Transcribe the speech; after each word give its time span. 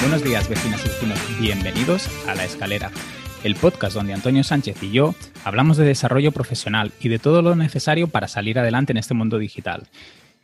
Buenos 0.00 0.22
días, 0.22 0.48
vecinas 0.48 0.80
y 0.84 0.88
vecinos. 0.88 1.18
Bienvenidos 1.40 2.08
a 2.26 2.34
La 2.34 2.44
Escalera, 2.44 2.90
el 3.42 3.54
podcast 3.56 3.94
donde 3.94 4.14
Antonio 4.14 4.44
Sánchez 4.44 4.82
y 4.82 4.92
yo 4.92 5.14
hablamos 5.44 5.76
de 5.76 5.84
desarrollo 5.84 6.32
profesional 6.32 6.92
y 7.00 7.08
de 7.08 7.18
todo 7.18 7.42
lo 7.42 7.54
necesario 7.54 8.08
para 8.08 8.28
salir 8.28 8.58
adelante 8.58 8.92
en 8.92 8.96
este 8.96 9.12
mundo 9.12 9.38
digital. 9.38 9.88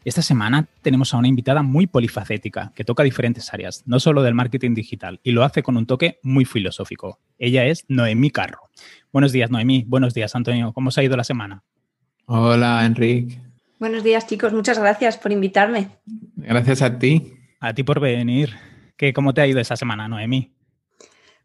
Esta 0.02 0.22
semana 0.22 0.66
tenemos 0.80 1.12
a 1.12 1.18
una 1.18 1.28
invitada 1.28 1.62
muy 1.62 1.86
polifacética 1.86 2.72
que 2.74 2.84
toca 2.84 3.02
diferentes 3.02 3.52
áreas, 3.52 3.82
no 3.84 4.00
solo 4.00 4.22
del 4.22 4.34
marketing 4.34 4.72
digital, 4.72 5.20
y 5.22 5.32
lo 5.32 5.44
hace 5.44 5.62
con 5.62 5.76
un 5.76 5.84
toque 5.84 6.20
muy 6.22 6.46
filosófico. 6.46 7.18
Ella 7.38 7.66
es 7.66 7.84
Noemí 7.88 8.30
Carro. 8.30 8.70
Buenos 9.12 9.32
días, 9.32 9.50
Noemí. 9.50 9.84
Buenos 9.86 10.14
días, 10.14 10.34
Antonio. 10.34 10.72
¿Cómo 10.72 10.90
se 10.90 11.02
ha 11.02 11.04
ido 11.04 11.18
la 11.18 11.24
semana? 11.24 11.64
Hola, 12.24 12.86
Enrique. 12.86 13.42
Buenos 13.78 14.02
días, 14.02 14.26
chicos. 14.26 14.54
Muchas 14.54 14.78
gracias 14.78 15.18
por 15.18 15.32
invitarme. 15.32 15.88
Gracias 16.36 16.80
a 16.80 16.98
ti. 16.98 17.34
A 17.60 17.74
ti 17.74 17.82
por 17.82 18.00
venir. 18.00 18.56
¿Qué, 18.96 19.12
¿Cómo 19.12 19.34
te 19.34 19.42
ha 19.42 19.46
ido 19.46 19.60
esa 19.60 19.76
semana, 19.76 20.08
Noemí? 20.08 20.54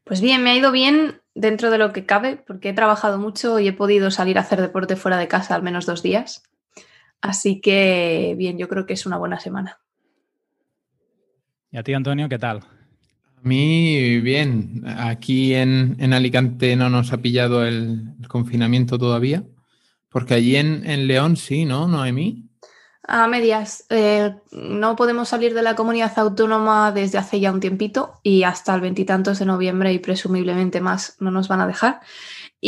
Pues 0.05 0.21
bien, 0.21 0.41
me 0.43 0.51
ha 0.51 0.55
ido 0.55 0.71
bien 0.71 1.19
dentro 1.33 1.71
de 1.71 1.77
lo 1.77 1.91
que 1.91 2.05
cabe, 2.05 2.37
porque 2.37 2.69
he 2.69 2.73
trabajado 2.73 3.17
mucho 3.17 3.59
y 3.59 3.67
he 3.67 3.73
podido 3.73 4.11
salir 4.11 4.37
a 4.37 4.41
hacer 4.41 4.61
deporte 4.61 4.95
fuera 4.95 5.17
de 5.17 5.27
casa 5.27 5.55
al 5.55 5.63
menos 5.63 5.85
dos 5.85 6.01
días. 6.01 6.43
Así 7.21 7.61
que 7.61 8.35
bien, 8.37 8.57
yo 8.57 8.67
creo 8.67 8.85
que 8.85 8.93
es 8.93 9.05
una 9.05 9.17
buena 9.17 9.39
semana. 9.39 9.79
¿Y 11.71 11.77
a 11.77 11.83
ti, 11.83 11.93
Antonio, 11.93 12.29
qué 12.29 12.39
tal? 12.39 12.59
A 12.59 13.41
mí, 13.41 14.19
bien. 14.21 14.83
Aquí 14.85 15.53
en, 15.53 15.97
en 15.99 16.13
Alicante 16.13 16.75
no 16.75 16.89
nos 16.89 17.11
ha 17.11 17.17
pillado 17.17 17.65
el, 17.65 18.13
el, 18.19 18.27
confinamiento 18.27 18.97
todavía, 18.97 19.43
porque 20.09 20.35
allí 20.35 20.55
en, 20.55 20.89
en 20.89 21.07
León 21.07 21.35
sí, 21.35 21.65
¿no, 21.65 21.87
Noemí? 21.87 22.49
A 23.07 23.27
medias. 23.27 23.85
Eh, 23.89 24.33
no 24.51 24.95
podemos 24.95 25.29
salir 25.29 25.53
de 25.53 25.61
la 25.61 25.75
comunidad 25.75 26.17
autónoma 26.17 26.91
desde 26.91 27.19
hace 27.19 27.39
ya 27.39 27.51
un 27.51 27.59
tiempito 27.59 28.19
y 28.23 28.43
hasta 28.43 28.73
el 28.73 28.81
veintitantos 28.81 29.37
de 29.37 29.45
noviembre 29.45 29.93
y 29.93 29.99
presumiblemente 29.99 30.81
más 30.81 31.15
no 31.19 31.29
nos 31.29 31.47
van 31.47 31.61
a 31.61 31.67
dejar. 31.67 32.01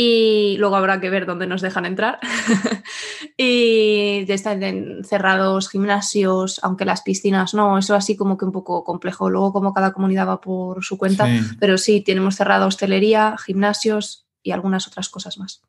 Y 0.00 0.54
luego 0.58 0.76
habrá 0.76 1.00
que 1.00 1.10
ver 1.10 1.26
dónde 1.26 1.48
nos 1.48 1.60
dejan 1.60 1.84
entrar. 1.84 2.20
y 3.36 4.24
ya 4.26 4.34
están 4.34 5.02
cerrados 5.02 5.68
gimnasios, 5.68 6.60
aunque 6.62 6.84
las 6.84 7.02
piscinas 7.02 7.52
no, 7.52 7.76
eso 7.76 7.96
así 7.96 8.16
como 8.16 8.38
que 8.38 8.44
un 8.44 8.52
poco 8.52 8.84
complejo. 8.84 9.28
Luego 9.28 9.52
como 9.52 9.74
cada 9.74 9.92
comunidad 9.92 10.28
va 10.28 10.40
por 10.40 10.84
su 10.84 10.98
cuenta, 10.98 11.26
sí. 11.26 11.56
pero 11.58 11.78
sí, 11.78 12.00
tenemos 12.00 12.36
cerrada 12.36 12.66
hostelería, 12.66 13.34
gimnasios 13.44 14.28
y 14.40 14.52
algunas 14.52 14.86
otras 14.86 15.08
cosas 15.08 15.36
más. 15.36 15.62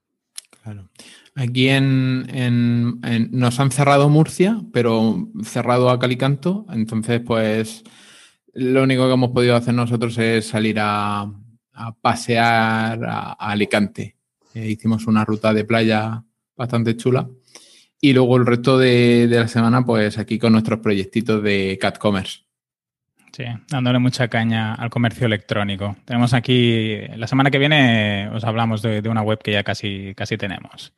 Claro. 0.61 0.89
Aquí 1.33 1.67
en, 1.69 2.27
en, 2.29 2.99
en, 3.01 3.29
nos 3.31 3.59
han 3.59 3.71
cerrado 3.71 4.09
Murcia, 4.09 4.61
pero 4.71 5.27
cerrado 5.43 5.89
a 5.89 5.97
Calicanto. 5.97 6.67
Entonces, 6.69 7.19
pues 7.25 7.83
lo 8.53 8.83
único 8.83 9.07
que 9.07 9.13
hemos 9.13 9.31
podido 9.31 9.55
hacer 9.55 9.73
nosotros 9.73 10.15
es 10.19 10.49
salir 10.49 10.77
a, 10.79 11.21
a 11.73 11.95
pasear 11.99 13.03
a, 13.03 13.31
a 13.31 13.49
Alicante. 13.49 14.18
Eh, 14.59 14.69
hicimos 14.69 15.07
una 15.07 15.23
ruta 15.23 15.53
de 15.53 15.63
playa 15.63 16.23
bastante 16.55 16.97
chula. 16.97 17.29
Y 18.01 18.13
luego 18.13 18.37
el 18.37 18.45
resto 18.45 18.77
de, 18.77 19.27
la 19.29 19.47
semana, 19.47 19.85
pues 19.85 20.17
aquí 20.17 20.39
con 20.39 20.53
nuestros 20.53 20.79
proyectitos 20.79 21.41
de 21.43 21.77
Cat 21.79 21.97
Commerce. 21.97 22.39
Sí, 23.31 23.43
dándole 23.69 23.99
mucha 23.99 24.27
caña 24.27 24.73
al 24.73 24.89
comercio 24.89 25.27
electrónico. 25.27 25.95
Tenemos 26.05 26.33
aquí, 26.33 26.97
la 27.15 27.27
semana 27.27 27.51
que 27.51 27.59
viene 27.59 28.29
os 28.33 28.43
hablamos 28.43 28.81
de, 28.81 29.01
de 29.01 29.09
una 29.09 29.21
web 29.21 29.39
que 29.41 29.51
ya 29.51 29.63
casi, 29.63 30.13
casi 30.15 30.37
tenemos. 30.37 30.93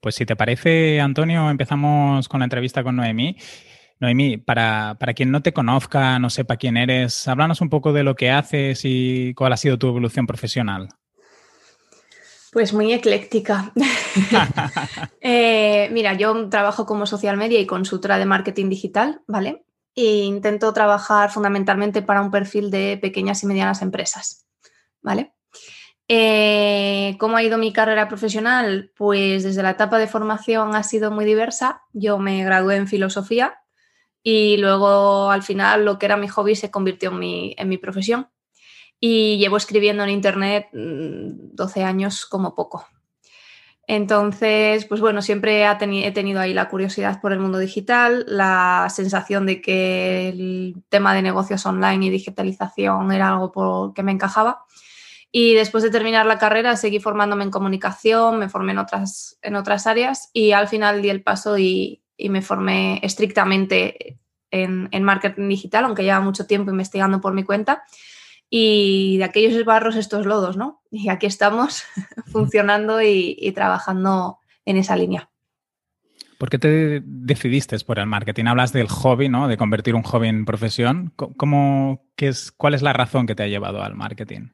Pues 0.00 0.14
si 0.14 0.26
te 0.26 0.36
parece, 0.36 1.00
Antonio, 1.00 1.48
empezamos 1.50 2.28
con 2.28 2.40
la 2.40 2.44
entrevista 2.44 2.82
con 2.82 2.96
Noemí. 2.96 3.36
Noemí, 3.98 4.36
para, 4.36 4.96
para, 4.98 5.14
quien 5.14 5.30
no 5.30 5.42
te 5.42 5.52
conozca, 5.52 6.18
no 6.18 6.28
sepa 6.28 6.56
quién 6.56 6.76
eres, 6.76 7.26
háblanos 7.28 7.62
un 7.62 7.70
poco 7.70 7.92
de 7.94 8.02
lo 8.02 8.14
que 8.14 8.30
haces 8.30 8.82
y 8.84 9.32
cuál 9.34 9.54
ha 9.54 9.56
sido 9.56 9.78
tu 9.78 9.88
evolución 9.88 10.26
profesional. 10.26 10.88
Pues 12.56 12.72
muy 12.72 12.90
ecléctica. 12.90 13.70
eh, 15.20 15.90
mira, 15.92 16.14
yo 16.14 16.48
trabajo 16.48 16.86
como 16.86 17.04
social 17.04 17.36
media 17.36 17.60
y 17.60 17.66
consultora 17.66 18.16
de 18.16 18.24
marketing 18.24 18.70
digital, 18.70 19.20
¿vale? 19.26 19.66
E 19.94 20.22
intento 20.24 20.72
trabajar 20.72 21.30
fundamentalmente 21.30 22.00
para 22.00 22.22
un 22.22 22.30
perfil 22.30 22.70
de 22.70 22.96
pequeñas 22.96 23.42
y 23.42 23.46
medianas 23.46 23.82
empresas, 23.82 24.46
¿vale? 25.02 25.34
Eh, 26.08 27.18
¿Cómo 27.18 27.36
ha 27.36 27.42
ido 27.42 27.58
mi 27.58 27.74
carrera 27.74 28.08
profesional? 28.08 28.90
Pues 28.96 29.42
desde 29.42 29.62
la 29.62 29.72
etapa 29.72 29.98
de 29.98 30.06
formación 30.06 30.74
ha 30.76 30.82
sido 30.82 31.10
muy 31.10 31.26
diversa. 31.26 31.82
Yo 31.92 32.18
me 32.18 32.42
gradué 32.42 32.76
en 32.76 32.88
filosofía 32.88 33.58
y 34.22 34.56
luego 34.56 35.30
al 35.30 35.42
final 35.42 35.84
lo 35.84 35.98
que 35.98 36.06
era 36.06 36.16
mi 36.16 36.28
hobby 36.28 36.56
se 36.56 36.70
convirtió 36.70 37.10
en 37.10 37.18
mi, 37.18 37.54
en 37.58 37.68
mi 37.68 37.76
profesión. 37.76 38.30
Y 38.98 39.38
llevo 39.38 39.56
escribiendo 39.56 40.04
en 40.04 40.10
Internet 40.10 40.68
12 40.72 41.84
años 41.84 42.26
como 42.26 42.54
poco. 42.54 42.86
Entonces, 43.88 44.84
pues 44.86 45.00
bueno, 45.00 45.22
siempre 45.22 45.64
he, 45.64 45.74
teni 45.76 46.04
he 46.04 46.10
tenido 46.10 46.40
ahí 46.40 46.52
la 46.52 46.68
curiosidad 46.68 47.20
por 47.20 47.32
el 47.32 47.38
mundo 47.38 47.58
digital, 47.58 48.24
la 48.26 48.88
sensación 48.90 49.46
de 49.46 49.60
que 49.60 50.28
el 50.28 50.82
tema 50.88 51.14
de 51.14 51.22
negocios 51.22 51.64
online 51.66 52.06
y 52.06 52.10
digitalización 52.10 53.12
era 53.12 53.28
algo 53.28 53.52
por 53.52 53.94
que 53.94 54.02
me 54.02 54.10
encajaba. 54.10 54.64
Y 55.30 55.54
después 55.54 55.84
de 55.84 55.90
terminar 55.90 56.26
la 56.26 56.38
carrera 56.38 56.76
seguí 56.76 56.98
formándome 56.98 57.44
en 57.44 57.50
comunicación, 57.50 58.38
me 58.40 58.48
formé 58.48 58.72
en 58.72 58.78
otras, 58.78 59.38
en 59.42 59.54
otras 59.54 59.86
áreas 59.86 60.30
y 60.32 60.52
al 60.52 60.66
final 60.66 61.00
di 61.00 61.10
el 61.10 61.22
paso 61.22 61.56
y, 61.56 62.02
y 62.16 62.28
me 62.28 62.42
formé 62.42 62.98
estrictamente 63.04 64.18
en, 64.50 64.88
en, 64.90 65.04
marketing 65.04 65.48
digital, 65.48 65.84
aunque 65.84 66.02
lleva 66.02 66.20
mucho 66.20 66.46
tiempo 66.46 66.70
investigando 66.70 67.20
por 67.20 67.34
mi 67.34 67.44
cuenta. 67.44 67.84
Y 68.48 69.18
de 69.18 69.24
aquellos 69.24 69.64
barros 69.64 69.96
estos 69.96 70.24
lodos, 70.24 70.56
¿no? 70.56 70.82
Y 70.90 71.08
aquí 71.08 71.26
estamos 71.26 71.82
funcionando 72.26 73.02
y, 73.02 73.36
y 73.38 73.52
trabajando 73.52 74.38
en 74.64 74.76
esa 74.76 74.96
línea. 74.96 75.30
¿Por 76.38 76.50
qué 76.50 76.58
te 76.58 77.02
decidiste 77.04 77.78
por 77.80 77.98
el 77.98 78.06
marketing? 78.06 78.44
Hablas 78.46 78.72
del 78.72 78.88
hobby, 78.88 79.28
¿no? 79.28 79.48
De 79.48 79.56
convertir 79.56 79.94
un 79.94 80.02
hobby 80.02 80.28
en 80.28 80.44
profesión. 80.44 81.12
¿Cómo, 81.16 82.04
qué 82.14 82.28
es, 82.28 82.52
¿Cuál 82.52 82.74
es 82.74 82.82
la 82.82 82.92
razón 82.92 83.26
que 83.26 83.34
te 83.34 83.42
ha 83.42 83.48
llevado 83.48 83.82
al 83.82 83.94
marketing? 83.94 84.48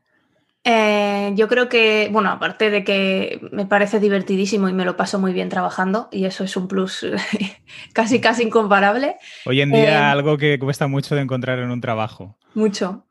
Eh, 0.64 1.32
yo 1.34 1.48
creo 1.48 1.68
que, 1.68 2.08
bueno, 2.12 2.30
aparte 2.30 2.70
de 2.70 2.84
que 2.84 3.40
me 3.50 3.66
parece 3.66 3.98
divertidísimo 3.98 4.68
y 4.68 4.72
me 4.72 4.84
lo 4.84 4.96
paso 4.96 5.18
muy 5.18 5.32
bien 5.32 5.48
trabajando, 5.48 6.08
y 6.12 6.24
eso 6.24 6.44
es 6.44 6.56
un 6.56 6.68
plus 6.68 7.04
casi, 7.92 8.20
casi 8.20 8.44
incomparable. 8.44 9.16
Hoy 9.44 9.60
en 9.60 9.72
día 9.72 9.90
eh, 9.90 9.96
algo 9.96 10.38
que 10.38 10.60
cuesta 10.60 10.86
mucho 10.86 11.16
de 11.16 11.22
encontrar 11.22 11.58
en 11.58 11.70
un 11.72 11.80
trabajo. 11.80 12.38
Mucho. 12.54 13.06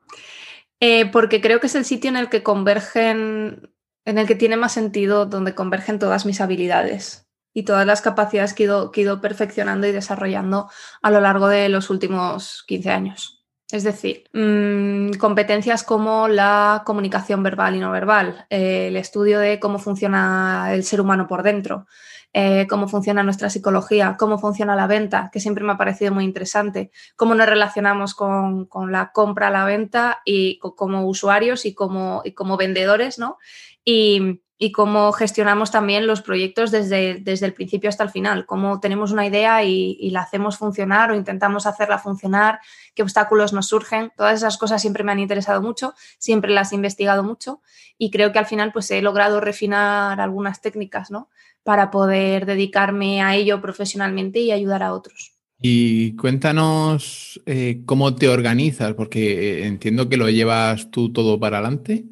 Eh, 0.81 1.05
porque 1.11 1.41
creo 1.41 1.59
que 1.59 1.67
es 1.67 1.75
el 1.75 1.85
sitio 1.85 2.09
en 2.09 2.17
el 2.17 2.29
que 2.29 2.41
convergen, 2.41 3.71
en 4.03 4.17
el 4.17 4.27
que 4.27 4.35
tiene 4.35 4.57
más 4.57 4.73
sentido, 4.73 5.27
donde 5.27 5.53
convergen 5.53 5.99
todas 5.99 6.25
mis 6.25 6.41
habilidades 6.41 7.29
y 7.53 7.63
todas 7.63 7.85
las 7.85 8.01
capacidades 8.01 8.53
que 8.53 8.63
he 8.63 8.65
ido, 8.65 8.91
que 8.91 9.01
he 9.01 9.03
ido 9.03 9.21
perfeccionando 9.21 9.85
y 9.85 9.91
desarrollando 9.91 10.69
a 11.03 11.11
lo 11.11 11.21
largo 11.21 11.47
de 11.47 11.69
los 11.69 11.91
últimos 11.91 12.63
15 12.67 12.89
años. 12.89 13.40
Es 13.71 13.83
decir, 13.83 14.25
mmm, 14.33 15.11
competencias 15.13 15.83
como 15.83 16.27
la 16.27 16.83
comunicación 16.85 17.41
verbal 17.41 17.75
y 17.75 17.79
no 17.79 17.91
verbal, 17.91 18.45
eh, 18.49 18.87
el 18.87 18.97
estudio 18.97 19.39
de 19.39 19.59
cómo 19.59 19.79
funciona 19.79 20.73
el 20.73 20.83
ser 20.83 20.99
humano 20.99 21.27
por 21.27 21.41
dentro, 21.41 21.87
eh, 22.33 22.67
cómo 22.69 22.87
funciona 22.87 23.23
nuestra 23.23 23.49
psicología, 23.49 24.15
cómo 24.17 24.39
funciona 24.39 24.75
la 24.75 24.87
venta, 24.87 25.29
que 25.31 25.39
siempre 25.39 25.63
me 25.63 25.73
ha 25.73 25.77
parecido 25.77 26.13
muy 26.13 26.23
interesante, 26.23 26.91
cómo 27.15 27.35
nos 27.35 27.47
relacionamos 27.47 28.13
con, 28.13 28.65
con 28.65 28.91
la 28.91 29.11
compra, 29.11 29.49
la 29.49 29.65
venta 29.65 30.21
y 30.25 30.59
como 30.59 31.05
usuarios 31.05 31.65
y 31.65 31.73
como, 31.73 32.21
y 32.25 32.33
como 32.33 32.57
vendedores, 32.57 33.19
¿no? 33.19 33.37
Y, 33.83 34.41
y 34.63 34.71
cómo 34.71 35.11
gestionamos 35.11 35.71
también 35.71 36.05
los 36.05 36.21
proyectos 36.21 36.69
desde, 36.69 37.15
desde, 37.15 37.47
el 37.47 37.53
principio 37.55 37.89
hasta 37.89 38.03
el 38.03 38.11
final, 38.11 38.45
cómo 38.45 38.79
tenemos 38.79 39.11
una 39.11 39.25
idea 39.25 39.63
y, 39.63 39.97
y, 39.99 40.11
la 40.11 40.21
hacemos 40.21 40.59
funcionar 40.59 41.09
o 41.09 41.15
intentamos 41.15 41.65
hacerla 41.65 41.97
funcionar, 41.97 42.59
qué 42.93 43.01
obstáculos 43.01 43.53
nos 43.53 43.69
surgen, 43.69 44.11
todas 44.15 44.35
esas 44.35 44.59
cosas 44.59 44.79
siempre 44.79 45.03
me 45.03 45.13
han 45.13 45.17
interesado 45.17 45.63
mucho, 45.63 45.95
siempre 46.19 46.51
las 46.51 46.71
he 46.71 46.75
investigado 46.75 47.23
mucho 47.23 47.63
y 47.97 48.11
creo 48.11 48.31
que 48.31 48.37
al 48.37 48.45
final 48.45 48.71
pues 48.71 48.91
he 48.91 49.01
logrado 49.01 49.41
refinar 49.41 50.21
algunas 50.21 50.61
técnicas, 50.61 51.09
¿no? 51.09 51.31
Para 51.63 51.89
poder 51.89 52.45
dedicarme 52.45 53.23
a 53.23 53.35
ello 53.35 53.61
profesionalmente 53.61 54.41
y 54.41 54.51
ayudar 54.51 54.83
a 54.83 54.93
otros. 54.93 55.31
Y 55.59 56.15
cuéntanos 56.17 57.41
eh, 57.47 57.81
cómo 57.87 58.13
te 58.13 58.29
organizas, 58.29 58.93
porque 58.93 59.65
entiendo 59.65 60.07
que 60.07 60.17
lo 60.17 60.29
llevas 60.29 60.91
tú 60.91 61.11
todo 61.11 61.39
para 61.39 61.57
adelante. 61.57 62.05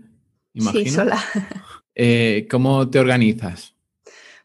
Imagino. 0.55 0.83
Sí, 0.83 0.89
sola. 0.89 1.23
Eh, 1.95 2.47
¿Cómo 2.49 2.89
te 2.89 2.99
organizas? 2.99 3.75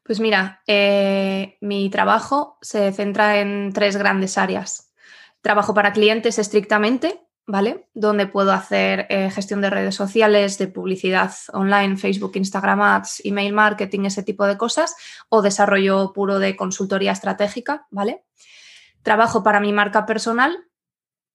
Pues 0.02 0.20
mira, 0.20 0.62
eh, 0.67 1.56
mi 1.62 1.88
trabajo 1.88 2.58
se 2.61 2.93
centra 2.93 3.41
en 3.41 3.73
tres 3.73 3.96
grandes 3.96 4.37
áreas. 4.37 4.93
Trabajo 5.41 5.73
para 5.73 5.93
clientes 5.93 6.38
estrictamente, 6.38 7.20
¿vale? 7.46 7.88
Donde 7.94 8.26
puedo 8.26 8.52
hacer 8.52 9.06
eh, 9.08 9.31
gestión 9.31 9.62
de 9.62 9.70
redes 9.70 9.94
sociales, 9.94 10.58
de 10.58 10.69
publicidad 10.69 11.32
online, 11.52 11.96
Facebook, 11.96 12.32
Instagram 12.35 12.82
Ads, 12.82 13.23
email 13.25 13.55
marketing, 13.55 14.00
ese 14.05 14.23
tipo 14.23 14.46
de 14.46 14.58
cosas, 14.58 14.94
o 15.31 15.41
desarrollo 15.41 16.12
puro 16.12 16.38
de 16.38 16.55
consultoría 16.55 17.12
estratégica, 17.12 17.87
¿vale? 17.91 18.25
Trabajo 19.02 19.43
para 19.43 19.61
mi 19.61 19.73
marca 19.73 20.06
personal, 20.06 20.67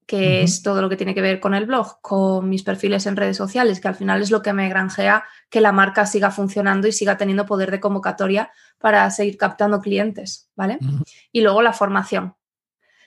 que 0.10 0.42
es 0.42 0.64
todo 0.64 0.82
lo 0.82 0.90
que 0.90 0.98
tiene 0.98 1.14
que 1.14 1.22
ver 1.22 1.40
con 1.40 1.54
el 1.54 1.68
blog, 1.68 2.02
con 2.02 2.50
mis 2.50 2.64
perfiles 2.64 3.06
en 3.06 3.16
redes 3.16 3.38
sociales, 3.38 3.80
que 3.80 3.90
al 3.90 3.94
final 3.94 4.24
es 4.24 4.32
lo 4.32 4.42
que 4.42 4.54
me 4.54 4.68
granjea 4.68 5.24
que 5.52 5.62
la 5.62 5.72
marca 5.72 6.08
siga 6.08 6.32
funcionando 6.32 6.88
y 6.88 6.92
siga 6.92 7.16
teniendo 7.16 7.46
poder 7.46 7.70
de 7.70 7.80
convocatoria 7.80 8.52
para 8.80 9.08
seguir 9.12 9.38
captando 9.38 9.82
clientes, 9.82 10.50
¿vale? 10.56 10.80
Y 11.32 11.42
luego 11.42 11.62
la 11.62 11.74
formación. 11.74 12.34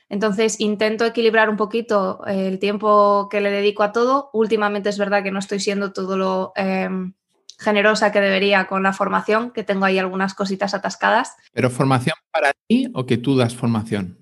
Entonces 0.08 0.60
intento 0.60 1.04
equilibrar 1.04 1.50
un 1.50 1.56
poquito 1.56 2.24
el 2.24 2.60
tiempo 2.60 3.28
que 3.28 3.40
le 3.40 3.50
dedico 3.50 3.82
a 3.82 3.90
todo. 3.90 4.30
Últimamente 4.32 4.88
es 4.88 4.96
verdad 4.96 5.24
que 5.24 5.32
no 5.32 5.40
estoy 5.40 5.58
siendo 5.58 5.92
todo 5.92 6.16
lo 6.16 6.52
em, 6.54 7.14
generosa 7.58 8.12
que 8.12 8.20
debería 8.20 8.68
con 8.68 8.84
la 8.84 8.92
formación, 8.92 9.50
que 9.50 9.64
tengo 9.64 9.86
ahí 9.86 9.98
algunas 9.98 10.34
cositas 10.34 10.72
atascadas. 10.72 11.34
¿Pero 11.52 11.68
formación 11.68 12.14
para 12.30 12.52
ti 12.68 12.86
o 12.94 13.06
que 13.06 13.18
tú 13.18 13.36
das 13.36 13.56
formación? 13.56 14.21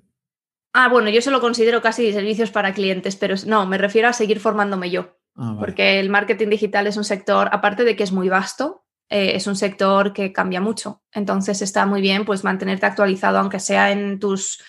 Ah, 0.73 0.89
bueno, 0.89 1.11
yo 1.11 1.21
se 1.21 1.31
lo 1.31 1.41
considero 1.41 1.83
casi 1.83 2.13
servicios 2.13 2.51
para 2.51 2.73
clientes, 2.73 3.17
pero 3.17 3.35
no, 3.47 3.67
me 3.67 3.79
refiero 3.79 4.09
a 4.09 4.13
seguir 4.13 4.41
formándome 4.41 4.91
yo. 4.91 5.17
Ah, 5.37 5.57
porque 5.59 6.01
el 6.01 6.11
marketing 6.11 6.49
digital 6.49 6.87
es 6.87 6.97
un 6.97 7.05
sector, 7.05 7.49
aparte 7.53 7.85
de 7.85 7.97
que 7.97 8.03
es 8.03 8.13
muy 8.13 8.29
vasto, 8.29 8.85
eh, 9.09 9.33
es 9.35 9.47
un 9.47 9.57
sector 9.57 10.13
que 10.13 10.33
cambia 10.33 10.61
mucho. 10.61 11.03
Entonces 11.13 11.63
está 11.63 11.87
muy 11.87 12.01
bien 12.01 12.25
pues 12.25 12.45
mantenerte 12.45 12.87
actualizado, 12.87 13.39
aunque 13.39 13.59
sea 13.59 13.91
en 13.91 14.21
tus 14.21 14.63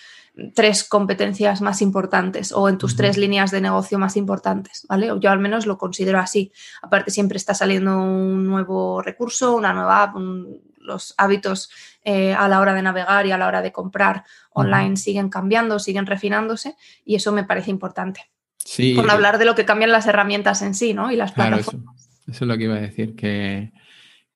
tres 0.54 0.84
competencias 0.84 1.60
más 1.60 1.82
importantes 1.82 2.52
o 2.52 2.68
en 2.68 2.78
tus 2.78 2.96
tres 2.96 3.18
líneas 3.18 3.50
de 3.50 3.60
negocio 3.60 3.98
más 3.98 4.16
importantes, 4.16 4.86
¿vale? 4.88 5.10
Yo 5.20 5.30
al 5.30 5.38
menos 5.38 5.66
lo 5.66 5.76
considero 5.76 6.18
así. 6.18 6.52
Aparte 6.80 7.10
siempre 7.10 7.36
está 7.36 7.54
saliendo 7.54 7.98
un 7.98 8.46
nuevo 8.46 9.02
recurso, 9.02 9.54
una 9.54 9.74
nueva 9.74 10.04
app, 10.04 10.16
los 10.82 11.14
hábitos 11.16 11.70
eh, 12.04 12.34
a 12.34 12.48
la 12.48 12.60
hora 12.60 12.74
de 12.74 12.82
navegar 12.82 13.26
y 13.26 13.32
a 13.32 13.38
la 13.38 13.46
hora 13.46 13.62
de 13.62 13.72
comprar 13.72 14.24
online 14.50 14.96
siguen 14.96 15.28
cambiando, 15.28 15.78
siguen 15.78 16.06
refinándose 16.06 16.76
y 17.04 17.14
eso 17.14 17.32
me 17.32 17.44
parece 17.44 17.70
importante. 17.70 18.30
Sí. 18.58 18.94
Por 18.94 19.10
hablar 19.10 19.38
de 19.38 19.44
lo 19.44 19.54
que 19.54 19.64
cambian 19.64 19.92
las 19.92 20.06
herramientas 20.06 20.62
en 20.62 20.74
sí, 20.74 20.94
¿no? 20.94 21.10
Y 21.10 21.16
las 21.16 21.32
plataformas. 21.32 22.10
Eso, 22.28 22.44
es 22.44 22.48
lo 22.48 22.56
que 22.56 22.64
iba 22.64 22.76
a 22.76 22.80
decir, 22.80 23.16
que, 23.16 23.72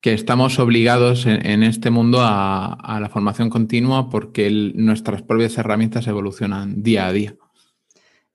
estamos 0.02 0.60
obligados 0.60 1.26
en, 1.26 1.64
este 1.64 1.90
mundo 1.90 2.20
a, 2.22 2.98
la 3.00 3.08
formación 3.08 3.50
continua 3.50 4.08
porque 4.08 4.72
nuestras 4.76 5.22
propias 5.22 5.58
herramientas 5.58 6.06
evolucionan 6.06 6.84
día 6.84 7.08
a 7.08 7.12
día. 7.12 7.34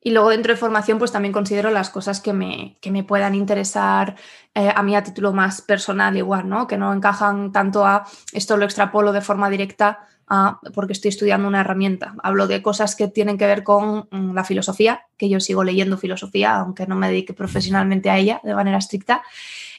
Y 0.03 0.11
luego 0.11 0.29
dentro 0.29 0.51
de 0.51 0.59
formación, 0.59 0.97
pues 0.97 1.11
también 1.11 1.31
considero 1.31 1.69
las 1.69 1.91
cosas 1.91 2.21
que 2.21 2.33
me, 2.33 2.77
me 2.89 3.03
puedan 3.03 3.35
interesar 3.35 4.15
eh, 4.55 4.73
a 4.75 4.81
mí 4.81 4.95
a 4.95 5.03
título 5.03 5.31
más 5.31 5.61
personal 5.61 6.17
igual, 6.17 6.49
¿no? 6.49 6.65
Que 6.65 6.77
no 6.77 6.91
encajan 6.91 7.51
tanto 7.51 7.85
a 7.85 8.05
esto 8.33 8.57
lo 8.57 8.65
extrapolo 8.65 9.13
de 9.13 9.21
forma 9.21 9.49
directa 9.49 10.07
a 10.27 10.59
porque 10.73 10.93
estoy 10.93 11.09
estudiando 11.09 11.47
una 11.47 11.61
herramienta. 11.61 12.15
Hablo 12.23 12.47
de 12.47 12.63
cosas 12.63 12.95
que 12.95 13.09
tienen 13.09 13.37
que 13.37 13.45
ver 13.45 13.63
con 13.63 14.07
mm, 14.09 14.33
la 14.33 14.43
filosofía, 14.43 15.05
que 15.17 15.29
yo 15.29 15.39
sigo 15.39 15.63
leyendo 15.63 15.97
filosofía, 15.97 16.55
aunque 16.55 16.87
no 16.87 16.95
me 16.95 17.09
dedique 17.09 17.33
profesionalmente 17.33 18.09
a 18.09 18.17
ella 18.17 18.41
de 18.43 18.55
manera 18.55 18.79
estricta. 18.79 19.21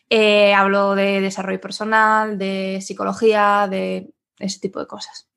Eh, 0.09 0.55
hablo 0.55 0.95
de 0.95 1.21
desarrollo 1.21 1.61
personal, 1.61 2.39
de 2.39 2.81
psicología, 2.81 3.67
de 3.69 4.13
ese 4.39 4.61
tipo 4.61 4.79
de 4.79 4.87
cosas. 4.87 5.32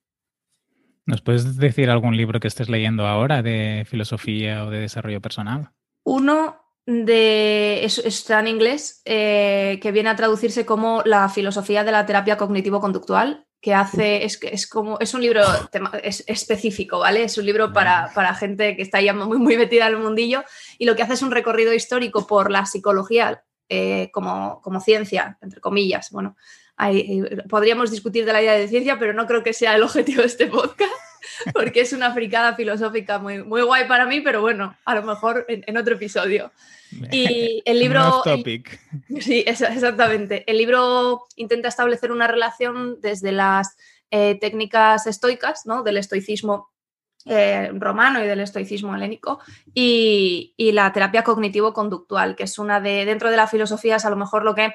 ¿Nos 1.05 1.21
puedes 1.21 1.57
decir 1.57 1.89
algún 1.89 2.17
libro 2.17 2.39
que 2.39 2.47
estés 2.47 2.69
leyendo 2.69 3.05
ahora 3.05 3.43
de 3.43 3.85
filosofía 3.87 4.65
o 4.65 4.69
de 4.69 4.79
desarrollo 4.79 5.21
personal? 5.21 5.69
Uno 6.03 6.65
de 6.85 7.83
está 7.83 8.39
en 8.39 8.47
inglés 8.47 9.01
eh, 9.05 9.79
que 9.81 9.91
viene 9.91 10.09
a 10.09 10.15
traducirse 10.15 10.65
como 10.65 11.01
la 11.03 11.29
filosofía 11.29 11.83
de 11.83 11.91
la 11.91 12.05
terapia 12.05 12.37
cognitivo-conductual 12.37 13.45
que 13.59 13.73
hace 13.73 14.23
es, 14.23 14.37
es 14.43 14.67
como 14.67 14.99
es 14.99 15.15
un 15.15 15.21
libro 15.21 15.41
específico 16.03 16.99
vale 16.99 17.23
es 17.23 17.39
un 17.39 17.47
libro 17.47 17.73
para, 17.73 18.35
gente 18.35 18.75
que 18.75 18.83
está 18.83 19.01
ya 19.01 19.13
muy 19.13 19.39
muy 19.39 19.57
metida 19.57 19.87
en 19.87 19.93
el 19.93 19.99
mundillo 19.99 20.43
y 20.77 20.85
lo 20.85 20.95
que 20.95 21.01
hace 21.01 21.15
es 21.15 21.23
un 21.23 21.31
recorrido 21.31 21.73
histórico 21.73 22.27
por 22.27 22.51
la 22.51 22.67
psicología 22.67 23.43
eh, 23.67 24.11
como, 24.13 24.61
como 24.61 24.79
ciencia 24.79 25.39
entre 25.41 25.61
comillas 25.61 26.11
bueno 26.11 26.35
eh, 26.79 27.43
podríamos 27.49 27.91
discutir 27.91 28.25
de 28.25 28.33
la 28.33 28.41
idea 28.41 28.53
de 28.53 28.67
ciencia, 28.67 28.99
pero 28.99 29.13
no 29.13 29.25
creo 29.27 29.43
que 29.43 29.53
sea 29.53 29.75
el 29.75 29.83
objetivo 29.83 30.21
de 30.21 30.27
este 30.27 30.47
podcast, 30.47 30.91
porque 31.53 31.81
es 31.81 31.93
una 31.93 32.13
fricada 32.13 32.55
filosófica 32.55 33.19
muy, 33.19 33.43
muy 33.43 33.61
guay 33.61 33.87
para 33.87 34.05
mí, 34.05 34.21
pero 34.21 34.41
bueno, 34.41 34.75
a 34.83 34.95
lo 34.95 35.03
mejor 35.03 35.45
en, 35.47 35.77
otro 35.77 35.95
episodio. 35.95 36.51
Y 37.11 37.61
el 37.65 37.79
libro... 37.79 38.21
topic. 38.23 38.79
Sí, 39.19 39.43
exactamente. 39.47 40.43
El 40.47 40.57
libro 40.57 41.23
intenta 41.35 41.69
establecer 41.69 42.11
una 42.11 42.27
relación 42.27 42.99
desde 43.01 43.31
las 43.31 43.77
eh, 44.11 44.37
técnicas 44.39 45.07
estoicas, 45.07 45.65
¿no? 45.65 45.83
Del 45.83 45.97
estoicismo 45.97 46.69
eh, 47.25 47.71
romano 47.73 48.23
y 48.23 48.27
del 48.27 48.41
estoicismo 48.41 48.93
helénico 48.93 49.39
y, 49.73 50.53
la 50.57 50.91
terapia 50.93 51.23
cognitivo-conductual, 51.23 52.35
que 52.35 52.43
es 52.43 52.59
una 52.59 52.79
de, 52.79 53.05
dentro 53.05 53.31
de 53.31 53.37
la 53.37 53.47
filosofía, 53.47 53.95
es 53.95 54.05
a 54.05 54.09
lo 54.09 54.15
mejor 54.15 54.43
lo 54.43 54.53
que 54.53 54.73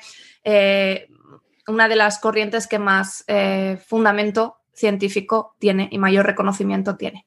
una 1.66 1.88
de 1.88 1.96
las 1.96 2.18
corrientes 2.18 2.66
que 2.66 2.78
más 2.78 3.24
eh, 3.26 3.78
fundamento 3.86 4.56
científico 4.72 5.56
tiene 5.58 5.88
y 5.90 5.98
mayor 5.98 6.26
reconocimiento 6.26 6.96
tiene. 6.96 7.26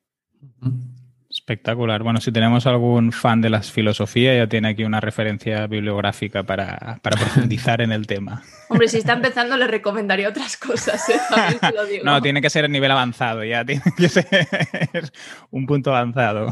Espectacular. 1.44 2.04
Bueno, 2.04 2.22
si 2.22 2.32
tenemos 2.32 2.66
algún 2.68 3.12
fan 3.12 3.42
de 3.42 3.50
las 3.50 3.70
filosofías, 3.70 4.38
ya 4.38 4.48
tiene 4.48 4.70
aquí 4.70 4.86
una 4.86 5.02
referencia 5.02 5.68
bibliográfica 5.68 6.44
para, 6.44 7.02
profundizar 7.02 7.82
en 7.82 7.92
el 7.92 8.08
tema. 8.08 8.42
Hombre, 8.70 8.88
si 8.88 9.00
está 9.00 9.12
empezando, 9.12 9.58
le 9.58 9.68
recomendaría 9.68 10.30
otras 10.30 10.56
cosas. 10.56 11.04
¿eh? 11.10 11.20
No, 12.06 12.22
tiene 12.22 12.42
que 12.42 12.50
ser 12.50 12.64
el 12.64 12.72
nivel 12.72 12.92
avanzado, 12.92 13.44
ya 13.44 13.66
tiene 13.66 13.82
que 13.98 14.08
ser 14.08 14.26
un 15.52 15.66
punto 15.66 15.94
avanzado. 15.94 16.48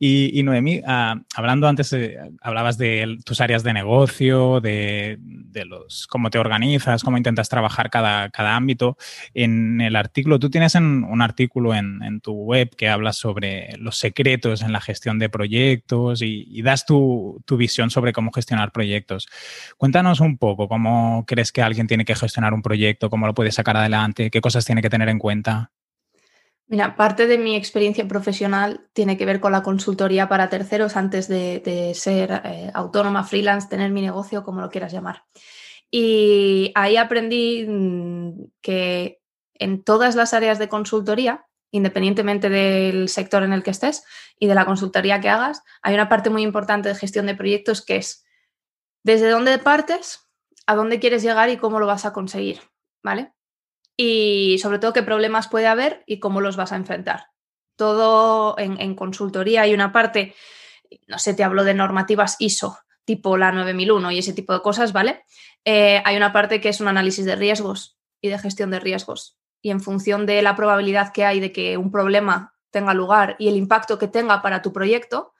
Y, 0.00 0.42
Noemí, 0.42 0.82
ah, 0.84 1.20
hablando 1.36 1.68
antes, 1.68 1.96
hablabas 2.40 2.78
de 2.78 3.18
tus 3.24 3.40
áreas 3.40 3.62
de 3.62 3.72
negocio, 3.72 4.60
de, 4.60 5.20
los 5.64 6.08
cómo 6.08 6.28
te 6.28 6.40
organizas, 6.40 7.04
cómo 7.04 7.18
intentas 7.18 7.48
trabajar 7.48 7.88
cada, 7.88 8.30
cada 8.30 8.56
ámbito. 8.56 8.96
En 9.32 9.80
el 9.80 9.94
artículo, 9.94 10.40
tú 10.40 10.50
tienes 10.50 10.74
un 10.74 11.22
artículo 11.22 11.72
en, 11.72 12.02
en 12.02 12.20
tu 12.20 12.32
web 12.32 12.74
que 12.76 12.88
habla 12.88 13.12
sobre 13.12 13.76
los 13.78 13.91
secretos 13.98 14.62
en 14.62 14.72
la 14.72 14.80
gestión 14.80 15.18
de 15.18 15.28
proyectos 15.28 16.22
y, 16.22 16.62
das 16.62 16.86
tu, 16.86 17.42
visión 17.50 17.90
sobre 17.90 18.12
cómo 18.12 18.32
gestionar 18.32 18.72
proyectos. 18.72 19.28
Cuéntanos 19.76 20.20
un 20.20 20.38
poco 20.38 20.68
cómo 20.68 21.24
crees 21.26 21.52
que 21.52 21.62
alguien 21.62 21.86
tiene 21.86 22.04
que 22.04 22.14
gestionar 22.14 22.54
un 22.54 22.62
proyecto, 22.62 23.10
cómo 23.10 23.26
lo 23.26 23.34
puede 23.34 23.52
sacar 23.52 23.76
adelante, 23.76 24.30
qué 24.30 24.40
cosas 24.40 24.64
tiene 24.64 24.82
que 24.82 24.90
tener 24.90 25.08
en 25.08 25.18
cuenta. 25.18 25.70
Mira, 26.66 26.96
parte 26.96 27.26
de 27.26 27.36
mi 27.36 27.54
experiencia 27.54 28.08
profesional 28.08 28.88
tiene 28.94 29.18
que 29.18 29.26
ver 29.26 29.40
con 29.40 29.52
la 29.52 29.62
consultoría 29.62 30.28
para 30.28 30.48
terceros 30.48 30.96
antes 30.96 31.28
de, 31.28 31.92
ser 31.94 32.40
eh, 32.44 32.70
autónoma, 32.72 33.24
freelance, 33.24 33.68
tener 33.68 33.90
mi 33.90 34.00
negocio, 34.00 34.42
como 34.42 34.62
lo 34.62 34.70
quieras 34.70 34.92
llamar. 34.92 35.24
Y 35.90 36.72
ahí 36.74 36.96
aprendí 36.96 37.66
mm, 37.68 38.44
que 38.62 39.20
en 39.54 39.82
todas 39.84 40.14
las 40.14 40.32
áreas 40.32 40.58
de 40.58 40.68
consultoría 40.68 41.46
independientemente 41.72 42.50
del 42.50 43.08
sector 43.08 43.42
en 43.42 43.52
el 43.52 43.62
que 43.64 43.70
estés 43.70 44.04
y 44.38 44.46
de 44.46 44.54
la 44.54 44.66
consultoría 44.66 45.20
que 45.20 45.30
hagas, 45.30 45.64
hay 45.80 45.94
una 45.94 46.08
parte 46.08 46.30
muy 46.30 46.42
importante 46.42 46.90
de 46.90 46.94
gestión 46.94 47.26
de 47.26 47.34
proyectos 47.34 47.84
que 47.84 47.96
es 47.96 48.24
desde 49.02 49.30
dónde 49.30 49.58
partes, 49.58 50.28
a 50.66 50.76
dónde 50.76 51.00
quieres 51.00 51.22
llegar 51.22 51.48
y 51.48 51.56
cómo 51.56 51.80
lo 51.80 51.86
vas 51.86 52.04
a 52.04 52.12
conseguir, 52.12 52.60
¿vale? 53.02 53.32
Y 53.96 54.58
sobre 54.62 54.78
todo 54.78 54.92
qué 54.92 55.02
problemas 55.02 55.48
puede 55.48 55.66
haber 55.66 56.04
y 56.06 56.20
cómo 56.20 56.40
los 56.40 56.56
vas 56.56 56.72
a 56.72 56.76
enfrentar. 56.76 57.28
Todo 57.76 58.54
en, 58.58 58.94
consultoría 58.94 59.62
hay 59.62 59.74
una 59.74 59.92
parte, 59.92 60.34
no 61.08 61.18
sé, 61.18 61.34
te 61.34 61.42
hablo 61.42 61.64
de 61.64 61.74
normativas 61.74 62.36
ISO, 62.38 62.78
tipo 63.04 63.38
la 63.38 63.50
9001 63.50 64.12
y 64.12 64.18
ese 64.18 64.34
tipo 64.34 64.52
de 64.52 64.60
cosas, 64.60 64.92
¿vale? 64.92 65.24
Eh, 65.64 66.02
hay 66.04 66.16
una 66.16 66.32
parte 66.32 66.60
que 66.60 66.68
es 66.68 66.80
un 66.80 66.88
análisis 66.88 67.24
de 67.24 67.34
riesgos 67.34 67.98
y 68.20 68.28
de 68.28 68.38
gestión 68.38 68.70
de 68.70 68.78
riesgos 68.78 69.38
y 69.62 69.70
en 69.70 69.80
función 69.80 70.26
de 70.26 70.42
la 70.42 70.56
probabilidad 70.56 71.12
que 71.12 71.24
hay 71.24 71.40
de 71.40 71.52
que 71.52 71.78
un 71.78 71.90
problema 71.90 72.54
tenga 72.70 72.92
lugar 72.94 73.36
y 73.38 73.48
el 73.48 73.56
impacto 73.56 73.98
que 73.98 74.08
tenga 74.08 74.42
para 74.42 74.60
tu 74.60 74.72
proyecto, 74.72 75.32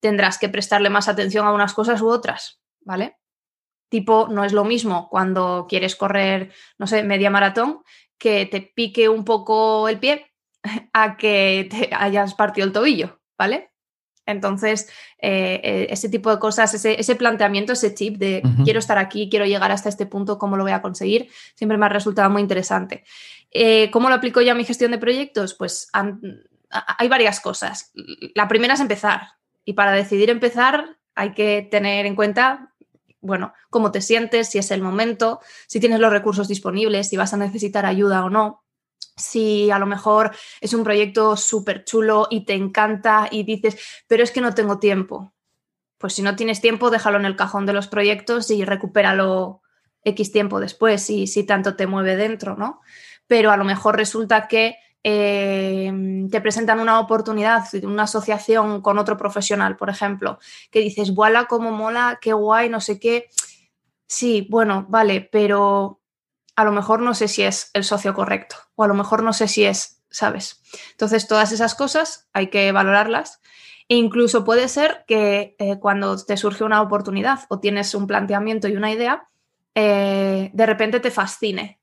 tendrás 0.00 0.38
que 0.38 0.48
prestarle 0.48 0.90
más 0.90 1.08
atención 1.08 1.46
a 1.46 1.52
unas 1.52 1.74
cosas 1.74 2.00
u 2.00 2.08
otras, 2.08 2.60
¿vale? 2.80 3.18
Tipo, 3.88 4.28
no 4.28 4.44
es 4.44 4.52
lo 4.52 4.64
mismo 4.64 5.08
cuando 5.10 5.66
quieres 5.68 5.94
correr, 5.94 6.52
no 6.78 6.86
sé, 6.86 7.02
media 7.02 7.30
maratón, 7.30 7.82
que 8.18 8.46
te 8.46 8.60
pique 8.60 9.08
un 9.08 9.24
poco 9.24 9.88
el 9.88 9.98
pie 9.98 10.32
a 10.92 11.16
que 11.16 11.68
te 11.70 11.94
hayas 11.94 12.34
partido 12.34 12.66
el 12.66 12.72
tobillo, 12.72 13.20
¿vale? 13.38 13.72
Entonces, 14.26 14.88
eh, 15.18 15.60
eh, 15.62 15.86
ese 15.90 16.08
tipo 16.08 16.30
de 16.30 16.38
cosas, 16.38 16.74
ese, 16.74 17.16
planteamiento, 17.16 17.72
ese 17.72 17.94
chip 17.94 18.18
de 18.18 18.42
quiero 18.64 18.80
estar 18.80 18.98
aquí, 18.98 19.28
quiero 19.30 19.46
llegar 19.46 19.70
hasta 19.70 19.88
este 19.88 20.04
punto, 20.04 20.38
¿cómo 20.38 20.56
lo 20.56 20.64
voy 20.64 20.72
a 20.72 20.82
conseguir? 20.82 21.30
Siempre 21.54 21.78
me 21.78 21.86
ha 21.86 21.88
resultado 21.88 22.28
muy 22.28 22.42
interesante. 22.42 23.04
Eh, 23.52 23.90
¿Cómo 23.92 24.08
lo 24.08 24.16
aplico 24.16 24.42
yo 24.42 24.52
a 24.52 24.56
mi 24.56 24.64
gestión 24.64 24.90
de 24.90 24.98
proyectos? 24.98 25.54
Pues 25.54 25.88
hay 25.92 27.08
varias 27.08 27.40
cosas. 27.40 27.92
La 28.34 28.48
primera 28.48 28.74
es 28.74 28.80
empezar. 28.80 29.28
Y 29.64 29.74
para 29.74 29.92
decidir 29.92 30.28
empezar 30.28 30.98
hay 31.14 31.32
que 31.32 31.66
tener 31.70 32.04
en 32.04 32.16
cuenta, 32.16 32.74
bueno, 33.20 33.54
cómo 33.70 33.92
te 33.92 34.00
sientes, 34.00 34.50
si 34.50 34.58
es 34.58 34.70
el 34.70 34.82
momento, 34.82 35.40
si 35.66 35.80
tienes 35.80 36.00
los 36.00 36.12
recursos 36.12 36.48
disponibles, 36.48 37.08
si 37.08 37.16
vas 37.16 37.32
a 37.32 37.38
necesitar 37.38 37.86
ayuda 37.86 38.24
o 38.24 38.30
no 38.30 38.65
si 39.16 39.70
a 39.70 39.78
lo 39.78 39.86
mejor 39.86 40.32
es 40.60 40.74
un 40.74 40.84
proyecto 40.84 41.36
súper 41.36 41.84
chulo 41.84 42.28
y 42.30 42.44
te 42.44 42.54
encanta 42.54 43.28
y 43.30 43.44
dices, 43.44 43.78
pero 44.06 44.22
es 44.22 44.30
que 44.30 44.40
no 44.40 44.54
tengo 44.54 44.78
tiempo. 44.78 45.32
Pues 45.98 46.14
si 46.14 46.22
no 46.22 46.36
tienes 46.36 46.60
tiempo, 46.60 46.90
déjalo 46.90 47.18
en 47.18 47.24
el 47.24 47.36
cajón 47.36 47.64
de 47.64 47.72
los 47.72 47.88
proyectos 47.88 48.50
y 48.50 48.64
recupéralo 48.64 49.62
X 50.04 50.32
tiempo 50.32 50.60
después, 50.60 51.02
si, 51.02 51.26
si 51.26 51.44
tanto 51.44 51.74
te 51.74 51.86
mueve 51.86 52.16
dentro, 52.16 52.56
¿no? 52.56 52.80
Pero 53.26 53.50
a 53.50 53.56
lo 53.56 53.64
mejor 53.64 53.96
resulta 53.96 54.46
que 54.46 54.76
eh, 55.02 55.92
te 56.30 56.40
presentan 56.40 56.80
una 56.80 57.00
oportunidad, 57.00 57.64
una 57.82 58.02
asociación 58.02 58.82
con 58.82 58.98
otro 58.98 59.16
profesional, 59.16 59.76
por 59.76 59.88
ejemplo, 59.88 60.38
que 60.70 60.80
dices, 60.80 61.14
voilà, 61.14 61.46
cómo 61.46 61.70
mola, 61.72 62.18
qué 62.20 62.32
guay, 62.32 62.68
no 62.68 62.80
sé 62.80 63.00
qué. 63.00 63.28
Sí, 64.06 64.46
bueno, 64.50 64.86
vale, 64.88 65.28
pero 65.32 66.00
a 66.56 66.64
lo 66.64 66.72
mejor 66.72 67.00
no 67.00 67.14
sé 67.14 67.28
si 67.28 67.42
es 67.42 67.70
el 67.74 67.84
socio 67.84 68.14
correcto 68.14 68.56
o 68.74 68.82
a 68.82 68.88
lo 68.88 68.94
mejor 68.94 69.22
no 69.22 69.32
sé 69.32 69.46
si 69.46 69.64
es, 69.64 70.02
¿sabes? 70.10 70.62
Entonces, 70.92 71.28
todas 71.28 71.52
esas 71.52 71.74
cosas 71.74 72.28
hay 72.32 72.48
que 72.48 72.72
valorarlas. 72.72 73.40
E 73.88 73.96
incluso 73.96 74.44
puede 74.44 74.68
ser 74.68 75.04
que 75.06 75.54
eh, 75.58 75.78
cuando 75.78 76.16
te 76.24 76.36
surge 76.36 76.64
una 76.64 76.82
oportunidad 76.82 77.40
o 77.48 77.60
tienes 77.60 77.94
un 77.94 78.08
planteamiento 78.08 78.66
y 78.66 78.76
una 78.76 78.90
idea, 78.90 79.28
eh, 79.74 80.50
de 80.52 80.66
repente 80.66 80.98
te 80.98 81.12
fascine, 81.12 81.78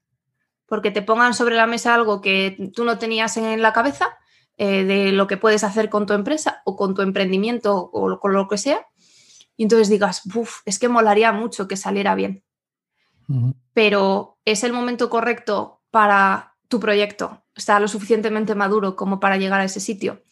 porque 0.65 0.91
te 0.91 1.01
pongan 1.01 1.33
sobre 1.33 1.55
la 1.55 1.67
mesa 1.67 1.93
algo 1.93 2.19
que 2.19 2.71
tú 2.75 2.83
no 2.83 2.97
tenías 2.97 3.37
en 3.37 3.61
la 3.61 3.71
cabeza 3.71 4.17
eh, 4.57 4.83
de 4.83 5.11
lo 5.13 5.27
que 5.27 5.37
puedes 5.37 5.63
hacer 5.63 5.89
con 5.89 6.05
tu 6.05 6.13
empresa 6.13 6.61
o 6.65 6.75
con 6.75 6.93
tu 6.93 7.03
emprendimiento 7.03 7.75
o 7.77 8.19
con 8.19 8.33
lo 8.33 8.49
que 8.49 8.57
sea, 8.57 8.85
y 9.55 9.63
entonces 9.63 9.87
digas, 9.87 10.23
uff, 10.35 10.61
es 10.65 10.79
que 10.79 10.89
molaría 10.89 11.31
mucho 11.31 11.67
que 11.67 11.77
saliera 11.77 12.15
bien 12.15 12.43
pero 13.73 14.37
es 14.45 14.63
el 14.63 14.73
momento 14.73 15.09
correcto 15.09 15.81
para 15.91 16.55
tu 16.67 16.79
proyecto, 16.79 17.43
está 17.55 17.79
lo 17.79 17.87
suficientemente 17.87 18.55
maduro 18.55 18.95
como 18.95 19.19
para 19.19 19.37
llegar 19.37 19.61
a 19.61 19.65
ese 19.65 19.79
sitio. 19.79 20.23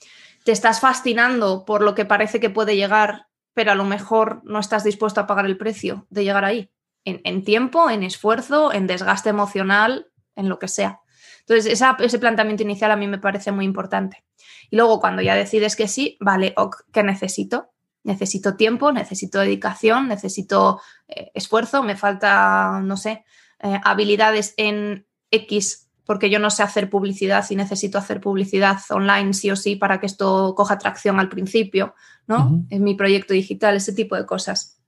Te 0.44 0.52
estás 0.52 0.80
fascinando 0.80 1.66
por 1.66 1.84
lo 1.84 1.94
que 1.94 2.06
parece 2.06 2.40
que 2.40 2.50
puede 2.50 2.76
llegar, 2.76 3.28
pero 3.54 3.72
a 3.72 3.76
lo 3.76 3.84
mejor 3.84 4.42
no 4.44 4.60
estás 4.60 4.84
dispuesto 4.84 5.22
a 5.22 5.28
pagar 5.28 5.46
el 5.46 5.58
precio 5.58 6.08
de 6.10 6.24
llegar 6.24 6.46
ahí, 6.46 6.72
en, 7.04 7.44
tiempo, 7.44 7.90
en 7.90 8.04
esfuerzo, 8.04 8.74
en 8.74 8.88
desgaste 8.88 9.30
emocional, 9.30 10.08
en 10.36 10.50
lo 10.50 10.60
que 10.60 10.68
sea. 10.68 11.00
Entonces, 11.42 11.82
ese 12.00 12.20
planteamiento 12.20 12.64
inicial 12.64 12.92
a 12.92 12.96
mí 12.96 13.08
me 13.08 13.18
parece 13.18 13.52
muy 13.52 13.66
importante. 13.66 14.24
Y 14.70 14.78
luego, 14.78 15.00
cuando 15.00 15.22
ya 15.22 15.36
decides 15.36 15.76
que 15.76 15.88
sí, 15.88 16.18
vale, 16.20 16.54
ok, 16.58 16.84
¿qué 16.92 17.04
necesito? 17.04 17.72
Necesito 18.03 18.55
tiempo, 18.55 18.91
necesito 18.91 19.39
dedicación, 19.39 20.08
necesito 20.08 20.81
eh, 21.08 21.31
esfuerzo, 21.34 21.84
me 21.84 21.96
falta, 21.96 22.81
no 22.84 22.98
sé, 22.98 23.25
eh, 23.60 23.79
habilidades 23.84 24.53
en 24.58 25.05
X 25.29 25.88
porque 26.05 26.29
yo 26.29 26.39
no 26.39 26.50
sé 26.50 26.63
hacer 26.63 26.89
publicidad 26.89 27.46
y 27.50 27.55
necesito 27.55 27.98
hacer 27.98 28.20
publicidad 28.20 28.79
online 28.89 29.34
sí 29.34 29.50
o 29.51 29.55
sí 29.55 29.75
para 29.75 30.00
que 30.00 30.08
esto 30.08 30.55
coja 30.55 30.77
tracción 30.77 31.20
al 31.20 31.29
principio, 31.29 31.96
¿no? 32.27 32.65
En 32.70 32.84
mi 32.84 32.96
proyecto 32.96 33.34
digital, 33.34 33.77
ese 33.77 33.93
tipo 33.93 34.15
de 34.15 34.25
cosas. 34.25 34.81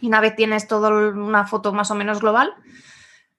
Y 0.00 0.06
una 0.06 0.20
vez 0.20 0.36
tienes 0.36 0.68
toda 0.68 0.90
una 0.90 1.46
foto 1.46 1.72
más 1.72 1.90
o 1.90 1.94
menos 1.94 2.20
global, 2.20 2.54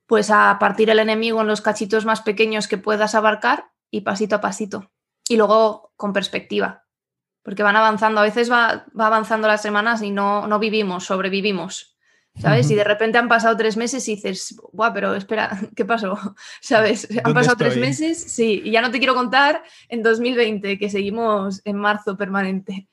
pues 0.07 0.29
a 0.29 0.57
partir 0.59 0.89
el 0.89 0.99
enemigo 0.99 1.39
en 1.39 1.47
los 1.47 1.61
cachitos 1.61 2.05
más 2.05 2.21
pequeños 2.21 2.67
que 2.67 2.77
puedas 2.77 3.15
abarcar 3.15 3.71
y 3.89 4.01
pasito 4.01 4.35
a 4.35 4.41
pasito. 4.41 4.91
Y 5.29 5.37
luego 5.37 5.93
con 5.95 6.11
perspectiva 6.11 6.83
porque 7.43 7.63
van 7.63 7.75
avanzando, 7.75 8.21
a 8.21 8.23
veces 8.23 8.51
va, 8.51 8.85
avanzando 8.97 9.47
las 9.47 9.61
semanas 9.61 10.01
y 10.01 10.11
no, 10.11 10.47
no 10.47 10.59
vivimos, 10.59 11.05
sobrevivimos, 11.05 11.97
¿sabes? 12.37 12.69
Y 12.69 12.75
de 12.75 12.83
repente 12.83 13.17
han 13.17 13.27
pasado 13.27 13.57
tres 13.57 13.77
meses 13.77 14.07
y 14.07 14.15
dices, 14.15 14.55
guau, 14.71 14.93
pero 14.93 15.15
espera, 15.15 15.49
¿qué 15.75 15.85
pasó? 15.85 16.17
¿Sabes? 16.61 17.07
Han 17.23 17.33
pasado 17.33 17.57
tres 17.57 17.77
meses, 17.77 18.21
sí, 18.31 18.61
y 18.63 18.71
ya 18.71 18.81
no 18.81 18.91
te 18.91 18.99
quiero 18.99 19.15
contar 19.15 19.63
en 19.89 20.03
2020, 20.03 20.77
que 20.77 20.89
seguimos 20.89 21.61
en 21.65 21.77
marzo 21.77 22.15
permanente. 22.15 22.87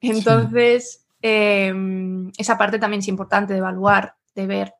Entonces, 0.00 1.06
em, 1.20 2.30
esa 2.38 2.56
parte 2.56 2.78
también 2.78 3.00
es 3.00 3.08
importante 3.08 3.52
de 3.52 3.58
evaluar, 3.58 4.14
de 4.34 4.46
ver 4.46 4.74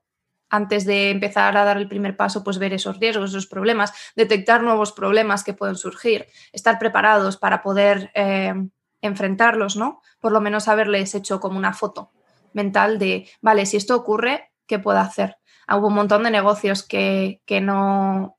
antes 0.52 0.84
de 0.84 1.10
empezar 1.10 1.56
a 1.56 1.64
dar 1.64 1.76
el 1.76 1.86
primer 1.86 2.16
paso, 2.16 2.42
pues 2.42 2.58
ver 2.58 2.72
esos 2.72 2.98
riesgos, 2.98 3.30
esos 3.30 3.46
problemas, 3.46 3.92
detectar 4.16 4.62
nuevos 4.62 4.90
problemas 4.90 5.44
que 5.44 5.54
pueden 5.54 5.76
surgir, 5.76 6.26
estar 6.52 6.78
preparados 6.78 7.36
para 7.36 7.62
poder 7.62 8.10
em, 8.14 8.70
enfrentarlos, 9.02 9.76
¿no? 9.76 10.00
Por 10.20 10.32
lo 10.32 10.40
menos 10.40 10.68
haberles 10.68 11.14
hecho 11.14 11.40
como 11.40 11.58
una 11.58 11.72
foto 11.72 12.12
mental 12.52 12.98
de, 12.98 13.28
vale, 13.40 13.66
si 13.66 13.76
esto 13.76 13.96
ocurre, 13.96 14.52
¿qué 14.66 14.78
puedo 14.78 14.98
hacer? 14.98 15.38
Ah, 15.66 15.76
hubo 15.76 15.88
un 15.88 15.94
montón 15.94 16.24
de 16.24 16.30
negocios 16.30 16.82
que, 16.82 17.40
no, 17.62 18.36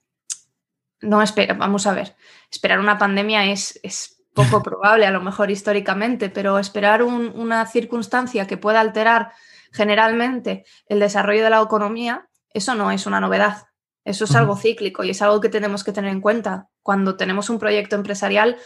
no 0.99 1.21
esperan, 1.21 1.57
vamos 1.57 1.87
a 1.87 1.93
ver, 1.93 2.15
esperar 2.51 2.79
una 2.79 2.97
pandemia 2.97 3.45
es, 3.45 3.79
es 3.83 4.21
poco 4.33 4.61
probable, 4.63 5.05
a 5.05 5.11
lo 5.11 5.21
mejor 5.21 5.51
históricamente, 5.51 6.29
pero 6.29 6.59
esperar 6.59 7.03
una 7.03 7.65
circunstancia 7.65 8.47
que 8.47 8.57
pueda 8.57 8.81
alterar 8.81 9.31
generalmente 9.71 10.65
el 10.87 10.99
desarrollo 10.99 11.43
de 11.43 11.49
la 11.49 11.61
economía, 11.61 12.27
eso 12.53 12.75
no 12.75 12.91
es 12.91 13.05
una 13.05 13.21
novedad. 13.21 13.67
Eso 14.03 14.25
es 14.25 14.35
algo 14.35 14.57
cíclico 14.57 15.03
y 15.03 15.11
es 15.11 15.21
algo 15.21 15.39
que 15.41 15.49
tenemos 15.49 15.83
que 15.83 15.91
tener 15.91 16.11
en 16.11 16.21
cuenta. 16.21 16.69
Cuando 16.81 17.17
tenemos 17.17 17.49
un 17.51 17.59
proyecto 17.59 17.95
empresarial, 17.95 18.57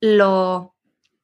lo, 0.00 0.73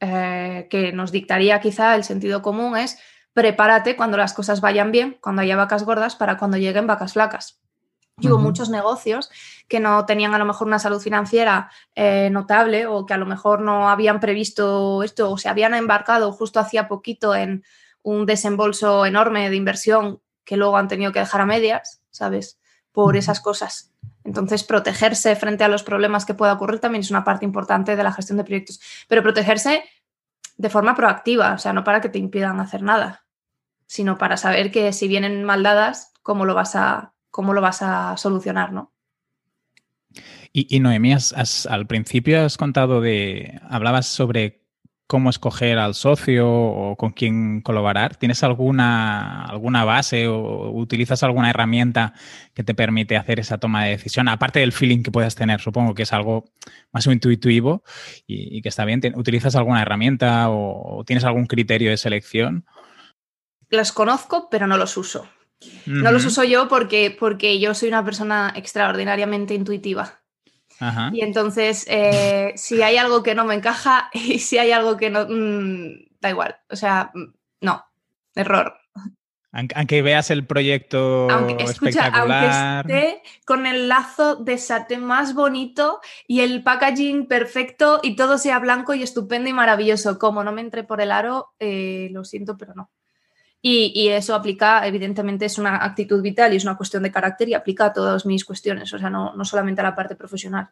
eh, 0.01 0.67
que 0.71 0.93
nos 0.93 1.13
dictaría 1.13 1.61
quizá 1.61 1.95
el 1.95 2.05
sentido 2.05 2.41
común 2.43 2.77
es 2.77 2.99
prepárate 3.33 3.97
cuando 3.97 4.17
las 4.17 4.33
cosas 4.33 4.61
vayan 4.61 4.91
bien, 4.91 5.19
cuando 5.21 5.43
haya 5.43 5.57
vacas 5.57 5.85
gordas, 5.85 6.17
para 6.17 6.37
cuando 6.39 6.57
lleguen 6.57 6.87
vacas 6.87 7.13
flacas. 7.13 7.61
hubo 8.17 8.39
muchos 8.39 8.69
negocios 8.69 9.31
que 9.69 9.81
no 9.81 10.05
tenían 10.05 10.35
a 10.35 10.39
lo 10.39 10.45
mejor 10.45 10.67
una 10.67 10.79
salud 10.79 11.01
financiera 11.01 11.71
eh, 11.95 12.29
notable 12.31 12.87
o 12.87 13.07
que 13.07 13.15
a 13.15 13.19
lo 13.19 13.27
mejor 13.27 13.61
no 13.61 13.89
habían 13.89 14.21
previsto 14.21 15.03
esto 15.03 15.31
o 15.31 15.39
se 15.39 15.49
habían 15.49 15.75
embarcado 15.75 16.33
justo 16.33 16.61
hacía 16.61 16.89
poquito 16.89 17.35
en 17.35 17.65
un 18.03 18.27
desembolso 18.27 19.07
enorme 19.07 19.49
de 19.49 19.57
inversión 19.57 20.21
que 20.45 20.57
luego 20.57 20.77
han 20.77 20.89
tenido 20.89 21.13
que 21.13 21.21
dejar 21.21 21.43
a 21.43 21.47
medias, 21.47 22.03
¿sabes? 22.11 22.59
Por 22.93 23.17
esas 23.17 23.41
cosas. 23.41 23.93
Entonces, 24.25 24.65
protegerse 24.65 25.35
frente 25.37 25.65
a 25.65 25.69
los 25.69 25.83
problemas 25.83 26.25
que 26.25 26.35
pueda 26.35 26.53
ocurrir 26.53 26.81
también 26.81 27.01
es 27.01 27.11
una 27.11 27.25
parte 27.25 27.45
importante 27.45 27.97
de 27.97 28.03
la 28.03 28.13
gestión 28.13 28.39
de 28.39 28.45
proyectos, 28.45 28.81
pero 29.09 29.23
protegerse 29.23 29.83
de 30.57 30.71
forma 30.71 30.95
proactiva, 30.95 31.55
o 31.55 31.59
sea, 31.59 31.73
no 31.73 31.85
para 31.85 32.01
que 32.01 32.11
te 32.11 32.19
impidan 32.19 32.61
hacer 32.61 32.83
nada, 32.83 33.25
sino 33.87 34.19
para 34.19 34.37
saber 34.37 34.71
que 34.71 34.93
si 34.93 35.09
vienen 35.09 35.43
mal 35.45 35.63
dadas, 35.63 36.13
cómo 36.23 36.45
lo 36.45 36.55
vas 36.55 36.77
a, 36.77 37.15
cómo 37.31 37.55
lo 37.55 37.61
vas 37.61 37.81
a 37.83 38.17
solucionar, 38.17 38.73
¿no? 38.73 38.93
Y, 40.53 40.81
Noemí, 40.81 41.15
al 41.69 41.87
principio 41.87 42.45
has 42.45 42.57
contado 42.57 43.01
de, 43.01 43.61
hablabas 43.69 44.07
sobre 44.07 44.60
cómo 45.11 45.29
escoger 45.29 45.77
al 45.79 45.97
socio 45.97 46.49
o 46.49 46.95
con 46.95 47.11
quién 47.11 47.63
colaborar? 47.63 48.15
¿Tienes 48.15 48.45
alguna, 48.45 49.43
alguna 49.43 49.85
base 49.85 50.29
o 50.29 50.71
utilizas 50.71 51.25
alguna 51.25 51.51
herramienta 51.51 52.15
que 52.55 52.63
te 52.63 52.77
permite 52.77 53.17
hacer 53.17 53.41
esa 53.41 53.59
toma 53.59 53.83
de 53.83 53.91
decisión? 53.91 54.29
Aparte 54.29 54.61
del 54.61 54.71
feeling 54.71 55.03
que 55.03 55.11
puedas 55.11 55.35
tener, 55.35 55.61
supongo 55.61 55.97
que 55.97 56.05
es 56.05 56.13
algo 56.13 56.45
más 56.93 57.09
intuitivo 57.09 57.83
y, 58.25 58.63
que 58.63 58.69
está 58.69 58.85
bien. 58.85 59.01
¿Utilizas 59.17 59.57
alguna 59.57 59.83
herramienta 59.83 60.49
o, 60.49 61.03
tienes 61.05 61.25
algún 61.25 61.47
criterio 61.47 61.91
de 61.91 61.97
selección? 61.97 62.65
Los 63.69 63.91
conozco, 63.91 64.47
pero 64.49 64.69
no 64.69 64.77
los 64.77 64.97
uso. 64.97 65.27
No 65.87 66.13
los 66.13 66.25
uso 66.25 66.45
yo 66.45 66.69
porque, 66.69 67.15
porque 67.19 67.59
yo 67.59 67.75
soy 67.75 67.89
una 67.89 68.05
persona 68.05 68.53
extraordinariamente 68.55 69.55
intuitiva. 69.55 70.20
Y 71.13 71.21
entonces, 71.21 71.85
eh, 71.89 72.53
si 72.57 72.83
hay 72.83 72.97
algo 72.97 73.23
que 73.23 73.35
no 73.35 73.45
me 73.45 73.55
encaja 73.55 74.11
y 74.15 74.39
si 74.39 74.59
hay 74.59 74.73
algo 74.73 74.97
que 74.97 75.11
no, 75.11 75.27
mm, 75.29 76.19
da 76.21 76.31
igual. 76.31 76.57
O 76.71 76.77
sea, 76.77 77.11
mm, 77.15 77.33
no, 77.61 77.85
error. 78.35 78.77
Aunque 79.53 80.01
veas 80.01 80.31
el 80.31 80.47
proyecto 80.47 81.29
aunque, 81.29 81.65
escucha, 81.65 82.07
aunque 82.07 82.47
esté 82.47 83.23
con 83.45 83.67
el 83.67 83.89
lazo 83.89 84.37
de 84.37 84.57
satén 84.59 85.03
más 85.03 85.35
bonito 85.35 86.01
y 86.29 86.41
el 86.41 86.63
packaging 86.63 87.27
perfecto 87.27 87.99
y 88.01 88.15
todo 88.15 88.39
sea 88.39 88.61
blanco 88.61 88.95
y 88.95 89.03
estupendo 89.03 89.51
y 89.51 89.53
maravilloso, 89.53 90.21
como 90.21 90.45
no 90.45 90.53
me 90.53 90.61
entre 90.61 90.85
por 90.85 91.01
el 91.01 91.11
aro, 91.11 91.53
eh, 91.59 92.11
lo 92.13 92.25
siento, 92.25 92.57
pero 92.57 92.75
no. 92.75 92.91
Y, 93.63 94.09
eso 94.09 94.35
aplica, 94.35 94.87
evidentemente, 94.87 95.45
es 95.45 95.59
una 95.59 95.85
actitud 95.85 96.23
vital 96.23 96.53
y 96.53 96.57
es 96.57 96.65
una 96.65 96.79
cuestión 96.79 97.03
de 97.03 97.11
carácter 97.11 97.47
y 97.51 97.55
aplica 97.55 97.87
a 97.87 97.93
todas 97.93 98.25
mis 98.25 98.45
cuestiones, 98.47 98.93
o 98.95 98.99
sea, 98.99 99.11
no, 99.11 99.35
no 99.35 99.45
solamente 99.45 99.83
a 99.83 99.85
la 99.85 99.95
parte 99.95 100.15
profesional. 100.15 100.71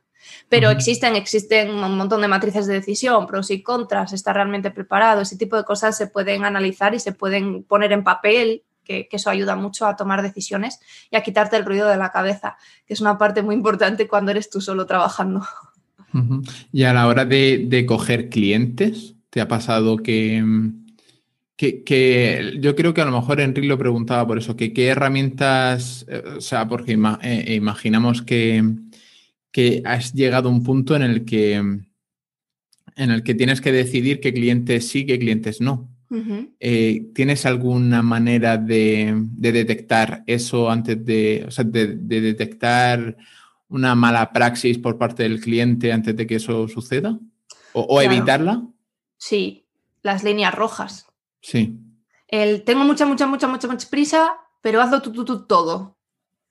Pero 0.48 0.70
existen, 0.70 1.14
existen 1.14 1.70
un 1.70 1.96
montón 1.98 2.22
de 2.22 2.28
matrices 2.28 2.66
de 2.66 2.74
decisión, 2.74 3.26
pros 3.26 3.50
y 3.50 3.62
contras, 3.62 4.14
está 4.14 4.32
realmente 4.32 4.70
preparado, 4.70 5.20
ese 5.20 5.36
tipo 5.36 5.56
de 5.56 5.64
cosas 5.64 5.98
se 5.98 6.06
pueden 6.06 6.46
analizar 6.46 6.94
y 6.94 6.98
se 6.98 7.12
pueden 7.12 7.62
poner 7.62 7.92
en 7.92 8.04
papel, 8.04 8.62
que, 8.84 9.06
eso 9.12 9.28
ayuda 9.28 9.54
mucho 9.54 9.86
a 9.86 9.94
tomar 9.94 10.22
decisiones 10.22 10.80
y 11.10 11.16
a 11.16 11.22
quitarte 11.22 11.56
el 11.56 11.66
ruido 11.66 11.88
de 11.88 11.98
la 11.98 12.10
cabeza, 12.10 12.56
que 12.86 12.94
es 12.94 13.02
una 13.02 13.18
parte 13.18 13.42
muy 13.42 13.54
importante 13.54 14.08
cuando 14.08 14.30
eres 14.30 14.48
tú 14.48 14.62
solo 14.62 14.86
trabajando. 14.86 15.42
Y 16.72 16.84
a 16.84 16.94
la 16.94 17.06
hora 17.06 17.26
de, 17.26 17.66
de 17.68 17.84
coger 17.84 18.30
clientes, 18.30 19.14
¿te 19.28 19.42
ha 19.42 19.46
pasado 19.46 19.98
que 19.98 20.42
que, 21.58 22.54
yo 22.60 22.76
creo 22.76 22.94
que 22.94 23.00
a 23.00 23.04
lo 23.04 23.10
mejor 23.10 23.40
Enrique 23.40 23.66
lo 23.66 23.76
preguntaba 23.76 24.26
por 24.26 24.38
eso, 24.38 24.54
que 24.54 24.72
qué 24.72 24.86
herramientas, 24.86 26.06
eh, 26.08 26.22
o 26.36 26.40
sea, 26.40 26.68
porque 26.68 26.96
eh, 27.22 27.54
imaginamos 27.56 28.22
que, 28.22 28.62
que, 29.50 29.82
has 29.84 30.14
llegado 30.14 30.48
a 30.48 30.52
un 30.52 30.62
punto 30.62 30.94
en 30.94 31.02
el 31.02 31.24
que 31.24 31.54
en 31.54 33.10
el 33.10 33.22
que 33.22 33.34
tienes 33.34 33.60
que 33.60 33.72
decidir 33.72 34.20
qué 34.20 34.32
clientes 34.32 34.88
sí, 34.88 35.04
qué 35.04 35.18
clientes 35.18 35.60
no. 35.60 35.88
Eh, 36.58 37.10
¿Tienes 37.14 37.44
alguna 37.44 38.02
manera 38.02 38.56
de, 38.56 39.14
detectar 39.36 40.24
eso 40.26 40.70
antes 40.70 41.04
de, 41.04 41.44
o 41.46 41.50
sea, 41.50 41.64
de, 41.64 41.96
detectar 41.96 43.16
una 43.68 43.94
mala 43.94 44.32
praxis 44.32 44.78
por 44.78 44.96
parte 44.96 45.24
del 45.24 45.40
cliente 45.40 45.92
antes 45.92 46.16
de 46.16 46.26
que 46.26 46.36
eso 46.36 46.66
suceda? 46.66 47.18
¿O, 47.72 48.00
evitarla? 48.00 48.66
Sí, 49.18 49.66
las 50.02 50.24
líneas 50.24 50.54
rojas. 50.54 51.07
Sí. 51.40 51.78
El 52.26 52.64
tengo 52.64 52.84
mucha, 52.84 53.06
mucha, 53.06 53.26
mucha, 53.26 53.46
mucha, 53.48 53.68
mucha 53.68 53.88
prisa, 53.88 54.38
pero 54.60 54.80
hazlo 54.80 55.02
tú, 55.02 55.46
todo. 55.46 55.96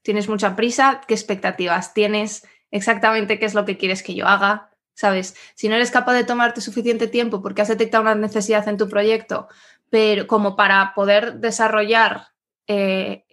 Tienes 0.02 0.28
mucha 0.30 0.56
prisa, 0.56 1.02
¿qué 1.08 1.14
expectativas 1.14 1.94
tienes? 1.94 2.48
Exactamente 2.72 3.40
qué 3.40 3.46
es 3.46 3.54
lo 3.54 3.66
que 3.66 3.78
quieres 3.78 4.04
que 4.04 4.16
yo 4.16 4.28
haga, 4.28 4.72
¿sabes? 4.94 5.36
Si 5.56 5.70
no 5.70 5.76
eres 5.76 5.92
capaz 5.92 6.14
de 6.14 6.24
tomarte 6.24 6.62
suficiente 6.62 7.08
tiempo 7.08 7.42
porque 7.42 7.62
has 7.62 7.68
detectado 7.68 8.04
una 8.04 8.16
necesidad 8.16 8.68
en 8.68 8.78
tu 8.78 8.90
proyecto, 8.90 9.48
pero 9.90 10.28
como 10.28 10.56
para 10.56 10.94
poder 10.96 11.36
desarrollar 11.36 12.28
eh, 12.68 13.26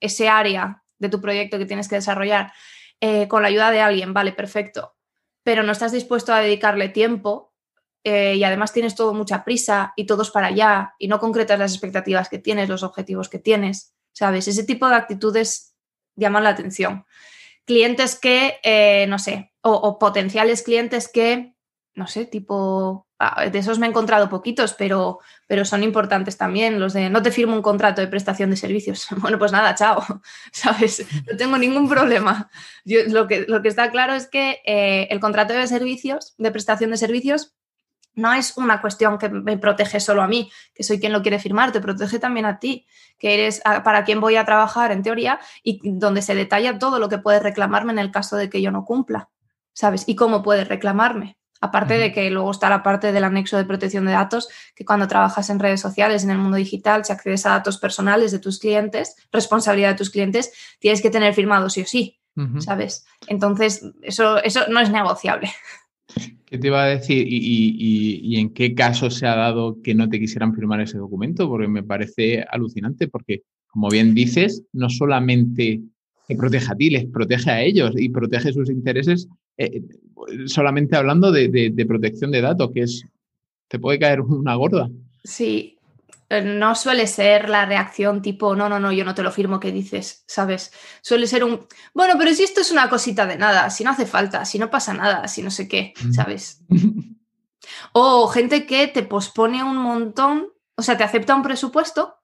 ese 0.00 0.28
área 0.28 0.84
de 0.98 1.08
tu 1.08 1.20
proyecto 1.20 1.58
que 1.58 1.66
tienes 1.66 1.88
que 1.88 1.96
desarrollar 1.96 2.52
eh, 3.00 3.28
con 3.28 3.42
la 3.42 3.48
ayuda 3.48 3.70
de 3.70 3.80
alguien, 3.80 4.12
vale, 4.12 4.32
perfecto, 4.32 4.96
pero 5.42 5.62
no 5.62 5.72
estás 5.72 5.92
dispuesto 5.92 6.32
a 6.32 6.40
dedicarle 6.40 6.88
tiempo, 6.88 7.47
eh, 8.08 8.36
y 8.36 8.44
además 8.44 8.72
tienes 8.72 8.94
todo 8.94 9.12
mucha 9.12 9.44
prisa 9.44 9.92
y 9.94 10.06
todos 10.06 10.30
para 10.30 10.46
allá 10.46 10.94
y 10.98 11.08
no 11.08 11.20
concretas 11.20 11.58
las 11.58 11.72
expectativas 11.72 12.30
que 12.30 12.38
tienes, 12.38 12.70
los 12.70 12.82
objetivos 12.82 13.28
que 13.28 13.38
tienes, 13.38 13.94
¿sabes? 14.12 14.48
Ese 14.48 14.64
tipo 14.64 14.88
de 14.88 14.94
actitudes 14.94 15.74
llaman 16.16 16.44
la 16.44 16.50
atención. 16.50 17.04
Clientes 17.66 18.18
que, 18.18 18.60
eh, 18.62 19.04
no 19.08 19.18
sé, 19.18 19.52
o, 19.60 19.98
potenciales 19.98 20.62
clientes 20.62 21.10
que, 21.12 21.54
no 21.94 22.06
sé, 22.06 22.24
tipo, 22.24 23.06
ah, 23.18 23.50
de 23.50 23.58
esos 23.58 23.78
me 23.78 23.84
he 23.84 23.90
encontrado 23.90 24.30
poquitos, 24.30 24.72
pero, 24.72 25.18
pero 25.46 25.66
son 25.66 25.82
importantes 25.82 26.38
también, 26.38 26.80
los 26.80 26.94
de 26.94 27.10
no 27.10 27.20
te 27.20 27.30
firmo 27.30 27.54
un 27.54 27.60
contrato 27.60 28.00
de 28.00 28.08
prestación 28.08 28.48
de 28.48 28.56
servicios. 28.56 29.06
Bueno, 29.18 29.38
pues 29.38 29.52
nada, 29.52 29.74
chao, 29.74 30.02
¿sabes? 30.52 31.06
No 31.30 31.36
tengo 31.36 31.58
ningún 31.58 31.90
problema. 31.90 32.48
lo, 32.86 33.26
que, 33.26 33.44
lo 33.46 33.60
que 33.60 33.68
está 33.68 33.90
claro 33.90 34.14
es 34.14 34.28
que 34.28 34.62
eh, 34.64 35.08
el 35.10 35.20
contrato 35.20 35.52
de 35.52 35.66
servicios, 35.66 36.34
de 36.38 36.50
prestación 36.50 36.90
de 36.90 36.96
servicios, 36.96 37.57
no 38.18 38.32
es 38.32 38.56
una 38.56 38.80
cuestión 38.80 39.16
que 39.16 39.28
me 39.28 39.56
protege 39.56 40.00
solo 40.00 40.22
a 40.22 40.26
mí, 40.26 40.50
que 40.74 40.82
soy 40.82 40.98
quien 40.98 41.12
lo 41.12 41.22
quiere 41.22 41.38
firmar, 41.38 41.70
te 41.70 41.80
protege 41.80 42.18
también 42.18 42.46
a 42.46 42.58
ti, 42.58 42.84
que 43.16 43.34
eres 43.34 43.62
para 43.84 44.04
quien 44.04 44.20
voy 44.20 44.34
a 44.34 44.44
trabajar 44.44 44.90
en 44.90 45.02
teoría 45.02 45.38
y 45.62 45.80
donde 45.84 46.20
se 46.20 46.34
detalla 46.34 46.78
todo 46.78 46.98
lo 46.98 47.08
que 47.08 47.18
puedes 47.18 47.42
reclamarme 47.42 47.92
en 47.92 48.00
el 48.00 48.10
caso 48.10 48.36
de 48.36 48.50
que 48.50 48.60
yo 48.60 48.72
no 48.72 48.84
cumpla, 48.84 49.30
¿sabes? 49.72 50.04
Y 50.08 50.16
cómo 50.16 50.42
puedes 50.42 50.66
reclamarme. 50.66 51.38
Aparte 51.60 51.98
de 51.98 52.12
que 52.12 52.30
luego 52.30 52.50
está 52.50 52.68
la 52.68 52.82
parte 52.82 53.10
del 53.12 53.24
anexo 53.24 53.56
de 53.56 53.64
protección 53.64 54.04
de 54.04 54.12
datos, 54.12 54.48
que 54.74 54.84
cuando 54.84 55.08
trabajas 55.08 55.50
en 55.50 55.58
redes 55.58 55.80
sociales, 55.80 56.22
en 56.22 56.30
el 56.30 56.38
mundo 56.38 56.56
digital, 56.56 57.04
si 57.04 57.12
accedes 57.12 57.46
a 57.46 57.50
datos 57.50 57.78
personales 57.78 58.30
de 58.32 58.38
tus 58.38 58.58
clientes, 58.58 59.16
responsabilidad 59.32 59.90
de 59.90 59.96
tus 59.96 60.10
clientes, 60.10 60.52
tienes 60.78 61.02
que 61.02 61.10
tener 61.10 61.34
firmado 61.34 61.68
sí 61.68 61.82
o 61.82 61.86
sí, 61.86 62.20
¿sabes? 62.60 63.04
Entonces, 63.26 63.84
eso, 64.02 64.42
eso 64.42 64.66
no 64.68 64.78
es 64.78 64.90
negociable. 64.90 65.52
¿Qué 66.46 66.58
te 66.58 66.66
iba 66.68 66.82
a 66.82 66.88
decir? 66.88 67.26
¿Y, 67.28 68.36
en 68.38 68.50
qué 68.54 68.74
caso 68.74 69.10
se 69.10 69.26
ha 69.26 69.36
dado 69.36 69.82
que 69.82 69.94
no 69.94 70.08
te 70.08 70.18
quisieran 70.18 70.54
firmar 70.54 70.80
ese 70.80 70.98
documento? 70.98 71.48
Porque 71.48 71.68
me 71.68 71.82
parece 71.82 72.42
alucinante, 72.48 73.08
porque 73.08 73.42
como 73.66 73.88
bien 73.90 74.14
dices, 74.14 74.62
no 74.72 74.88
solamente 74.88 75.82
te 76.26 76.36
protege 76.36 76.72
a 76.72 76.74
ti, 76.74 76.90
les 76.90 77.06
protege 77.06 77.50
a 77.50 77.62
ellos 77.62 77.92
y 77.96 78.08
protege 78.08 78.52
sus 78.52 78.70
intereses 78.70 79.28
eh, 79.58 79.82
solamente 80.46 80.96
hablando 80.96 81.32
de, 81.32 81.48
de, 81.48 81.86
protección 81.86 82.30
de 82.30 82.40
datos, 82.40 82.70
que 82.72 82.82
es, 82.82 83.04
te 83.68 83.78
puede 83.78 83.98
caer 83.98 84.20
una 84.20 84.54
gorda. 84.54 84.88
Sí, 85.24 85.76
eh, 85.76 85.77
no 86.30 86.74
suele 86.74 87.06
ser 87.06 87.48
la 87.48 87.64
reacción 87.64 88.20
tipo, 88.20 88.54
no, 88.54 88.68
no, 88.68 88.78
no, 88.78 88.92
yo 88.92 89.04
no 89.04 89.14
te 89.14 89.22
lo 89.22 89.32
firmo 89.32 89.60
que 89.60 89.72
dices, 89.72 90.24
¿sabes? 90.26 90.72
Suele 91.00 91.26
ser 91.26 91.42
un, 91.42 91.66
bueno, 91.94 92.14
pero 92.18 92.34
si 92.34 92.42
esto 92.42 92.60
es 92.60 92.70
una 92.70 92.90
cosita 92.90 93.26
de 93.26 93.36
nada, 93.36 93.70
si 93.70 93.82
no 93.82 93.90
hace 93.90 94.06
falta, 94.06 94.44
si 94.44 94.58
no 94.58 94.70
pasa 94.70 94.92
nada, 94.92 95.26
si 95.28 95.42
no 95.42 95.50
sé 95.50 95.68
qué, 95.68 95.94
¿sabes? 96.12 96.62
o 97.92 98.28
gente 98.28 98.66
que 98.66 98.88
te 98.88 99.02
pospone 99.02 99.64
un 99.64 99.78
montón, 99.78 100.52
o 100.76 100.82
sea, 100.82 100.96
te 100.98 101.04
acepta 101.04 101.34
un 101.34 101.42
presupuesto 101.42 102.18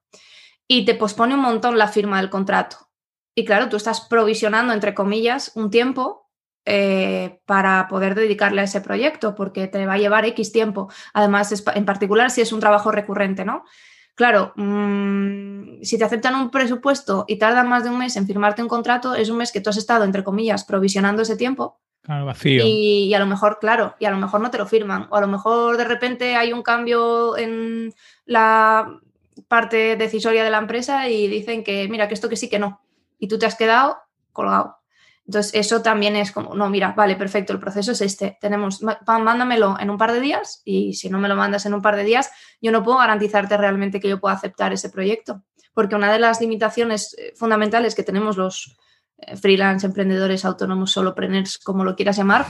y 0.67 0.85
te 0.85 0.95
pospone 0.95 1.33
un 1.33 1.41
montón 1.41 1.77
la 1.77 1.87
firma 1.87 2.17
del 2.17 2.29
contrato. 2.29 2.77
Y 3.33 3.43
claro, 3.43 3.69
tú 3.69 3.75
estás 3.75 4.01
provisionando, 4.01 4.71
entre 4.71 4.93
comillas, 4.93 5.51
un 5.55 5.69
tiempo 5.69 6.31
eh, 6.63 7.41
para 7.45 7.87
poder 7.87 8.15
dedicarle 8.15 8.61
a 8.61 8.63
ese 8.63 8.81
proyecto, 8.81 9.35
porque 9.35 9.67
te 9.67 9.85
va 9.85 9.93
a 9.93 9.97
llevar 9.97 10.25
X 10.25 10.51
tiempo. 10.51 10.89
Además, 11.13 11.63
en 11.73 11.85
particular 11.85 12.31
si 12.31 12.41
es 12.41 12.53
un 12.53 12.59
trabajo 12.59 12.91
recurrente, 12.91 13.45
¿no? 13.45 13.65
Claro, 14.15 14.53
mm, 14.55 15.81
si 15.81 15.97
te 15.97 16.05
aceptan 16.05 16.35
un 16.35 16.49
presupuesto 16.49 17.25
y 17.27 17.37
tardan 17.37 17.67
más 17.67 17.83
de 17.83 17.89
un 17.89 17.97
mes 17.97 18.15
en 18.15 18.25
firmarte 18.25 18.61
un 18.61 18.69
contrato, 18.69 19.13
es 19.13 19.29
un 19.29 19.37
mes 19.37 19.51
que 19.51 19.59
tú 19.59 19.69
has 19.69 19.77
estado, 19.77 20.05
entre 20.05 20.23
comillas, 20.23 20.63
provisionando 20.63 21.21
ese 21.21 21.35
tiempo. 21.35 21.79
Claro, 22.01 22.25
vacío. 22.25 22.63
Y, 22.65 23.13
a 23.13 23.19
lo 23.19 23.25
mejor, 23.25 23.57
claro, 23.59 23.95
y 23.99 24.05
a 24.05 24.11
lo 24.11 24.17
mejor 24.17 24.39
no 24.39 24.51
te 24.51 24.57
lo 24.57 24.67
firman. 24.67 25.07
O 25.09 25.17
a 25.17 25.21
lo 25.21 25.27
mejor 25.27 25.75
de 25.75 25.85
repente 25.85 26.35
hay 26.35 26.53
un 26.53 26.63
cambio 26.63 27.35
en 27.35 27.93
la 28.25 28.99
parte 29.49 29.97
decisoria 29.97 30.43
de 30.43 30.49
la 30.49 30.59
empresa 30.59 31.09
y 31.09 31.27
dicen 31.27 31.63
que, 31.63 31.89
mira, 31.89 32.07
que 32.07 32.13
esto 32.13 32.29
que 32.29 32.37
sí, 32.37 32.49
que 32.49 32.59
no. 32.59 32.81
Y 33.19 33.27
tú 33.27 33.37
te 33.37 33.47
has 33.47 33.55
quedado 33.55 33.97
colgado. 34.31 34.77
Entonces, 35.27 35.55
eso 35.55 35.81
también 35.81 36.15
es 36.15 36.31
como, 36.31 36.53
no, 36.53 36.69
mira, 36.69 36.93
vale, 36.95 37.15
perfecto, 37.15 37.51
el 37.51 37.59
proceso 37.59 37.93
es 37.93 38.01
este. 38.01 38.37
Tenemos, 38.39 38.81
mándamelo 39.07 39.75
en 39.79 39.89
un 39.89 39.97
par 39.97 40.11
de 40.11 40.19
días 40.19 40.61
y 40.65 40.93
si 40.93 41.09
no 41.09 41.19
me 41.19 41.27
lo 41.27 41.35
mandas 41.35 41.65
en 41.65 41.73
un 41.73 41.81
par 41.81 41.95
de 41.95 42.03
días, 42.03 42.29
yo 42.61 42.71
no 42.71 42.83
puedo 42.83 42.99
garantizarte 42.99 43.57
realmente 43.57 43.99
que 43.99 44.09
yo 44.09 44.19
pueda 44.19 44.35
aceptar 44.35 44.71
ese 44.71 44.89
proyecto. 44.89 45.43
Porque 45.73 45.95
una 45.95 46.11
de 46.11 46.19
las 46.19 46.41
limitaciones 46.41 47.15
eh, 47.17 47.33
fundamentales 47.35 47.95
que 47.95 48.03
tenemos 48.03 48.37
los 48.37 48.77
eh, 49.17 49.35
freelance, 49.35 49.85
emprendedores, 49.85 50.45
autónomos, 50.45 50.91
solopreneurs, 50.91 51.57
como 51.57 51.83
lo 51.83 51.95
quieras 51.95 52.17
llamar, 52.17 52.45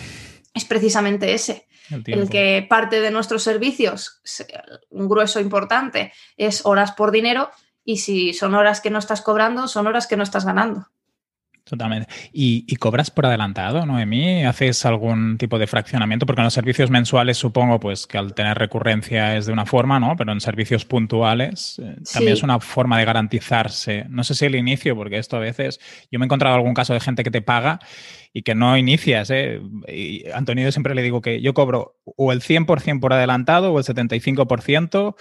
es 0.53 0.65
precisamente 0.65 1.33
ese. 1.33 1.67
El, 2.05 2.29
que 2.29 2.65
parte 2.67 2.99
de 2.99 3.11
nuestros 3.11 3.43
servicios, 3.43 4.21
un 4.89 5.07
grueso 5.07 5.39
importante, 5.39 6.11
es 6.35 6.65
horas 6.65 6.93
por 6.93 7.11
dinero 7.11 7.51
y 7.83 7.97
si 7.97 8.33
son 8.33 8.55
horas 8.55 8.81
que 8.81 8.89
no 8.89 8.97
estás 8.97 9.21
cobrando, 9.21 9.67
son 9.67 9.85
horas 9.85 10.07
que 10.07 10.17
no 10.17 10.23
estás 10.23 10.45
ganando. 10.45 10.87
Totalmente. 11.65 12.07
¿Y, 12.31 12.75
cobras 12.75 13.09
por 13.09 13.25
adelantado, 13.25 13.87
Noemí? 13.87 14.45
¿Haces 14.45 14.85
algún 14.85 15.39
tipo 15.39 15.57
de 15.57 15.65
fraccionamiento? 15.65 16.27
Porque 16.27 16.41
en 16.41 16.45
los 16.45 16.53
servicios 16.53 16.91
mensuales 16.91 17.37
supongo 17.37 17.79
pues 17.79 18.05
que 18.05 18.19
al 18.19 18.35
tener 18.35 18.55
recurrencia 18.55 19.35
es 19.35 19.47
de 19.47 19.53
una 19.53 19.65
forma, 19.65 19.99
¿no? 19.99 20.15
Pero 20.15 20.31
en 20.31 20.41
servicios 20.41 20.85
puntuales 20.85 21.81
eh, 21.83 21.95
también 22.13 22.33
es 22.33 22.43
una 22.43 22.59
forma 22.59 22.99
de 22.99 23.05
garantizarse. 23.05 24.05
No 24.09 24.23
sé 24.23 24.35
si 24.35 24.45
el 24.45 24.53
inicio, 24.53 24.95
porque 24.95 25.17
esto 25.17 25.37
a 25.37 25.39
veces... 25.39 25.79
Yo 26.11 26.19
me 26.19 26.25
he 26.25 26.27
encontrado 26.27 26.55
algún 26.55 26.75
caso 26.75 26.93
de 26.93 26.99
gente 26.99 27.23
que 27.23 27.31
te 27.31 27.41
paga 27.41 27.79
y 28.31 28.43
que 28.43 28.53
no 28.53 28.77
inicias, 28.77 29.31
¿eh? 29.31 29.59
Y 29.87 30.29
Antonio 30.29 30.71
siempre 30.71 30.93
le 30.93 31.01
digo 31.01 31.21
que 31.21 31.41
yo 31.41 31.55
cobro 31.55 31.95
o 32.03 32.31
el 32.31 32.41
100% 32.41 32.99
por 32.99 33.11
adelantado 33.11 33.73
o 33.73 33.79
el 33.79 33.85
75% 33.85 35.15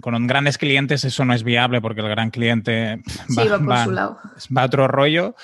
con 0.00 0.26
grandes 0.26 0.58
clientes 0.58 1.04
eso 1.04 1.24
no 1.24 1.34
es 1.34 1.44
viable 1.44 1.80
porque 1.80 2.00
el 2.00 2.08
gran 2.08 2.30
cliente 2.30 3.00
va, 3.36 4.62
a 4.62 4.64
otro 4.64 4.88
rollo, 4.88 5.34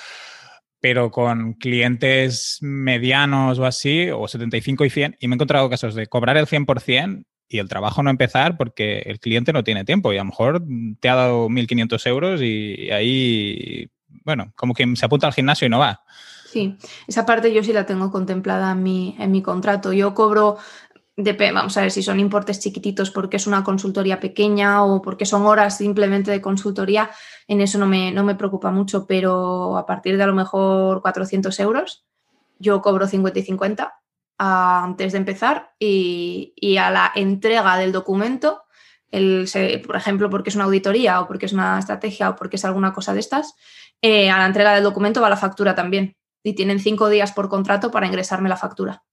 pero 0.79 1.11
con 1.11 1.53
clientes 1.53 2.57
medianos 2.61 3.59
o 3.59 3.65
así, 3.65 4.09
o 4.09 4.27
75 4.27 4.85
y 4.85 4.89
100, 4.89 5.17
y 5.19 5.27
me 5.27 5.33
he 5.33 5.35
encontrado 5.35 5.69
casos 5.69 5.95
de 5.95 6.07
cobrar 6.07 6.37
el 6.37 6.47
100% 6.47 7.25
y 7.47 7.59
el 7.59 7.69
trabajo 7.69 8.03
no 8.03 8.09
empezar 8.09 8.57
porque 8.57 8.99
el 9.05 9.19
cliente 9.19 9.53
no 9.53 9.63
tiene 9.63 9.85
tiempo 9.85 10.11
y 10.11 10.17
a 10.17 10.21
lo 10.21 10.25
mejor 10.25 10.63
te 10.99 11.09
ha 11.09 11.15
dado 11.15 11.47
1.500 11.47 12.07
euros 12.07 12.41
y 12.41 12.89
ahí, 12.91 13.89
bueno, 14.23 14.51
como 14.55 14.73
que 14.73 14.95
se 14.95 15.05
apunta 15.05 15.27
al 15.27 15.33
gimnasio 15.33 15.67
y 15.67 15.69
no 15.69 15.79
va. 15.79 16.01
Sí, 16.55 16.77
esa 17.05 17.25
parte 17.25 17.53
yo 17.53 17.63
sí 17.63 17.73
la 17.73 17.85
tengo 17.85 18.11
contemplada 18.11 18.71
en 18.71 18.81
mi, 18.81 19.15
en 19.19 19.29
mi 19.29 19.41
contrato. 19.41 19.91
Yo 19.91 20.13
cobro 20.13 20.57
vamos 21.17 21.77
a 21.77 21.81
ver 21.81 21.91
si 21.91 22.03
son 22.03 22.19
importes 22.19 22.59
chiquititos 22.59 23.09
porque 23.09 23.37
es 23.37 23.47
una 23.47 23.63
consultoría 23.63 24.19
pequeña 24.19 24.83
o 24.83 25.01
porque 25.01 25.25
son 25.25 25.45
horas 25.45 25.77
simplemente 25.77 26.31
de 26.31 26.41
consultoría, 26.41 27.09
en 27.47 27.61
eso 27.61 27.77
no 27.77 27.87
me, 27.87 28.11
no 28.11 28.23
me 28.23 28.35
preocupa 28.35 28.71
mucho, 28.71 29.05
pero 29.07 29.77
a 29.77 29.85
partir 29.85 30.17
de 30.17 30.23
a 30.23 30.27
lo 30.27 30.35
mejor 30.35 31.01
400 31.01 31.57
euros, 31.61 32.05
yo 32.59 32.81
cobro 32.81 33.07
50 33.07 33.39
y 33.39 33.43
50 33.43 33.93
antes 34.37 35.13
de 35.13 35.17
empezar 35.17 35.73
y, 35.79 36.77
a 36.77 36.91
la 36.91 37.11
entrega 37.15 37.77
del 37.77 37.91
documento, 37.91 38.63
el, 39.11 39.47
por 39.85 39.95
ejemplo, 39.95 40.29
porque 40.29 40.49
es 40.49 40.55
una 40.55 40.65
auditoría 40.65 41.21
o 41.21 41.27
porque 41.27 41.45
es 41.45 41.53
una 41.53 41.79
estrategia 41.79 42.31
o 42.31 42.35
porque 42.35 42.57
es 42.57 42.65
alguna 42.65 42.93
cosa 42.93 43.13
de 43.13 43.21
estas, 43.21 43.55
eh, 44.01 44.29
a 44.29 44.37
la 44.37 44.45
entrega 44.45 44.73
del 44.73 44.83
documento 44.83 45.21
va 45.21 45.29
la 45.29 45.37
factura 45.37 45.73
también. 45.73 46.17
Y 46.43 46.53
tienen 46.53 46.79
cinco 46.79 47.09
días 47.09 47.31
por 47.31 47.49
contrato 47.49 47.89
para 47.91 48.05
ingresarme 48.05 48.49
la 48.49 48.57
factura. 48.57 49.03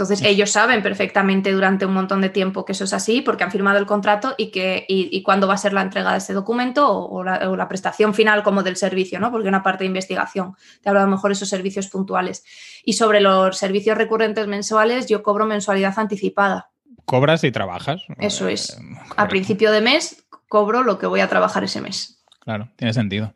Entonces, 0.00 0.26
ellos 0.26 0.50
saben 0.50 0.82
perfectamente 0.82 1.52
durante 1.52 1.84
un 1.84 1.92
montón 1.92 2.22
de 2.22 2.30
tiempo 2.30 2.64
que 2.64 2.72
eso 2.72 2.84
es 2.84 2.94
así 2.94 3.20
porque 3.20 3.44
han 3.44 3.50
firmado 3.50 3.78
el 3.78 3.84
contrato 3.84 4.34
y, 4.38 4.50
que, 4.50 4.86
y, 4.88 5.22
cuándo 5.22 5.46
va 5.46 5.54
a 5.54 5.58
ser 5.58 5.74
la 5.74 5.82
entrega 5.82 6.12
de 6.12 6.18
ese 6.18 6.32
documento 6.32 6.90
o, 6.90 7.22
la, 7.22 7.68
prestación 7.68 8.14
final 8.14 8.42
como 8.42 8.62
del 8.62 8.76
servicio, 8.76 9.20
¿no? 9.20 9.30
Porque 9.30 9.48
una 9.48 9.62
parte 9.62 9.84
de 9.84 9.88
investigación 9.88 10.54
te 10.80 10.88
habla 10.88 11.02
a 11.02 11.04
lo 11.04 11.10
mejor 11.10 11.32
esos 11.32 11.50
servicios 11.50 11.88
puntuales. 11.88 12.44
Y 12.82 12.94
sobre 12.94 13.20
los 13.20 13.58
servicios 13.58 13.98
recurrentes 13.98 14.46
mensuales, 14.46 15.06
yo 15.06 15.22
cobro 15.22 15.44
mensualidad 15.44 15.92
anticipada. 15.98 16.70
¿Cobras 17.04 17.44
y 17.44 17.52
trabajas? 17.52 18.00
Eso 18.18 18.48
es. 18.48 18.70
Eh, 18.70 18.82
a 19.18 19.28
principio 19.28 19.70
de 19.70 19.82
mes 19.82 20.24
cobro 20.48 20.82
lo 20.82 20.98
que 20.98 21.06
voy 21.06 21.20
a 21.20 21.28
trabajar 21.28 21.62
ese 21.64 21.82
mes. 21.82 22.24
Claro, 22.40 22.70
tiene 22.76 22.94
sentido. 22.94 23.34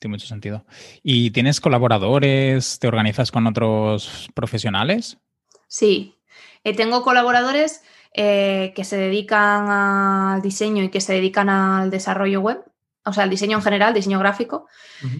Tiene 0.00 0.14
mucho 0.14 0.26
sentido. 0.26 0.66
¿Y 1.04 1.30
tienes 1.30 1.60
colaboradores? 1.60 2.80
¿Te 2.80 2.88
organizas 2.88 3.30
con 3.30 3.46
otros 3.46 4.28
profesionales? 4.34 5.18
Sí, 5.74 6.14
eh, 6.62 6.76
tengo 6.76 7.02
colaboradores 7.02 7.82
eh, 8.12 8.72
que 8.76 8.84
se 8.84 8.96
dedican 8.96 9.68
al 9.68 10.40
diseño 10.40 10.84
y 10.84 10.88
que 10.88 11.00
se 11.00 11.14
dedican 11.14 11.48
al 11.48 11.90
desarrollo 11.90 12.40
web, 12.40 12.62
o 13.04 13.12
sea, 13.12 13.24
al 13.24 13.30
diseño 13.30 13.56
en 13.56 13.64
general, 13.64 13.92
diseño 13.92 14.20
gráfico, 14.20 14.68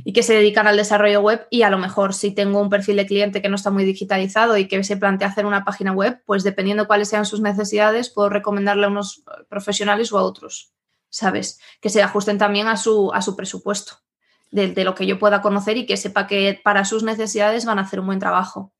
y 0.05 0.12
que 0.12 0.23
se 0.23 0.33
dedican 0.33 0.69
al 0.69 0.77
desarrollo 0.77 1.23
web 1.23 1.49
y 1.51 1.62
a 1.62 1.71
lo 1.71 1.79
mejor 1.79 2.14
si 2.14 2.31
tengo 2.31 2.61
un 2.61 2.71
perfil 2.71 2.95
de 2.99 3.07
cliente 3.07 3.43
que 3.43 3.49
no 3.49 3.57
está 3.57 3.73
muy 3.73 3.85
digitalizado 3.85 4.57
y 4.57 4.69
que 4.69 4.85
se 4.85 4.97
plantea 4.97 5.27
hacer 5.27 5.45
una 5.45 5.64
página 5.64 5.90
web, 5.90 6.23
pues 6.25 6.45
dependiendo 6.45 6.87
cuáles 6.87 7.09
sean 7.09 7.27
sus 7.27 7.40
necesidades, 7.40 8.09
puedo 8.09 8.29
recomendarle 8.29 8.85
a 8.85 8.90
unos 8.90 9.25
profesionales 9.49 10.12
o 10.12 10.19
a 10.19 10.23
otros, 10.23 10.73
¿sabes? 11.09 11.59
Que 11.81 11.90
se 11.90 12.01
ajusten 12.01 12.38
también 12.38 12.69
a 12.69 12.77
su, 12.77 13.11
a 13.12 13.23
su 13.23 13.35
presupuesto, 13.35 13.95
de, 14.53 14.69
de 14.69 14.85
lo 14.85 14.95
que 14.95 15.05
yo 15.05 15.19
pueda 15.19 15.43
conocer 15.43 15.79
y 15.79 15.85
que 15.85 15.97
sepa 15.97 16.29
que 16.29 16.61
para 16.62 16.85
sus 16.85 17.03
necesidades 17.03 17.64
van 17.64 17.81
a 17.81 17.83
hacer 17.83 17.99
un 17.99 18.07
buen 18.07 18.21
trabajo. 18.21 18.73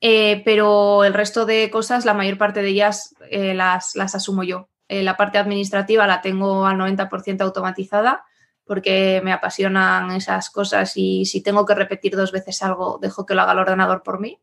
Eh, 0.00 0.42
pero 0.44 1.04
el 1.04 1.14
resto 1.14 1.46
de 1.46 1.70
cosas, 1.70 2.04
la 2.04 2.14
mayor 2.14 2.38
parte 2.38 2.62
de 2.62 2.68
ellas 2.68 3.14
eh, 3.30 3.54
las, 3.54 3.96
asumo 3.96 4.42
yo. 4.42 4.68
Eh, 4.88 5.02
la 5.02 5.16
parte 5.16 5.38
administrativa 5.38 6.06
la 6.06 6.20
tengo 6.20 6.66
al 6.66 6.76
90% 6.76 7.40
automatizada 7.40 8.24
porque 8.64 9.20
me 9.24 9.32
apasionan 9.32 10.10
esas 10.10 10.50
cosas 10.50 10.96
y 10.96 11.24
si 11.24 11.42
tengo 11.42 11.64
que 11.64 11.74
repetir 11.74 12.16
dos 12.16 12.32
veces 12.32 12.62
algo, 12.62 12.98
dejo 13.00 13.24
que 13.24 13.34
lo 13.34 13.42
haga 13.42 13.52
el 13.52 13.60
ordenador 13.60 14.02
por 14.02 14.20
mí. 14.20 14.40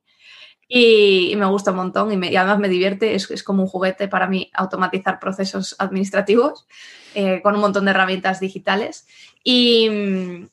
Y, 0.76 1.36
me 1.38 1.46
gusta 1.46 1.70
un 1.70 1.78
montón 1.78 2.12
y, 2.12 2.28
y 2.28 2.36
además 2.36 2.58
me 2.58 2.68
divierte, 2.68 3.14
es, 3.14 3.30
es, 3.30 3.44
como 3.44 3.62
un 3.62 3.70
juguete 3.70 4.08
para 4.08 4.28
mí 4.28 4.50
automatizar 4.56 5.20
procesos 5.20 5.76
administrativos 5.78 6.66
con 7.44 7.54
un 7.54 7.62
montón 7.62 7.86
de 7.86 7.92
herramientas 7.92 8.40
digitales. 8.40 9.06
Y, 9.44 9.86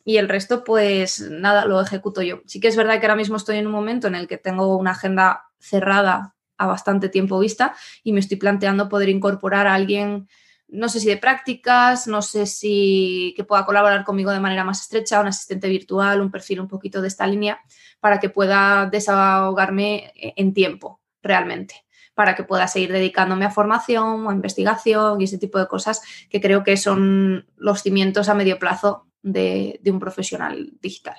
el 0.04 0.28
resto, 0.28 0.62
pues 0.62 1.20
nada, 1.30 1.64
lo 1.64 1.80
ejecuto 1.80 2.20
yo. 2.20 2.42
Sí 2.44 2.60
que 2.60 2.68
es 2.68 2.76
verdad 2.76 3.00
que 3.00 3.06
ahora 3.06 3.16
mismo 3.16 3.36
estoy 3.36 3.56
en 3.56 3.66
un 3.66 3.72
momento 3.72 4.08
en 4.08 4.14
el 4.14 4.28
que 4.28 4.36
tengo 4.36 4.76
una 4.76 4.90
agenda 4.90 5.44
cerrada 5.58 6.34
a 6.58 6.66
bastante 6.66 7.08
tiempo 7.08 7.38
vista 7.38 7.74
y 8.04 8.12
me 8.12 8.20
estoy 8.20 8.36
planteando 8.36 8.90
poder 8.90 9.08
incorporar 9.08 9.66
a 9.66 9.74
alguien, 9.74 10.28
no 10.72 10.88
sé 10.88 11.00
si 11.00 11.08
de 11.08 11.16
prácticas, 11.16 12.06
no 12.06 12.22
sé 12.22 12.46
si 12.46 13.34
que 13.36 13.44
pueda 13.44 13.64
colaborar 13.64 14.04
conmigo 14.04 14.30
de 14.30 14.40
manera 14.40 14.64
más 14.64 14.80
estrecha, 14.80 15.20
un 15.20 15.28
asistente 15.28 15.68
virtual, 15.68 16.20
un 16.20 16.30
perfil 16.30 16.60
un 16.60 16.68
poquito 16.68 17.00
de 17.02 17.08
esta 17.08 17.26
línea, 17.26 17.60
para 18.00 18.18
que 18.18 18.30
pueda 18.30 18.86
desahogarme 18.86 20.12
en 20.14 20.54
tiempo 20.54 21.00
realmente 21.22 21.74
para 22.20 22.34
que 22.34 22.44
pueda 22.44 22.68
seguir 22.68 22.92
dedicándome 22.92 23.46
a 23.46 23.50
formación, 23.50 24.28
a 24.28 24.32
investigación 24.34 25.20
y 25.20 25.24
ese 25.24 25.38
tipo 25.38 25.58
de 25.58 25.66
cosas 25.66 26.02
que 26.28 26.38
creo 26.38 26.62
que 26.62 26.76
son 26.76 27.46
los 27.56 27.82
cimientos 27.82 28.28
a 28.28 28.34
medio 28.34 28.58
plazo 28.58 29.06
de, 29.22 29.80
un 29.86 29.98
profesional 29.98 30.72
digital. 30.82 31.16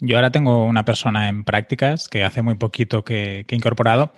Yo 0.00 0.16
ahora 0.16 0.32
tengo 0.32 0.64
una 0.64 0.84
persona 0.84 1.28
en 1.28 1.44
prácticas 1.44 2.08
que 2.08 2.24
hace 2.24 2.42
muy 2.42 2.56
poquito 2.56 3.04
que, 3.04 3.44
he 3.48 3.54
incorporado 3.54 4.12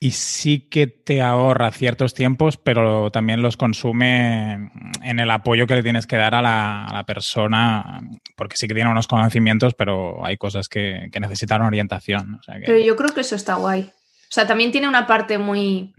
y 0.00 0.12
sí 0.12 0.60
que 0.60 0.86
te 0.86 1.22
ahorra 1.22 1.72
ciertos 1.72 2.14
tiempos, 2.14 2.56
pero 2.56 3.10
también 3.10 3.42
los 3.42 3.56
consume 3.56 4.70
en 5.02 5.18
el 5.18 5.30
apoyo 5.30 5.66
que 5.66 5.74
le 5.74 5.82
tienes 5.82 6.06
que 6.06 6.16
dar 6.16 6.34
a 6.34 6.42
la, 6.42 7.04
persona, 7.06 8.00
porque 8.36 8.56
sí 8.56 8.68
que 8.68 8.74
tiene 8.74 8.90
unos 8.90 9.08
conocimientos, 9.08 9.74
pero 9.74 10.24
hay 10.24 10.36
cosas 10.36 10.68
que, 10.68 11.10
necesitan 11.18 11.62
orientación. 11.62 12.40
Pero 12.46 12.78
yo 12.78 12.94
creo 12.94 13.12
que 13.12 13.22
eso 13.22 13.34
está 13.34 13.54
guay. 13.54 13.90
O 13.90 14.30
sea, 14.30 14.46
también 14.46 14.70
tiene 14.70 14.88
una 14.88 15.06
parte 15.06 15.38
muy 15.38 15.94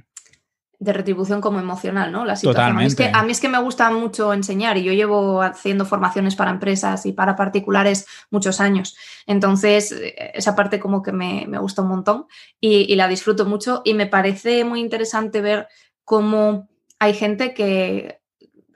de 0.79 0.93
retribución 0.93 1.41
como 1.41 1.59
emocional, 1.59 2.11
¿no? 2.11 2.23
La 2.23 2.37
situación. 2.37 2.77
A 2.77 2.79
mí, 2.79 2.85
es 2.85 2.95
que, 2.95 3.11
a 3.13 3.21
mí, 3.23 3.31
es 3.33 3.41
que, 3.41 3.49
me 3.49 3.61
gusta 3.61 3.91
mucho 3.91 4.33
enseñar 4.33 4.77
y 4.77 4.83
yo 4.83 4.93
llevo 4.93 5.41
haciendo 5.41 5.85
formaciones 5.85 6.37
para 6.37 6.51
empresas 6.51 7.05
y 7.05 7.11
para 7.11 7.35
particulares 7.35 8.07
muchos 8.31 8.61
años. 8.61 8.95
Entonces, 9.27 9.93
esa 10.33 10.55
parte 10.55 10.79
como 10.79 11.03
que 11.03 11.11
me, 11.11 11.45
gusta 11.59 11.81
un 11.81 11.89
montón 11.89 12.27
y, 12.61 12.95
la 12.95 13.09
disfruto 13.09 13.45
mucho 13.45 13.81
y 13.83 13.93
me 13.93 14.07
parece 14.07 14.63
muy 14.63 14.79
interesante 14.79 15.41
ver 15.41 15.67
cómo 16.05 16.69
hay 16.97 17.13
gente 17.13 17.53
que 17.53 18.21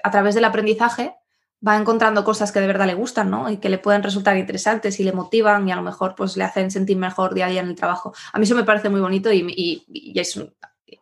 a 0.03 0.11
través 0.11 0.35
del 0.35 0.45
aprendizaje 0.45 1.15
va 1.65 1.77
encontrando 1.77 2.25
cosas 2.25 2.51
que 2.51 2.59
de 2.59 2.67
verdad 2.67 2.87
le 2.87 2.93
gustan, 2.93 3.29
¿no? 3.29 3.49
Y 3.49 3.57
que 3.57 3.69
le 3.69 3.77
pueden 3.77 4.03
resultar 4.03 4.35
interesantes 4.35 4.99
y 4.99 5.03
le 5.03 5.13
motivan 5.13 5.67
y 5.67 5.71
a 5.71 5.77
lo 5.77 5.81
mejor 5.81 6.15
pues 6.15 6.35
le 6.35 6.43
hacen 6.43 6.69
sentir 6.69 6.97
mejor 6.97 7.33
día 7.33 7.45
a 7.45 7.49
día 7.49 7.61
en 7.61 7.69
el 7.69 7.75
trabajo. 7.75 8.13
A 8.33 8.39
mí 8.39 8.43
eso 8.43 8.55
me 8.55 8.65
parece 8.65 8.89
muy 8.89 8.99
bonito 8.99 9.31
y, 9.31 10.13
es 10.13 10.37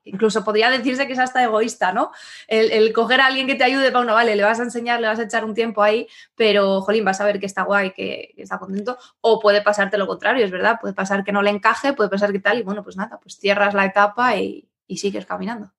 incluso 0.03 0.43
podría 0.43 0.69
decirse 0.69 1.07
que 1.07 1.13
es 1.13 1.19
hasta 1.19 1.43
egoísta, 1.43 1.93
¿no? 1.93 2.11
El, 2.47 2.91
coger 2.93 3.21
a 3.21 3.27
alguien 3.27 3.47
que 3.47 3.55
te 3.55 3.63
ayude 3.63 3.91
para 3.91 4.03
uno, 4.03 4.13
vale, 4.13 4.35
le 4.35 4.43
vas 4.43 4.59
a 4.59 4.63
enseñar, 4.63 4.99
le 4.99 5.07
vas 5.07 5.19
a 5.19 5.23
echar 5.23 5.45
un 5.45 5.53
tiempo 5.53 5.83
ahí, 5.83 6.07
pero, 6.35 6.81
jolín, 6.81 7.05
vas 7.05 7.21
a 7.21 7.25
ver 7.25 7.39
que 7.39 7.45
está 7.45 7.63
guay, 7.63 7.91
que, 7.91 8.33
está 8.37 8.59
contento, 8.59 8.97
o 9.21 9.39
puede 9.39 9.61
pasarte 9.61 9.97
lo 9.97 10.07
contrario, 10.07 10.45
es 10.45 10.51
verdad, 10.51 10.79
puede 10.79 10.93
pasar 10.93 11.23
que 11.23 11.31
no 11.31 11.41
le 11.41 11.51
encaje, 11.51 11.93
puede 11.93 12.09
pasar 12.09 12.31
que 12.31 12.39
tal, 12.39 12.59
y 12.59 12.63
bueno, 12.63 12.83
pues 12.83 12.97
nada, 12.97 13.19
pues 13.21 13.37
cierras 13.37 13.73
la 13.73 13.85
etapa 13.85 14.35
y 14.37 14.67
sigues 14.89 15.25
caminando. 15.25 15.71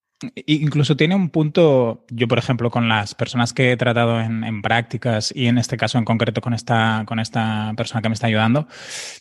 Incluso 0.47 0.97
tiene 0.97 1.15
un 1.15 1.31
punto, 1.31 2.05
yo 2.11 2.29
por 2.29 2.39
ejemplo, 2.39 2.71
con 2.71 2.89
las 2.89 3.15
personas 3.15 3.53
que 3.53 3.73
he 3.73 3.77
tratado 3.77 4.21
en, 4.21 4.63
prácticas 4.63 5.33
y 5.35 5.47
en 5.47 5.59
este 5.59 5.77
caso 5.77 5.99
en 5.99 6.05
concreto 6.05 6.41
con 6.41 6.55
esta, 6.55 7.05
con 7.07 7.19
esta 7.19 7.73
persona 7.77 8.03
que 8.03 8.09
me 8.09 8.15
está 8.15 8.29
ayudando, 8.29 8.69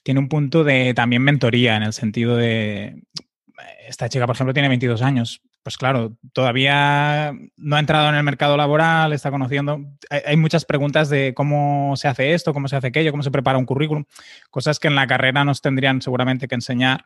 tiene 0.04 0.20
un 0.20 0.30
punto 0.30 0.64
de 0.64 0.94
también 0.94 1.24
mentoría 1.24 1.76
en 1.76 1.84
el 1.84 1.94
sentido 1.94 2.36
de, 2.36 3.02
esta 3.88 4.10
chica 4.10 4.26
por 4.26 4.36
ejemplo 4.36 4.54
tiene 4.54 4.70
22 4.70 5.02
años, 5.02 5.42
pues 5.64 5.78
claro, 5.78 6.18
todavía 6.34 7.34
no 7.56 7.76
ha 7.76 7.80
entrado 7.80 8.10
en 8.10 8.16
el 8.16 8.24
mercado 8.24 8.58
laboral, 8.58 9.14
está 9.14 9.30
conociendo. 9.30 9.80
Hay, 10.10 10.36
muchas 10.36 10.66
preguntas 10.66 11.10
de 11.10 11.34
cómo 11.36 11.94
se 11.98 12.08
hace 12.08 12.34
esto, 12.34 12.54
cómo 12.54 12.68
se 12.68 12.76
hace 12.76 12.88
aquello, 12.88 13.12
cómo 13.12 13.22
se 13.22 13.32
prepara 13.32 13.60
un 13.60 13.66
currículum, 13.66 14.06
cosas 14.50 14.80
que 14.80 14.88
en 14.88 14.96
la 14.96 15.06
carrera 15.06 15.46
nos 15.46 15.62
tendrían 15.62 16.02
seguramente 16.02 16.48
que 16.48 16.56
enseñar, 16.56 17.06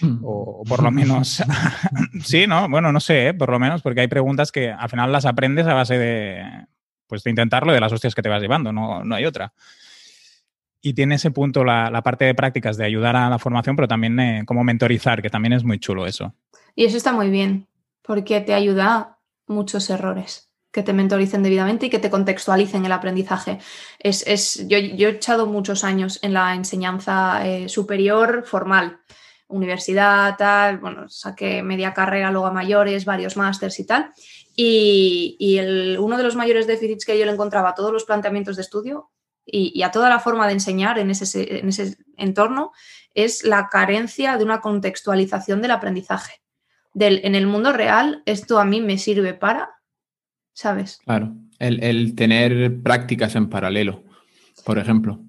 mm. 0.00 0.18
o, 0.22 0.64
por 0.68 0.82
lo 0.82 0.90
menos, 0.90 1.42
sí, 2.22 2.46
¿no? 2.46 2.68
Bueno, 2.68 2.92
no 2.92 3.00
sé, 3.00 3.28
¿eh? 3.28 3.34
por 3.34 3.50
lo 3.50 3.58
menos, 3.58 3.80
porque 3.80 4.02
hay 4.02 4.08
preguntas 4.08 4.52
que 4.52 4.70
al 4.70 4.88
final 4.90 5.10
las 5.10 5.24
aprendes 5.24 5.66
a 5.66 5.74
base 5.74 5.96
de, 5.96 6.44
pues, 7.06 7.22
de 7.22 7.30
intentarlo 7.30 7.72
y 7.72 7.74
de 7.74 7.80
las 7.80 7.92
hostias 7.92 8.14
que 8.14 8.22
te 8.22 8.28
vas 8.28 8.42
llevando, 8.42 8.72
no, 8.72 9.02
no 9.02 9.14
hay 9.14 9.24
otra. 9.24 9.54
Y 10.86 10.92
tiene 10.92 11.14
ese 11.14 11.30
punto 11.30 11.64
la, 11.64 12.02
parte 12.02 12.26
de 12.26 12.34
prácticas 12.34 12.76
de 12.76 12.84
ayudar 12.84 13.16
a 13.16 13.30
la 13.30 13.38
formación, 13.38 13.74
pero 13.74 13.88
también 13.88 14.20
eh, 14.20 14.42
como 14.44 14.62
mentorizar, 14.64 15.22
que 15.22 15.30
también 15.30 15.54
es 15.54 15.64
muy 15.64 15.78
chulo 15.78 16.06
eso. 16.06 16.34
Y 16.74 16.84
eso 16.84 16.98
está 16.98 17.10
muy 17.10 17.30
bien 17.30 17.68
porque 18.02 18.42
te 18.42 18.52
ayuda 18.52 19.18
muchos 19.46 19.88
errores 19.88 20.50
que 20.70 20.82
te 20.82 20.92
mentoricen 20.92 21.42
debidamente 21.42 21.86
y 21.86 21.88
que 21.88 22.00
te 22.00 22.10
contextualicen 22.10 22.84
el 22.84 22.92
aprendizaje. 22.92 23.60
Es, 23.98 24.68
yo, 24.68 24.76
he 24.76 25.08
echado 25.08 25.46
muchos 25.46 25.84
años 25.84 26.18
en 26.20 26.34
la 26.34 26.54
enseñanza 26.54 27.46
eh, 27.46 27.70
superior 27.70 28.44
formal, 28.44 28.98
universidad, 29.48 30.36
tal, 30.36 30.80
bueno, 30.80 31.08
saqué 31.08 31.62
media 31.62 31.94
carrera, 31.94 32.30
luego 32.30 32.48
a 32.48 32.52
mayores, 32.52 33.06
varios 33.06 33.38
másters 33.38 33.80
y 33.80 33.86
tal. 33.86 34.12
Y, 34.54 35.58
uno 35.98 36.18
de 36.18 36.24
los 36.24 36.36
mayores 36.36 36.66
déficits 36.66 37.06
que 37.06 37.18
yo 37.18 37.24
le 37.24 37.32
encontraba 37.32 37.70
a 37.70 37.74
todos 37.74 37.90
los 37.90 38.04
planteamientos 38.04 38.56
de 38.56 38.62
estudio 38.62 39.12
y, 39.46 39.82
a 39.82 39.90
toda 39.90 40.08
la 40.08 40.20
forma 40.20 40.46
de 40.46 40.54
enseñar 40.54 40.98
en 40.98 41.10
ese, 41.10 41.58
en 41.58 41.68
ese 41.68 41.96
entorno 42.16 42.72
es 43.14 43.44
la 43.44 43.68
carencia 43.68 44.36
de 44.36 44.44
una 44.44 44.60
contextualización 44.60 45.62
del 45.62 45.70
aprendizaje 45.72 46.44
en 46.94 47.34
el 47.34 47.46
mundo 47.46 47.72
real, 47.72 48.22
esto 48.24 48.58
a 48.58 48.64
mí 48.64 48.80
me 48.80 48.98
sirve 48.98 49.34
para, 49.34 49.70
¿sabes? 50.52 50.98
Claro, 51.04 51.34
el, 51.58 52.14
tener 52.14 52.82
prácticas 52.82 53.34
en 53.34 53.48
paralelo, 53.48 54.04
por 54.64 54.78
ejemplo. 54.78 55.20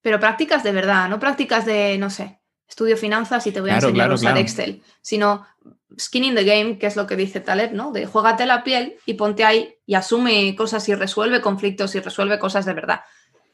Pero 0.00 0.20
prácticas 0.20 0.62
de 0.62 0.72
verdad, 0.72 1.08
no 1.08 1.18
prácticas 1.18 1.66
de, 1.66 1.98
no 1.98 2.10
sé, 2.10 2.40
estudio 2.68 2.96
finanzas 2.96 3.46
y 3.46 3.52
te 3.52 3.60
voy 3.60 3.70
a 3.70 3.76
enseñar 3.76 4.10
a 4.10 4.14
usar 4.14 4.38
Excel, 4.38 4.82
sino 5.00 5.44
skin 5.98 6.24
in 6.24 6.34
the 6.34 6.44
game, 6.44 6.78
que 6.78 6.86
es 6.86 6.96
lo 6.96 7.06
que 7.06 7.16
dice 7.16 7.40
Taleb, 7.40 7.72
¿no? 7.72 7.92
De 7.92 8.06
juégate 8.06 8.46
la 8.46 8.64
piel 8.64 8.96
y 9.04 9.14
ponte 9.14 9.44
ahí 9.44 9.74
y 9.86 9.94
asume 9.94 10.54
cosas 10.56 10.88
y 10.88 10.94
resuelve 10.94 11.40
conflictos 11.40 11.94
y 11.94 12.00
resuelve 12.00 12.38
cosas 12.38 12.64
de 12.64 12.72
verdad, 12.72 13.02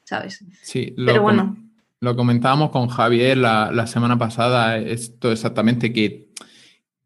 ¿sabes? 0.08 0.42
Sí, 0.62 0.94
pero 0.96 1.20
bueno. 1.20 1.56
lo 2.00 2.16
comentábamos 2.16 2.70
con 2.70 2.88
Javier 2.88 3.36
la, 3.36 3.86
semana 3.86 4.16
pasada, 4.16 4.78
esto 4.78 5.30
exactamente, 5.30 5.92
que, 5.92 6.30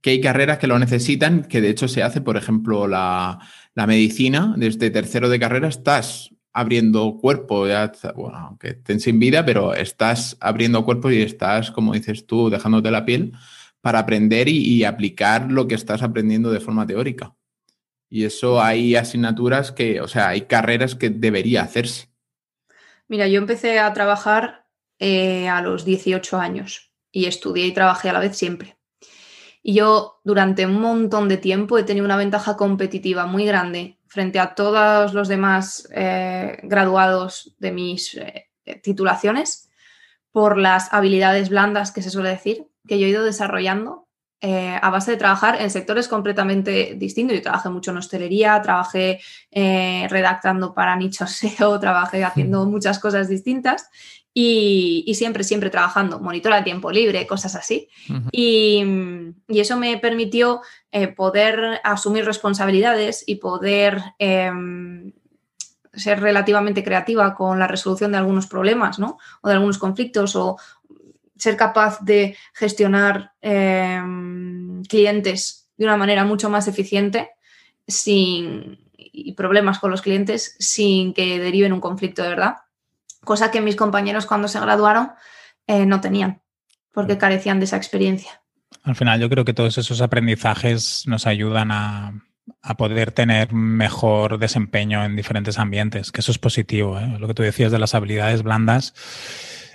que, 0.00 0.10
hay 0.10 0.20
carreras 0.20 0.58
que 0.58 0.68
lo 0.68 0.78
necesitan, 0.78 1.42
que 1.42 1.60
de 1.60 1.70
hecho 1.70 1.88
se 1.88 2.04
hace, 2.04 2.20
por 2.20 2.36
ejemplo, 2.36 2.86
la, 2.86 3.40
la 3.74 3.86
medicina, 3.88 4.54
desde 4.56 4.90
tercero 4.90 5.28
de 5.28 5.40
carrera 5.40 5.66
estás 5.66 6.30
abriendo 6.52 7.18
cuerpo, 7.20 7.66
ya, 7.66 7.90
bueno, 8.14 8.38
aunque 8.38 8.68
estén 8.68 9.00
sin 9.00 9.18
vida, 9.18 9.44
pero 9.44 9.74
estás 9.74 10.36
abriendo 10.38 10.84
cuerpo 10.84 11.10
y 11.10 11.22
estás, 11.22 11.72
como 11.72 11.94
dices 11.94 12.24
tú, 12.26 12.50
dejándote 12.50 12.92
la 12.92 13.04
piel 13.04 13.32
para 13.80 13.98
aprender 13.98 14.48
y, 14.48 14.84
aplicar 14.84 15.50
lo 15.50 15.66
que 15.66 15.74
estás 15.74 16.02
aprendiendo 16.02 16.52
de 16.52 16.60
forma 16.60 16.86
teórica. 16.86 17.34
Y 18.08 18.24
eso 18.24 18.62
hay 18.62 18.94
asignaturas 18.94 19.72
que, 19.72 20.00
o 20.00 20.06
sea, 20.06 20.28
hay 20.28 20.42
carreras 20.42 20.94
que 20.94 21.10
debería 21.10 21.62
hacerse. 21.62 22.11
Mira, 23.12 23.28
yo 23.28 23.36
empecé 23.36 23.78
a 23.78 23.92
trabajar 23.92 24.64
eh, 24.98 25.46
a 25.46 25.60
los 25.60 25.84
18 25.84 26.38
años 26.38 26.94
y 27.10 27.26
estudié 27.26 27.66
y 27.66 27.74
trabajé 27.74 28.08
a 28.08 28.14
la 28.14 28.20
vez 28.20 28.38
siempre. 28.38 28.78
Y 29.62 29.74
yo 29.74 30.22
durante 30.24 30.64
un 30.64 30.80
montón 30.80 31.28
de 31.28 31.36
tiempo 31.36 31.76
he 31.76 31.82
tenido 31.82 32.06
una 32.06 32.16
ventaja 32.16 32.56
competitiva 32.56 33.26
muy 33.26 33.44
grande 33.44 33.98
frente 34.06 34.38
a 34.38 34.54
todos 34.54 35.12
los 35.12 35.28
demás 35.28 35.86
eh, 35.94 36.56
graduados 36.62 37.54
de 37.58 37.72
mis 37.72 38.14
eh, 38.14 38.48
titulaciones 38.82 39.70
por 40.30 40.56
las 40.56 40.90
habilidades 40.94 41.50
blandas 41.50 41.92
que 41.92 42.00
se 42.00 42.08
suele 42.08 42.30
decir, 42.30 42.66
que 42.88 42.98
yo 42.98 43.04
he 43.04 43.10
ido 43.10 43.24
desarrollando 43.24 44.08
eh, 44.42 44.78
a 44.80 44.90
base 44.90 45.12
de 45.12 45.16
trabajar 45.16 45.62
en 45.62 45.70
sectores 45.70 46.08
completamente 46.08 46.94
distintos. 46.96 47.36
Yo 47.36 47.42
trabajé 47.42 47.70
mucho 47.70 47.92
en 47.92 47.96
hostelería, 47.96 48.60
trabajé 48.60 49.20
redactando 49.52 50.74
para 50.74 50.96
nichos 50.96 51.30
SEO, 51.36 51.80
trabajé 51.80 52.24
haciendo 52.24 52.66
muchas 52.66 52.98
cosas 52.98 53.28
distintas 53.28 53.88
y, 54.34 55.12
siempre, 55.14 55.44
siempre 55.44 55.68
trabajando, 55.68 56.18
monitora 56.18 56.56
de 56.56 56.62
tiempo 56.62 56.90
libre, 56.90 57.26
cosas 57.26 57.54
así. 57.54 57.88
y, 58.30 58.82
eso 59.48 59.76
me 59.76 59.96
permitió 59.98 60.62
eh, 60.90 61.08
poder 61.08 61.80
asumir 61.84 62.24
responsabilidades 62.24 63.22
y 63.26 63.36
poder 63.36 64.02
em, 64.18 65.12
ser 65.92 66.20
relativamente 66.20 66.82
creativa 66.82 67.34
con 67.34 67.58
la 67.58 67.68
resolución 67.68 68.12
de 68.12 68.18
algunos 68.18 68.46
problemas, 68.46 68.98
¿no? 68.98 69.18
O 69.42 69.48
de 69.48 69.54
algunos 69.54 69.78
conflictos, 69.78 70.34
o 70.34 70.56
ser 71.42 71.56
capaz 71.56 71.98
de 72.00 72.36
gestionar 72.54 73.32
em, 73.40 74.82
clientes 74.84 75.70
de 75.76 75.84
una 75.84 75.96
manera 75.96 76.24
mucho 76.24 76.48
más 76.50 76.68
eficiente 76.68 77.30
sin, 77.86 78.78
y 78.96 79.32
problemas 79.32 79.78
con 79.78 79.90
los 79.90 80.02
clientes 80.02 80.54
sin 80.58 81.12
que 81.14 81.38
deriven 81.38 81.72
un 81.72 81.80
conflicto 81.80 82.22
de 82.22 82.28
verdad 82.28 82.56
cosa 83.24 83.50
que 83.50 83.60
mis 83.60 83.76
compañeros 83.76 84.26
cuando 84.26 84.48
se 84.48 84.60
graduaron 84.60 85.12
eh, 85.66 85.86
no 85.86 86.00
tenían, 86.00 86.42
porque 86.92 87.18
carecían 87.18 87.58
de 87.58 87.64
esa 87.64 87.76
experiencia. 87.76 88.42
Al 88.82 88.96
final 88.96 89.20
yo 89.20 89.28
creo 89.28 89.44
que 89.44 89.54
todos 89.54 89.78
esos 89.78 90.00
aprendizajes 90.00 91.04
nos 91.06 91.26
ayudan 91.26 91.70
a, 91.70 92.14
poder 92.76 93.12
tener 93.12 93.52
mejor 93.52 94.38
desempeño 94.38 95.04
en 95.04 95.14
diferentes 95.14 95.58
ambientes, 95.58 96.10
que 96.10 96.20
eso 96.20 96.32
es 96.32 96.38
positivo. 96.38 96.98
¿eh? 96.98 97.16
Lo 97.18 97.28
que 97.28 97.34
tú 97.34 97.42
decías 97.42 97.70
de 97.70 97.78
las 97.78 97.94
habilidades 97.94 98.42
blandas. 98.42 98.94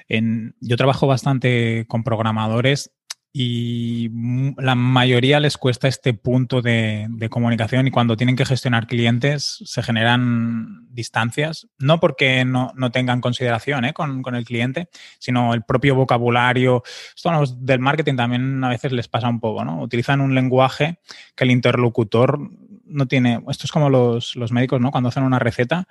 En, 0.08 0.56
yo 0.62 0.78
trabajo 0.78 1.08
bastante 1.08 1.86
con 1.88 2.04
programadores 2.04 2.92
y 3.40 4.10
la 4.58 4.74
mayoría 4.74 5.40
les 5.40 5.60
cuesta 5.60 5.88
este 5.88 6.16
punto 6.16 6.64
de, 6.64 7.08
comunicación 7.30 7.86
y 7.86 7.92
cuando 7.92 8.18
tienen 8.18 8.36
que 8.36 8.46
gestionar 8.46 8.88
clientes 8.88 9.62
se 9.64 9.84
generan 9.84 10.88
distancias, 10.90 11.68
no 11.78 12.00
porque 12.00 12.46
no, 12.46 12.74
tengan 12.92 13.22
consideración 13.22 13.86
¿eh? 13.86 13.94
con, 13.94 14.24
el 14.34 14.44
cliente, 14.44 14.90
sino 15.20 15.54
el 15.54 15.62
propio 15.62 15.94
vocabulario. 15.94 16.82
Esto 17.16 17.32
los 17.32 17.64
del 17.64 17.80
marketing 17.80 18.16
también 18.16 18.64
a 18.64 18.70
veces 18.70 18.92
les 18.92 19.08
pasa 19.08 19.30
un 19.30 19.40
poco, 19.40 19.64
¿no? 19.64 19.84
Utilizan 19.84 20.22
un 20.22 20.34
lenguaje 20.34 21.00
que 21.36 21.44
el 21.44 21.52
interlocutor 21.52 22.40
no 22.86 23.06
tiene, 23.06 23.44
esto 23.50 23.66
es 23.66 23.72
como 23.72 23.92
los, 23.92 24.36
médicos, 24.52 24.82
¿no? 24.82 24.90
Cuando 24.90 25.10
hacen 25.10 25.24
una 25.24 25.38
receta, 25.38 25.88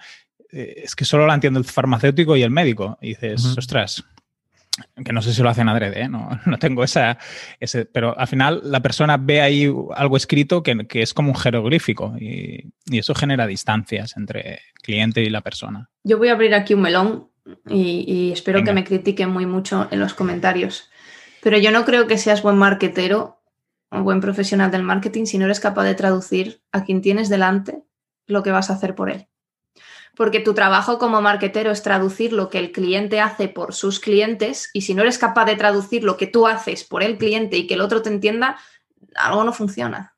eh, 0.52 0.82
es 0.84 0.94
que 0.94 1.04
solo 1.04 1.26
la 1.26 1.34
entiende 1.34 1.58
el 1.58 1.64
farmacéutico 1.64 2.36
y 2.36 2.42
el 2.42 2.50
médico. 2.50 2.98
Y 3.00 3.08
dices, 3.08 3.44
ostras, 3.56 4.04
que 5.04 5.12
no 5.12 5.22
sé 5.22 5.32
si 5.32 5.42
lo 5.42 5.48
hacen 5.48 5.68
adrede, 5.68 6.02
¿eh? 6.02 6.08
no, 6.08 6.28
no, 6.46 6.58
tengo 6.58 6.84
esa, 6.84 7.18
ese, 7.60 7.86
pero 7.86 8.18
al 8.18 8.26
final 8.26 8.60
la 8.64 8.80
persona 8.80 9.16
ve 9.16 9.40
ahí 9.40 9.72
algo 9.94 10.16
escrito 10.16 10.62
que, 10.62 10.86
es 10.90 11.14
como 11.14 11.30
un 11.30 11.36
jeroglífico 11.36 12.14
y, 12.18 12.72
eso 12.90 13.14
genera 13.14 13.46
distancias 13.46 14.16
entre 14.16 14.60
cliente 14.82 15.22
y 15.22 15.30
la 15.30 15.40
persona. 15.40 15.90
Yo 16.04 16.18
voy 16.18 16.28
a 16.28 16.32
abrir 16.32 16.54
aquí 16.54 16.74
un 16.74 16.82
melón 16.82 17.28
y, 17.68 18.30
espero 18.32 18.62
que 18.62 18.72
me 18.72 18.84
critiquen 18.84 19.30
muy 19.30 19.46
mucho 19.46 19.88
en 19.90 20.00
los 20.00 20.14
comentarios, 20.14 20.88
pero 21.42 21.58
yo 21.58 21.70
no 21.70 21.84
creo 21.84 22.06
que 22.06 22.18
seas 22.18 22.42
buen 22.42 22.56
marketero 22.56 23.40
o 23.90 24.02
buen 24.02 24.20
profesional 24.20 24.70
del 24.70 24.82
marketing 24.82 25.26
si 25.26 25.38
no 25.38 25.46
eres 25.46 25.60
capaz 25.60 25.84
de 25.84 25.94
traducir 25.94 26.60
a 26.72 26.84
quien 26.84 27.02
tienes 27.02 27.28
delante 27.28 27.82
lo 28.26 28.42
que 28.42 28.50
vas 28.50 28.70
a 28.70 28.74
hacer 28.74 28.94
por 28.94 29.10
él 29.10 29.28
porque 30.16 30.40
tu 30.40 30.54
trabajo 30.54 30.98
como 30.98 31.20
marketero 31.20 31.70
es 31.70 31.82
traducir 31.82 32.32
lo 32.32 32.48
que 32.48 32.58
el 32.58 32.72
cliente 32.72 33.20
hace 33.20 33.48
por 33.48 33.74
sus 33.74 34.00
clientes 34.00 34.70
y 34.72 34.80
si 34.80 34.94
no 34.94 35.02
eres 35.02 35.18
capaz 35.18 35.44
de 35.44 35.56
traducir 35.56 36.02
lo 36.02 36.16
que 36.16 36.26
tú 36.26 36.46
haces 36.46 36.84
por 36.84 37.02
el 37.02 37.18
cliente 37.18 37.58
y 37.58 37.66
que 37.66 37.74
el 37.74 37.82
otro 37.82 38.02
te 38.02 38.08
entienda, 38.08 38.56
algo 39.14 39.44
no 39.44 39.52
funciona. 39.52 40.14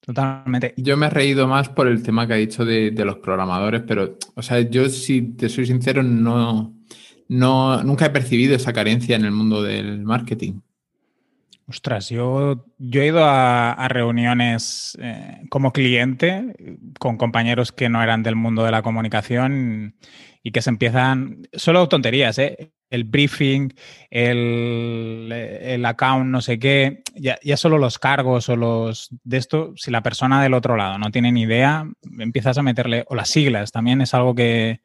Totalmente. 0.00 0.74
Yo 0.76 0.96
me 0.96 1.06
he 1.06 1.10
reído 1.10 1.48
más 1.48 1.68
por 1.68 1.88
el 1.88 2.02
tema 2.02 2.26
que 2.26 2.34
ha 2.34 2.36
dicho 2.36 2.64
de, 2.64 2.92
los 2.92 3.16
programadores, 3.16 3.82
pero, 3.86 4.18
o 4.34 4.42
sea, 4.42 4.60
yo 4.60 4.88
si 4.88 5.22
te 5.32 5.48
soy 5.48 5.66
sincero, 5.66 6.02
no, 6.02 6.74
no, 7.28 7.82
nunca 7.82 8.06
he 8.06 8.10
percibido 8.10 8.54
esa 8.54 8.72
carencia 8.72 9.16
en 9.16 9.24
el 9.24 9.32
mundo 9.32 9.62
del 9.62 10.02
marketing. 10.02 10.60
Ostras, 11.66 12.10
yo, 12.10 12.66
yo 12.78 13.00
he 13.00 13.06
ido 13.06 13.24
a, 13.24 13.88
reuniones 13.88 14.98
eh, 15.00 15.40
como 15.48 15.72
cliente 15.72 16.54
con 16.98 17.16
compañeros 17.16 17.72
que 17.72 17.88
no 17.88 18.02
eran 18.02 18.22
del 18.22 18.36
mundo 18.36 18.64
de 18.64 18.70
la 18.70 18.82
comunicación 18.82 19.96
y 20.42 20.50
que 20.50 20.60
se 20.60 20.68
empiezan, 20.68 21.48
solo 21.54 21.88
tonterías, 21.88 22.38
¿eh? 22.38 22.72
el 22.90 23.04
briefing, 23.04 23.72
el, 24.10 25.32
el, 25.32 25.86
account, 25.86 26.26
no 26.26 26.42
sé 26.42 26.58
qué, 26.58 27.02
ya, 27.14 27.38
ya, 27.42 27.56
solo 27.56 27.78
los 27.78 27.98
cargos 27.98 28.50
o 28.50 28.56
los 28.56 29.08
de 29.24 29.38
esto, 29.38 29.72
si 29.74 29.90
la 29.90 30.02
persona 30.02 30.42
del 30.42 30.52
otro 30.52 30.76
lado 30.76 30.98
no 30.98 31.10
tiene 31.10 31.32
ni 31.32 31.42
idea, 31.42 31.88
empiezas 32.18 32.58
a 32.58 32.62
meterle, 32.62 33.04
o 33.08 33.14
las 33.14 33.30
siglas, 33.30 33.72
también 33.72 34.02
es 34.02 34.12
algo 34.12 34.34
que, 34.34 34.80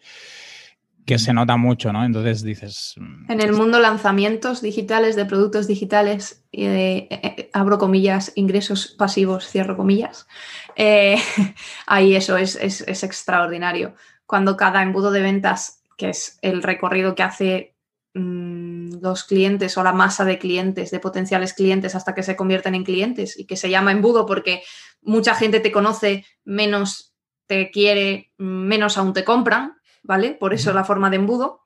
que 1.10 1.18
se 1.18 1.34
nota 1.34 1.58
mucho, 1.58 1.92
¿no? 1.92 2.06
Entonces 2.06 2.44
dices... 2.44 2.94
Mm, 2.98 3.32
en 3.32 3.42
el 3.42 3.54
mundo 3.54 3.80
lanzamientos 3.80 4.62
digitales 4.62 5.16
de 5.16 5.26
productos 5.26 5.66
digitales 5.66 6.46
y 6.52 6.68
de, 6.68 6.98
eh, 6.98 7.10
eh, 7.10 7.50
abro 7.52 7.80
comillas, 7.80 8.32
ingresos 8.36 8.94
pasivos, 8.96 9.50
cierro 9.50 9.76
comillas, 9.76 10.28
eh, 10.76 11.18
ahí 11.88 12.16
eso 12.16 12.38
es, 12.38 12.56
extraordinario. 12.86 13.96
Cuando 14.28 14.56
cada 14.56 14.84
embudo 14.84 15.10
de 15.10 15.24
ventas, 15.24 15.82
que 15.98 16.10
es 16.10 16.38
el 16.44 16.62
recorrido 16.62 17.16
que 17.16 17.24
hace 17.24 17.76
mm, 18.14 19.00
los 19.02 19.24
clientes 19.24 19.80
o 19.80 19.84
la 19.84 19.94
masa 19.94 20.26
de 20.26 20.38
clientes, 20.38 20.92
de 20.92 21.00
potenciales 21.00 21.56
clientes 21.56 21.96
hasta 21.96 22.14
que 22.14 22.22
se 22.22 22.36
convierten 22.36 22.76
en 22.76 22.84
clientes 22.84 23.36
y 23.36 23.48
que 23.48 23.56
se 23.56 23.72
llama 23.72 23.94
embudo 23.94 24.28
porque 24.28 24.62
mucha 25.02 25.34
gente 25.34 25.60
te 25.60 25.72
conoce, 25.72 26.24
menos 26.46 27.16
te 27.48 27.72
quiere, 27.72 28.32
menos 28.38 29.00
aún 29.00 29.14
te 29.14 29.24
compran, 29.24 29.79
¿vale? 30.04 30.32
Por 30.32 30.54
eso 30.54 30.74
la 30.74 30.84
forma 30.84 31.10
de 31.10 31.18
embudo. 31.18 31.62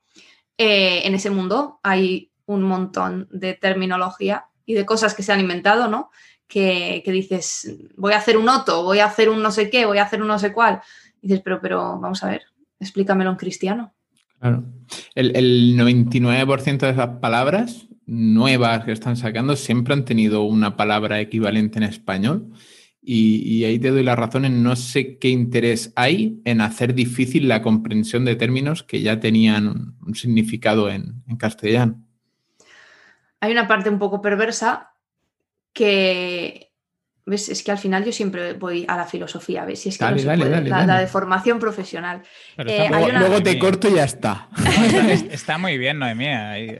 Eh, 0.58 1.02
en 1.06 1.16
ese 1.16 1.30
mundo 1.30 1.80
hay 1.84 2.32
un 2.46 2.64
montón 2.64 3.28
de 3.32 3.54
terminología 3.54 4.46
y 4.66 4.74
de 4.74 4.86
cosas 4.86 5.14
que 5.14 5.24
se 5.24 5.32
han 5.32 5.40
inventado, 5.40 5.88
¿no? 5.88 6.10
Que, 6.48 7.02
dices, 7.08 7.76
voy 7.98 8.14
a 8.14 8.18
hacer 8.18 8.38
un 8.38 8.48
oto, 8.48 8.84
voy 8.84 9.00
a 9.00 9.06
hacer 9.06 9.30
un 9.30 9.42
no 9.42 9.50
sé 9.50 9.70
qué, 9.70 9.86
voy 9.86 9.98
a 9.98 10.04
hacer 10.04 10.22
un 10.22 10.28
no 10.28 10.38
sé 10.38 10.54
cuál. 10.54 10.82
Y 11.22 11.28
dices, 11.28 11.42
pero, 11.44 11.60
pero, 11.62 12.00
vamos 12.00 12.24
a 12.24 12.30
ver, 12.30 12.44
explícamelo 12.80 13.32
en 13.32 13.38
cristiano. 13.38 13.94
Claro. 14.40 14.64
El, 15.16 15.36
el 15.36 15.78
99% 15.78 16.78
de 16.78 16.90
esas 16.90 17.18
palabras 17.20 17.88
nuevas 18.06 18.84
que 18.84 18.92
están 18.92 19.16
sacando 19.16 19.56
siempre 19.56 19.94
han 19.94 20.06
tenido 20.06 20.44
una 20.44 20.76
palabra 20.76 21.20
equivalente 21.20 21.80
en 21.80 21.84
español. 21.84 22.52
Y, 23.06 23.66
ahí 23.66 23.80
te 23.80 23.92
doy 23.92 24.04
la 24.04 24.16
razón 24.16 24.46
en 24.46 24.64
no 24.64 24.78
sé 24.78 25.18
qué 25.18 25.28
interés 25.28 25.92
hay 25.98 26.42
en 26.46 26.62
hacer 26.62 26.94
difícil 26.94 27.50
la 27.50 27.62
comprensión 27.62 28.24
de 28.24 28.38
términos 28.38 28.84
que 28.84 29.02
ya 29.02 29.20
tenían 29.20 29.98
un, 30.02 30.16
significado 30.16 30.90
en, 30.90 31.22
castellano. 31.38 32.02
Hay 33.42 33.52
una 33.52 33.68
parte 33.68 33.90
un 33.90 34.00
poco 34.00 34.22
perversa 34.22 34.94
que, 35.74 36.72
¿ves? 37.26 37.50
Es 37.50 37.62
que 37.62 37.72
al 37.72 37.78
final 37.78 38.06
yo 38.06 38.14
siempre 38.14 38.54
voy 38.54 38.86
a 38.88 38.96
la 38.96 39.06
filosofía, 39.06 39.66
¿ves? 39.66 39.82
Si 39.82 39.90
es 39.90 39.98
que 39.98 40.06
no 40.06 40.18
se 40.18 40.26
puede, 40.26 40.70
la, 40.70 41.00
de 41.02 41.08
formación 41.08 41.60
profesional. 41.60 42.22
Eh, 42.58 42.90
luego, 42.90 43.44
te 43.44 43.60
corto 43.60 43.90
y 43.90 43.96
ya 43.96 44.06
está. 44.06 44.48
está 45.30 45.58
muy 45.58 45.78
bien, 45.78 46.00
Noemí. 46.00 46.28
Hay, 46.28 46.78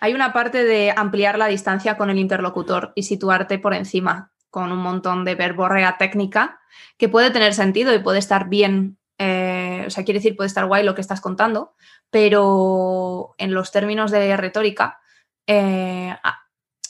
hay 0.00 0.14
una 0.14 0.32
parte 0.32 0.64
de 0.64 0.94
ampliar 0.96 1.36
la 1.36 1.48
distancia 1.48 1.98
con 1.98 2.08
el 2.08 2.18
interlocutor 2.18 2.92
y 2.94 3.02
situarte 3.02 3.58
por 3.58 3.74
encima 3.74 4.32
con 4.56 4.72
un 4.72 4.78
montón 4.78 5.26
de 5.26 5.34
verborrea 5.34 5.98
técnica 5.98 6.60
que 6.96 7.10
puede 7.10 7.30
tener 7.30 7.52
sentido 7.52 7.94
y 7.94 7.98
puede 7.98 8.18
estar 8.18 8.48
bien, 8.48 8.96
eh, 9.18 9.84
o 9.86 9.90
sea, 9.90 10.02
quiere 10.02 10.18
decir, 10.18 10.34
puede 10.34 10.46
estar 10.46 10.64
guay 10.64 10.82
lo 10.82 10.94
que 10.94 11.02
estás 11.02 11.20
contando, 11.20 11.74
pero 12.08 13.34
en 13.36 13.52
los 13.52 13.70
términos 13.70 14.10
de 14.10 14.34
retórica, 14.34 14.98
eh, 15.46 16.16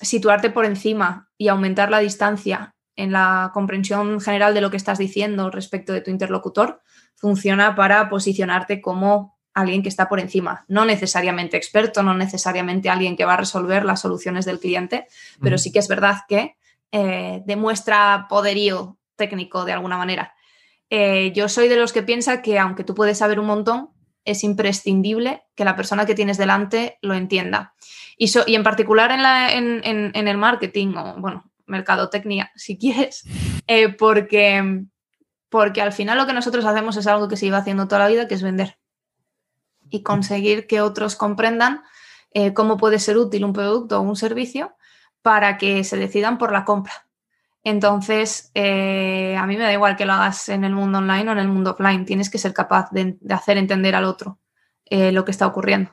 situarte 0.01 0.49
por 0.51 0.65
encima 0.65 1.29
y 1.37 1.49
aumentar 1.49 1.91
la 1.91 1.99
distancia 1.99 2.71
en 2.95 3.11
la 3.11 3.51
comprensión 3.53 4.21
general 4.21 4.55
de 4.55 4.61
lo 4.61 4.71
que 4.71 4.77
estás 4.77 4.99
diciendo 4.99 5.51
respecto 5.51 5.93
de 5.93 6.03
tu 6.03 6.13
interlocutor 6.13 6.83
funciona 7.17 7.75
para 7.75 8.09
posicionarte 8.09 8.81
como 8.81 9.41
alguien 9.55 9.83
que 9.83 9.89
está 9.89 10.09
por 10.09 10.21
encima, 10.21 10.65
no 10.69 10.85
necesariamente 10.85 11.57
experto, 11.57 12.05
no 12.05 12.15
necesariamente 12.15 12.91
alguien 12.91 13.17
que 13.17 13.25
va 13.25 13.35
a 13.35 13.39
resolver 13.39 13.85
las 13.85 14.03
soluciones 14.03 14.45
del 14.45 14.61
cliente, 14.61 15.09
pero 15.43 15.59
sí 15.59 15.73
que 15.73 15.81
es 15.81 15.89
verdad 15.89 16.19
que 16.29 16.55
eh, 16.93 17.43
demuestra 17.47 18.27
poderío 18.29 18.99
técnico 19.17 19.65
de 19.65 19.73
alguna 19.73 19.97
manera. 19.97 20.35
Eh, 20.89 21.33
yo 21.35 21.49
soy 21.49 21.69
de 21.69 21.77
los 21.77 21.93
que 21.93 22.03
piensa 22.03 22.43
que 22.43 22.59
aunque 22.59 22.85
tú 22.85 22.95
puedes 22.95 23.19
saber 23.19 23.41
un 23.41 23.47
montón, 23.47 23.91
es 24.25 24.45
imprescindible 24.45 25.45
que 25.55 25.65
la 25.65 25.77
persona 25.77 26.07
que 26.07 26.15
tienes 26.15 26.39
delante 26.39 26.99
lo 27.03 27.15
entienda. 27.15 27.75
Y, 28.17 28.31
y 28.47 28.55
en 28.55 28.63
particular 28.63 29.11
en, 29.11 29.83
en, 29.85 30.29
el 30.29 30.39
marketing, 30.39 30.95
o 30.97 31.15
bueno, 31.19 31.51
mercadotecnia, 31.67 32.51
si 32.57 32.79
quieres, 32.79 33.25
eh, 33.67 33.89
porque, 33.89 34.85
porque 35.49 35.83
al 35.83 35.93
final 35.93 36.19
lo 36.19 36.27
que 36.27 36.33
nosotros 36.33 36.65
hacemos 36.65 36.97
es 36.97 37.07
algo 37.07 37.29
que 37.29 37.37
se 37.37 37.47
iba 37.47 37.59
haciendo 37.59 37.89
toda 37.89 38.01
la 38.01 38.09
vida, 38.09 38.29
que 38.29 38.35
es 38.35 38.43
vender. 38.43 38.79
Y 39.91 40.03
conseguir 40.03 40.67
que 40.67 40.81
otros 40.81 41.15
comprendan 41.15 41.83
cómo 42.55 42.77
puede 42.77 42.99
ser 42.99 43.17
útil 43.17 43.47
un 43.47 43.55
producto 43.55 43.99
o 43.99 44.03
un 44.03 44.15
servicio 44.15 44.76
para 45.27 45.59
que 45.59 45.83
se 45.83 45.97
decidan 45.97 46.39
por 46.39 46.53
la 46.53 46.65
compra. 46.65 46.93
Entonces, 47.65 48.53
eh, 48.55 49.35
a 49.37 49.45
mí 49.49 49.57
me 49.57 49.65
da 49.65 49.73
igual 49.73 49.97
que 49.97 50.07
lo 50.07 50.13
hagas 50.13 50.49
en 50.49 50.63
el 50.63 50.73
mundo 50.73 50.99
online 50.99 51.29
o 51.29 51.33
en 51.33 51.39
el 51.39 51.49
mundo 51.49 51.73
offline. 51.73 52.05
Tienes 52.05 52.31
que 52.31 52.39
ser 52.39 52.55
capaz 52.55 52.93
de, 52.93 53.17
hacer 53.29 53.59
entender 53.59 53.97
al 53.97 54.05
otro 54.05 54.39
eh, 54.85 55.11
lo 55.11 55.25
que 55.25 55.33
está 55.33 55.49
ocurriendo, 55.49 55.91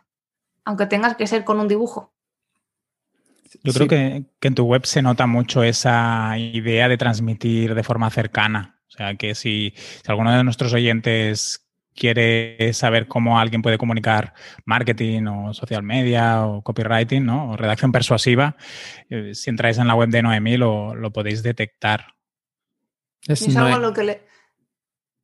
aunque 0.65 0.85
tengas 0.85 1.15
que 1.15 1.25
ser 1.25 1.43
con 1.43 1.59
un 1.59 1.67
dibujo. 1.67 2.13
Yo 3.63 3.73
creo 3.73 3.87
que, 3.87 4.23
en 4.39 4.53
tu 4.53 4.65
web 4.65 4.85
se 4.85 5.01
nota 5.01 5.25
mucho 5.25 5.63
esa 5.63 6.37
idea 6.37 6.87
de 6.87 6.97
transmitir 6.97 7.73
de 7.73 7.83
forma 7.83 8.11
cercana. 8.11 8.81
O 8.87 8.91
sea, 8.91 9.15
que 9.15 9.33
si, 9.33 9.73
si 9.75 10.11
alguno 10.11 10.31
de 10.31 10.43
nuestros 10.43 10.73
oyentes 10.73 11.62
quiere 11.95 12.73
saber 12.73 13.07
cómo 13.07 13.39
alguien 13.39 13.61
puede 13.61 13.77
comunicar 13.77 14.33
marketing 14.65 15.25
o 15.27 15.53
social 15.53 15.83
media 15.83 16.45
o 16.45 16.63
copywriting, 16.63 17.25
¿no? 17.25 17.51
O 17.51 17.57
redacción 17.57 17.91
persuasiva, 17.91 18.55
eh, 19.09 19.33
si 19.33 19.49
entráis 19.49 19.77
en 19.77 19.87
la 19.87 19.95
web 19.95 20.09
de 20.09 20.21
Noemí 20.21 20.57
lo, 20.57 21.11
podéis 21.13 21.43
detectar. 21.43 22.15
Es, 23.27 23.55
algo 23.55 23.79
lo 23.79 23.93
que 23.93 24.03
le... 24.03 24.21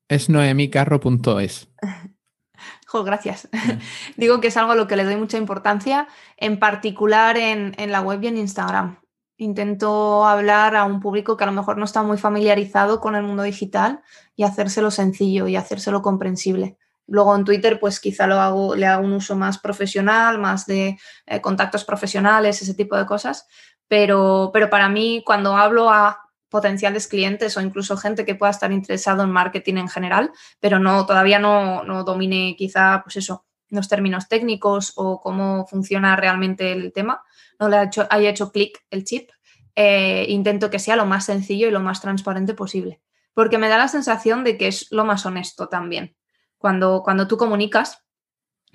Es 0.07 0.29
noemicarro.es. 0.29 1.69
jo, 2.87 3.03
gracias. 3.03 3.49
Digo 4.17 4.39
que 4.39 4.47
es 4.47 4.57
algo 4.57 4.71
a 4.71 4.75
lo 4.75 4.87
que 4.87 4.95
le 4.95 5.03
doy 5.03 5.15
mucha 5.15 5.37
importancia, 5.37 6.07
en 6.37 6.59
particular 6.59 7.37
en, 7.37 7.75
en 7.77 7.91
la 7.91 8.01
web 8.01 8.23
y 8.23 8.27
en 8.27 8.37
Instagram. 8.37 8.99
Intento 9.41 10.25
hablar 10.25 10.75
a 10.75 10.83
un 10.83 10.99
público 10.99 11.37
que 11.37 11.45
a 11.45 11.47
lo 11.47 11.53
mejor 11.53 11.77
no 11.77 11.85
está 11.85 12.03
muy 12.03 12.17
familiarizado 12.17 12.99
con 12.99 13.15
el 13.15 13.23
mundo 13.23 13.43
digital 13.43 14.01
y 14.35 14.43
hacérselo 14.43 14.91
sencillo 14.91 15.47
y 15.47 15.55
hacérselo 15.55 16.01
comprensible. 16.01 16.77
Luego 17.07 17.33
en 17.37 17.45
Twitter, 17.45 17.79
pues 17.79 18.01
quizá 18.01 18.27
lo 18.27 18.41
hago, 18.41 18.75
le 18.75 18.85
hago 18.85 19.05
un 19.05 19.13
uso 19.13 19.37
más 19.37 19.57
profesional, 19.57 20.39
más 20.39 20.65
de 20.65 20.97
eh, 21.25 21.39
contactos 21.39 21.85
profesionales, 21.85 22.61
ese 22.61 22.73
tipo 22.73 22.97
de 22.97 23.05
cosas. 23.05 23.47
Pero, 23.87 24.51
pero 24.51 24.69
para 24.69 24.89
mí, 24.89 25.23
cuando 25.25 25.55
hablo 25.55 25.89
a 25.89 26.19
potenciales 26.49 27.07
clientes 27.07 27.55
o 27.55 27.61
incluso 27.61 27.95
gente 27.95 28.25
que 28.25 28.35
pueda 28.35 28.51
estar 28.51 28.73
interesado 28.73 29.23
en 29.23 29.31
marketing 29.31 29.75
en 29.75 29.87
general, 29.87 30.31
pero 30.59 30.79
no, 30.79 31.05
todavía 31.05 31.39
no, 31.39 31.85
no 31.85 32.03
domine 32.03 32.57
quizá, 32.57 32.99
pues 33.05 33.15
eso, 33.15 33.45
los 33.69 33.87
términos 33.87 34.27
técnicos 34.27 34.93
o 34.95 35.21
cómo 35.21 35.65
funciona 35.67 36.15
realmente 36.15 36.71
el 36.71 36.91
tema, 36.91 37.21
no 37.59 37.69
le 37.69 37.77
haya 37.77 38.29
hecho, 38.29 38.51
clic 38.51 38.83
el 38.89 39.03
chip, 39.03 39.29
eh, 39.75 40.25
intento 40.29 40.69
que 40.69 40.79
sea 40.79 40.95
lo 40.95 41.05
más 41.05 41.25
sencillo 41.25 41.67
y 41.67 41.71
lo 41.71 41.79
más 41.79 42.01
transparente 42.01 42.53
posible. 42.53 43.01
Porque 43.33 43.57
me 43.57 43.69
da 43.69 43.77
la 43.77 43.87
sensación 43.87 44.43
de 44.43 44.57
que 44.57 44.67
es 44.67 44.87
lo 44.91 45.05
más 45.05 45.25
honesto 45.25 45.67
también. 45.67 46.15
Cuando, 46.57 47.03
cuando 47.03 47.27
tú 47.27 47.37
comunicas 47.37 48.03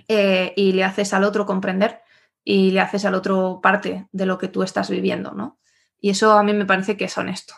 eh, 0.09 0.52
y 0.57 0.72
le 0.72 0.85
haces 0.85 1.12
al 1.12 1.24
otro 1.24 1.44
comprender 1.44 2.00
y 2.42 2.70
le 2.70 2.80
haces 2.80 3.04
al 3.04 3.14
otro 3.14 3.61
parte 3.62 4.07
de 4.12 4.26
lo 4.26 4.38
que 4.38 4.48
tú 4.48 4.62
estás 4.62 4.88
viviendo, 4.88 5.33
¿no? 5.33 5.59
Y 6.00 6.11
eso 6.11 6.33
a 6.33 6.42
mí 6.42 6.52
me 6.52 6.66
parece 6.66 6.96
que 6.96 7.07
es 7.07 7.18
honesto. 7.18 7.54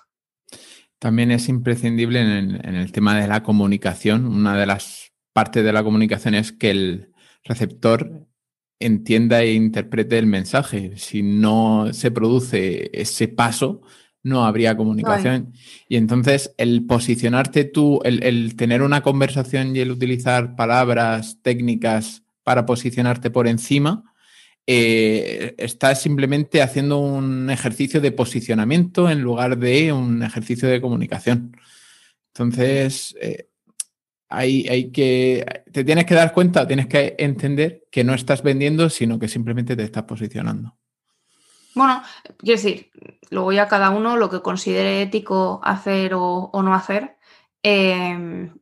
También 0.99 1.31
es 1.31 1.49
imprescindible 1.49 2.21
en 2.21 2.75
el 2.75 2.93
tema 2.93 3.19
de 3.19 3.29
la 3.29 3.43
comunicación. 3.43 4.27
Una 4.27 4.57
de 4.57 4.67
las 4.67 5.13
partes 5.33 5.63
de 5.63 5.73
la 5.73 5.85
comunicación 5.85 6.35
es 6.35 6.51
que 6.51 6.71
el 6.71 7.13
receptor 7.47 8.27
entienda 8.79 9.43
e 9.43 9.55
interprete 9.55 10.19
el 10.19 10.27
mensaje. 10.27 10.97
Si 10.97 11.23
no 11.23 11.93
se 11.93 12.11
produce 12.11 12.91
ese 12.93 13.29
paso, 13.29 13.83
no 14.23 14.45
habría 14.45 14.77
comunicación. 14.77 15.53
Y 15.89 15.97
entonces 15.97 16.53
el 16.59 16.85
posicionarte 16.85 17.65
tú, 17.65 18.01
el, 18.05 18.57
tener 18.57 18.83
una 18.83 19.03
conversación 19.03 19.77
y 19.77 19.81
el 19.81 19.93
utilizar 19.93 20.57
palabras 20.57 21.39
técnicas 21.43 22.25
para 22.43 22.67
posicionarte 22.67 23.31
por 23.31 23.47
encima, 23.47 24.03
eh, 24.67 25.55
estás 25.59 26.03
simplemente 26.03 26.61
haciendo 26.61 26.99
un 26.99 27.51
ejercicio 27.51 28.01
de 28.01 28.11
posicionamiento 28.11 29.09
en 29.09 29.23
lugar 29.23 29.59
de 29.59 29.93
un 29.93 30.25
ejercicio 30.25 30.69
de 30.69 30.81
comunicación. 30.81 31.57
Entonces, 32.35 33.15
eh, 33.21 33.49
hay, 34.29 34.91
que, 34.91 35.45
te 35.73 35.85
tienes 35.85 36.05
que 36.05 36.15
dar 36.15 36.33
cuenta, 36.33 36.67
tienes 36.67 36.87
que 36.87 37.15
entender 37.19 37.85
que 37.91 38.05
no 38.05 38.15
estás 38.15 38.43
vendiendo, 38.43 38.91
sino 38.91 39.19
que 39.19 39.29
simplemente 39.29 39.77
te 39.77 39.85
estás 39.85 40.05
posicionando. 40.05 40.77
Bueno, 41.75 42.03
quiero 42.39 42.61
decir, 42.61 42.91
luego 43.31 43.53
ya 43.53 43.69
cada 43.69 43.91
uno 43.91 44.17
lo 44.17 44.31
que 44.31 44.41
considere 44.41 45.03
ético 45.03 45.61
hacer 45.63 46.13
o, 46.15 46.51
no 46.55 46.75
hacer, 46.75 47.17
em, 47.63 48.55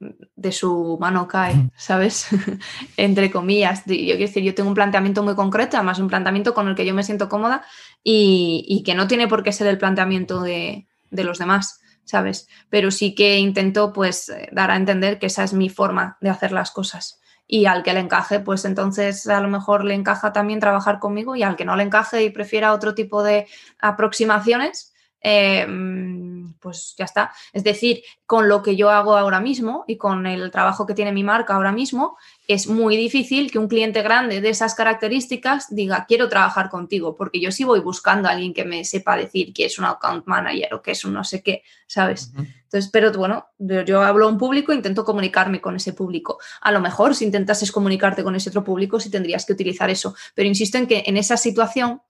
de 0.00 0.52
su 0.52 0.96
mano 1.00 1.28
cae, 1.28 1.70
¿sabes? 1.76 2.28
Entre 2.96 3.30
comillas. 3.30 3.84
Yo 3.84 3.94
quiero 3.94 4.18
decir, 4.18 4.42
yo 4.42 4.54
tengo 4.54 4.70
un 4.70 4.74
planteamiento 4.74 5.22
muy 5.22 5.34
concreto, 5.34 5.76
además 5.76 5.98
un 5.98 6.08
planteamiento 6.08 6.54
con 6.54 6.68
el 6.68 6.74
que 6.74 6.86
yo 6.86 6.94
me 6.94 7.02
siento 7.02 7.28
cómoda 7.28 7.62
y, 8.02 8.82
que 8.86 8.94
no 8.94 9.06
tiene 9.06 9.28
por 9.28 9.42
qué 9.42 9.52
ser 9.52 9.66
el 9.66 9.78
planteamiento 9.78 10.42
de 10.42 10.86
los 11.10 11.38
demás. 11.38 11.80
¿Sabes? 12.08 12.48
Pero 12.70 12.90
sí 12.90 13.14
que 13.14 13.36
intento 13.36 13.92
pues 13.92 14.30
eh, 14.30 14.48
dar 14.50 14.70
a 14.70 14.76
entender 14.76 15.18
que 15.18 15.26
esa 15.26 15.44
es 15.44 15.52
mi 15.52 15.68
forma 15.68 16.16
de 16.22 16.30
hacer 16.30 16.52
las 16.52 16.70
cosas. 16.70 17.20
Y 17.46 17.66
al 17.66 17.82
que 17.82 17.92
le 17.92 18.00
encaje, 18.00 18.40
pues 18.40 18.64
entonces 18.64 19.26
a 19.28 19.40
lo 19.40 19.48
mejor 19.48 19.84
le 19.84 19.94
encaja 19.94 20.32
también 20.32 20.58
trabajar 20.58 20.98
conmigo 20.98 21.36
y 21.36 21.42
al 21.42 21.56
que 21.56 21.66
no 21.66 21.76
le 21.76 21.82
encaje 21.82 22.22
y 22.22 22.30
prefiera 22.30 22.72
otro 22.72 22.94
tipo 22.94 23.22
de 23.22 23.46
aproximaciones, 23.78 24.87
eh, 25.20 25.66
mm, 25.66 26.54
pues 26.60 26.94
ya 26.96 27.04
está. 27.04 27.32
Es 27.52 27.64
decir, 27.64 28.02
con 28.26 28.48
lo 28.48 28.62
que 28.62 28.76
yo 28.76 28.90
hago 28.90 29.16
ahora 29.16 29.40
mismo 29.40 29.84
y 29.86 29.96
con 29.96 30.26
el 30.26 30.50
trabajo 30.50 30.86
que 30.86 30.94
tiene 30.94 31.12
mi 31.12 31.24
marca 31.24 31.54
ahora 31.54 31.72
mismo, 31.72 32.16
es 32.46 32.66
muy 32.66 32.96
difícil 32.96 33.50
que 33.50 33.58
un 33.58 33.68
cliente 33.68 34.02
grande 34.02 34.40
de 34.40 34.48
esas 34.48 34.74
características 34.74 35.74
diga, 35.74 36.06
quiero 36.06 36.28
trabajar 36.28 36.70
contigo, 36.70 37.16
porque 37.16 37.40
yo 37.40 37.52
sí 37.52 37.64
voy 37.64 37.80
buscando 37.80 38.28
a 38.28 38.32
alguien 38.32 38.54
que 38.54 38.64
me 38.64 38.84
sepa 38.84 39.16
decir 39.16 39.52
que 39.52 39.66
es 39.66 39.78
un 39.78 39.84
account 39.84 40.26
manager 40.26 40.74
o 40.74 40.82
que 40.82 40.92
es 40.92 41.04
un 41.04 41.12
no 41.12 41.24
sé 41.24 41.42
qué, 41.42 41.62
¿sabes? 41.86 42.32
Entonces, 42.36 42.90
pero 42.92 43.12
bueno, 43.12 43.46
yo, 43.58 44.02
hablo 44.02 44.26
a 44.26 44.28
un 44.28 44.36
público, 44.36 44.72
intento 44.72 45.04
comunicarme 45.04 45.60
con 45.60 45.76
ese 45.76 45.94
público. 45.94 46.38
A 46.60 46.70
lo 46.70 46.80
mejor 46.80 47.14
si 47.14 47.24
intentases 47.24 47.72
comunicarte 47.72 48.22
con 48.22 48.34
ese 48.36 48.50
otro 48.50 48.62
público, 48.62 49.00
sí 49.00 49.10
tendrías 49.10 49.46
que 49.46 49.54
utilizar 49.54 49.88
eso, 49.88 50.14
pero 50.34 50.48
insisto 50.48 50.76
en 50.76 50.86
que 50.86 51.02
en 51.06 51.16
esa 51.16 51.36
situación 51.36 52.02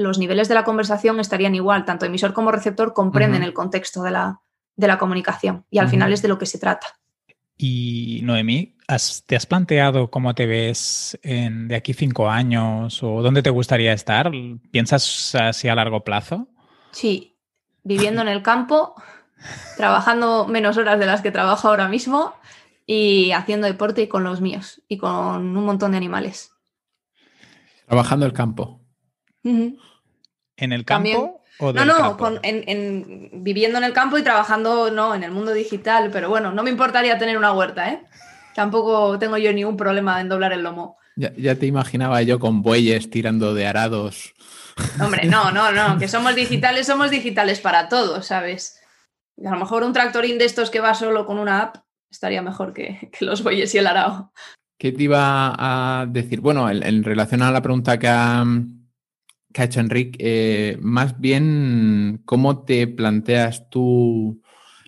los 0.00 0.18
niveles 0.18 0.48
de 0.48 0.54
la 0.54 0.64
conversación 0.64 1.20
estarían 1.20 1.54
igual, 1.54 1.84
tanto 1.84 2.06
emisor 2.06 2.32
como 2.32 2.50
receptor 2.50 2.92
comprenden 2.94 3.42
el 3.42 3.52
contexto 3.52 4.02
de 4.02 4.10
la, 4.10 4.40
de 4.76 4.86
la, 4.86 4.98
comunicación 4.98 5.66
y 5.70 5.78
al 5.78 5.88
final 5.88 6.12
es 6.12 6.22
de 6.22 6.28
lo 6.28 6.38
que 6.38 6.46
se 6.46 6.58
trata. 6.58 6.86
Y 7.56 8.20
Noemí, 8.24 8.76
¿te 9.26 9.36
has 9.36 9.46
planteado 9.46 10.10
cómo 10.10 10.34
te 10.34 10.46
ves 10.46 11.18
en, 11.22 11.68
de 11.68 11.76
aquí 11.76 11.92
cinco 11.92 12.30
años 12.30 13.02
o 13.02 13.22
dónde 13.22 13.42
te 13.42 13.50
gustaría 13.50 13.92
estar? 13.92 14.30
¿Piensas 14.70 15.34
así 15.34 15.68
a 15.68 15.74
largo 15.74 16.02
plazo? 16.02 16.48
Sí, 16.92 17.36
viviendo 17.82 18.22
en 18.22 18.28
el 18.28 18.42
campo, 18.42 18.94
trabajando 19.76 20.46
menos 20.46 20.78
horas 20.78 20.98
de 20.98 21.06
las 21.06 21.20
que 21.20 21.30
trabajo 21.30 21.68
ahora 21.68 21.88
mismo 21.88 22.34
y 22.86 23.32
haciendo 23.32 23.66
deporte 23.66 24.02
y 24.02 24.08
con 24.08 24.24
los 24.24 24.40
míos 24.40 24.82
y 24.88 24.96
con 24.96 25.56
un 25.56 25.64
montón 25.64 25.90
de 25.90 25.98
animales. 25.98 26.52
Trabajando 27.86 28.24
el 28.24 28.32
campo. 28.32 28.80
¿En 30.60 30.72
el 30.72 30.84
campo? 30.84 31.42
O 31.58 31.72
no, 31.72 31.84
no, 31.84 32.16
en, 32.42 33.30
viviendo 33.34 33.76
en 33.78 33.84
el 33.84 33.92
campo 33.92 34.16
y 34.16 34.22
trabajando 34.22 34.90
no, 34.90 35.14
en 35.14 35.24
el 35.24 35.30
mundo 35.30 35.52
digital, 35.52 36.10
pero 36.10 36.30
bueno, 36.30 36.52
no 36.52 36.62
me 36.62 36.70
importaría 36.70 37.18
tener 37.18 37.36
una 37.36 37.52
huerta, 37.52 37.90
¿eh? 37.90 38.02
Tampoco 38.54 39.18
tengo 39.18 39.36
yo 39.36 39.52
ningún 39.52 39.76
problema 39.76 40.20
en 40.20 40.28
doblar 40.28 40.52
el 40.52 40.62
lomo. 40.62 40.96
Ya, 41.16 41.54
te 41.54 41.66
imaginaba 41.66 42.22
yo 42.22 42.38
con 42.38 42.62
bueyes 42.62 43.10
tirando 43.10 43.52
de 43.52 43.66
arados. 43.66 44.32
Hombre, 45.02 45.26
no, 45.26 45.50
no, 45.50 45.70
no, 45.70 45.98
que 45.98 46.08
somos 46.08 46.34
digitales, 46.34 46.86
somos 46.86 47.10
digitales 47.10 47.60
para 47.60 47.88
todos, 47.88 48.26
¿sabes? 48.26 48.80
A 49.44 49.50
lo 49.50 49.58
mejor 49.58 49.82
un 49.82 49.92
tractorín 49.92 50.38
de 50.38 50.46
estos 50.46 50.70
que 50.70 50.80
va 50.80 50.94
solo 50.94 51.26
con 51.26 51.38
una 51.38 51.60
app 51.60 51.76
estaría 52.10 52.42
mejor 52.42 52.72
que, 52.72 53.10
los 53.20 53.42
bueyes 53.42 53.74
y 53.74 53.78
el 53.78 53.86
arado. 53.86 54.32
¿Qué 54.78 54.92
te 54.92 55.02
iba 55.02 55.54
a 55.58 56.06
decir? 56.06 56.40
Bueno, 56.40 56.70
en, 56.70 57.04
relación 57.04 57.42
a 57.42 57.50
la 57.50 57.60
pregunta 57.60 57.98
que 57.98 58.08
ha, 58.08 58.44
hecho 59.54 59.80
Enrique, 59.80 60.16
eh, 60.20 60.78
más 60.80 61.20
bien, 61.20 62.22
¿cómo 62.24 62.64
te 62.64 62.86
planteas 62.86 63.68
tú 63.70 64.42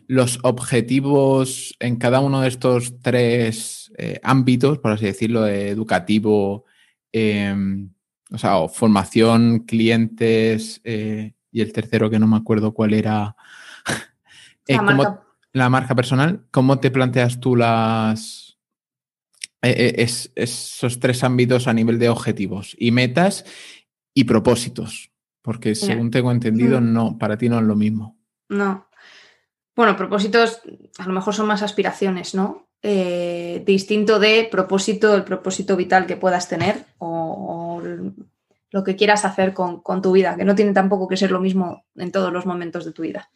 los 0.06 0.38
objetivos 0.42 1.74
en 1.80 1.96
cada 1.96 2.20
uno 2.20 2.40
de 2.40 2.48
estos 2.48 3.00
tres 3.00 3.92
eh, 3.98 4.20
ámbitos, 4.22 4.78
por 4.78 4.92
así 4.92 5.06
decirlo, 5.06 5.46
educativo, 5.46 6.64
em, 7.12 7.90
o 8.30 8.38
sea, 8.38 8.68
formación, 8.68 9.60
clientes 9.60 10.80
eh, 10.84 11.34
y 11.50 11.60
el 11.60 11.72
tercero 11.72 12.10
que 12.10 12.18
no 12.18 12.26
me 12.26 12.36
acuerdo 12.36 12.72
cuál 12.72 12.94
era. 12.94 13.36
la 15.52 15.68
marca 15.68 15.94
personal, 15.94 16.46
¿cómo 16.50 16.78
te 16.78 16.90
planteas 16.90 17.40
tú 17.40 17.56
las 17.56 18.58
esos 19.64 20.98
tres 20.98 21.22
ámbitos 21.22 21.68
a 21.68 21.72
nivel 21.72 22.00
de 22.00 22.08
objetivos 22.08 22.74
y 22.80 22.90
metas 22.90 23.44
y 24.14 24.24
propósitos? 24.24 25.10
Porque 25.42 25.74
según 25.74 26.10
tengo 26.10 26.30
entendido, 26.30 26.80
mm. 26.80 26.92
no, 26.92 27.18
para 27.18 27.36
ti 27.36 27.48
no 27.48 27.58
es 27.58 27.64
lo 27.64 27.74
mismo. 27.74 28.16
No. 28.48 28.88
Bueno, 29.74 29.96
propósitos 29.96 30.60
a 30.98 31.06
lo 31.06 31.12
mejor 31.12 31.34
son 31.34 31.46
más 31.46 31.62
aspiraciones, 31.62 32.34
¿no? 32.34 32.68
Eh, 32.82 33.62
distinto 33.64 34.18
de 34.18 34.48
propósito, 34.50 35.14
el 35.14 35.24
propósito 35.24 35.76
vital 35.76 36.06
que 36.06 36.16
puedas 36.16 36.48
tener 36.48 36.84
o, 36.98 37.80
lo 38.70 38.84
que 38.84 38.96
quieras 38.96 39.24
hacer 39.24 39.52
con, 39.52 39.82
con, 39.82 40.00
tu 40.00 40.12
vida, 40.12 40.34
que 40.36 40.44
no 40.44 40.54
tiene 40.54 40.72
tampoco 40.72 41.06
que 41.06 41.16
ser 41.16 41.30
lo 41.30 41.40
mismo 41.40 41.84
en 41.96 42.10
todos 42.10 42.32
los 42.32 42.46
momentos 42.46 42.84
de 42.84 42.92
tu 42.92 43.02
vida. 43.02 43.30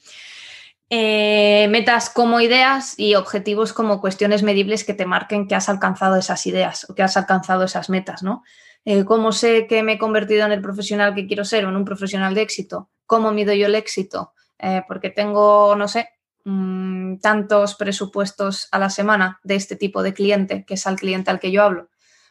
Eh, 0.88 1.66
metas 1.68 2.10
como 2.10 2.40
ideas 2.40 2.94
y 2.96 3.16
objetivos 3.16 3.72
como 3.72 4.00
cuestiones 4.00 4.44
medibles 4.44 4.84
que 4.84 4.94
te 4.94 5.04
marquen 5.04 5.48
que 5.48 5.56
has 5.56 5.68
alcanzado 5.68 6.14
esas 6.16 6.46
ideas 6.46 6.88
o 6.88 6.94
que 6.94 7.02
has 7.02 7.16
alcanzado 7.16 7.64
esas 7.64 7.90
metas, 7.90 8.22
¿no? 8.22 8.44
Eh, 8.84 9.04
¿Cómo 9.04 9.32
sé 9.32 9.66
que 9.66 9.82
me 9.82 9.94
he 9.94 9.98
convertido 9.98 10.46
en 10.46 10.52
el 10.52 10.62
profesional 10.62 11.12
que 11.14 11.26
quiero 11.26 11.44
ser 11.44 11.66
o 11.66 11.70
en 11.70 11.76
un 11.76 11.84
profesional 11.84 12.34
de 12.34 12.42
éxito? 12.42 12.88
¿Cómo 13.04 13.32
mido 13.32 13.52
yo 13.52 13.66
el 13.66 13.74
éxito? 13.74 14.32
Eh, 14.60 14.82
porque 14.86 15.10
tengo, 15.10 15.74
no 15.74 15.88
sé, 15.88 16.08
mm, 16.44 17.16
tantos 17.16 17.74
presupuestos 17.74 18.68
a 18.70 18.78
la 18.78 18.88
semana 18.88 19.40
de 19.42 19.56
este 19.56 19.74
tipo 19.74 20.04
de 20.04 20.14
cliente, 20.14 20.64
que 20.64 20.74
es 20.74 20.86
al 20.86 20.96
cliente 20.96 21.32
al 21.32 21.40
que 21.40 21.50
yo 21.50 21.64
hablo. 21.64 21.88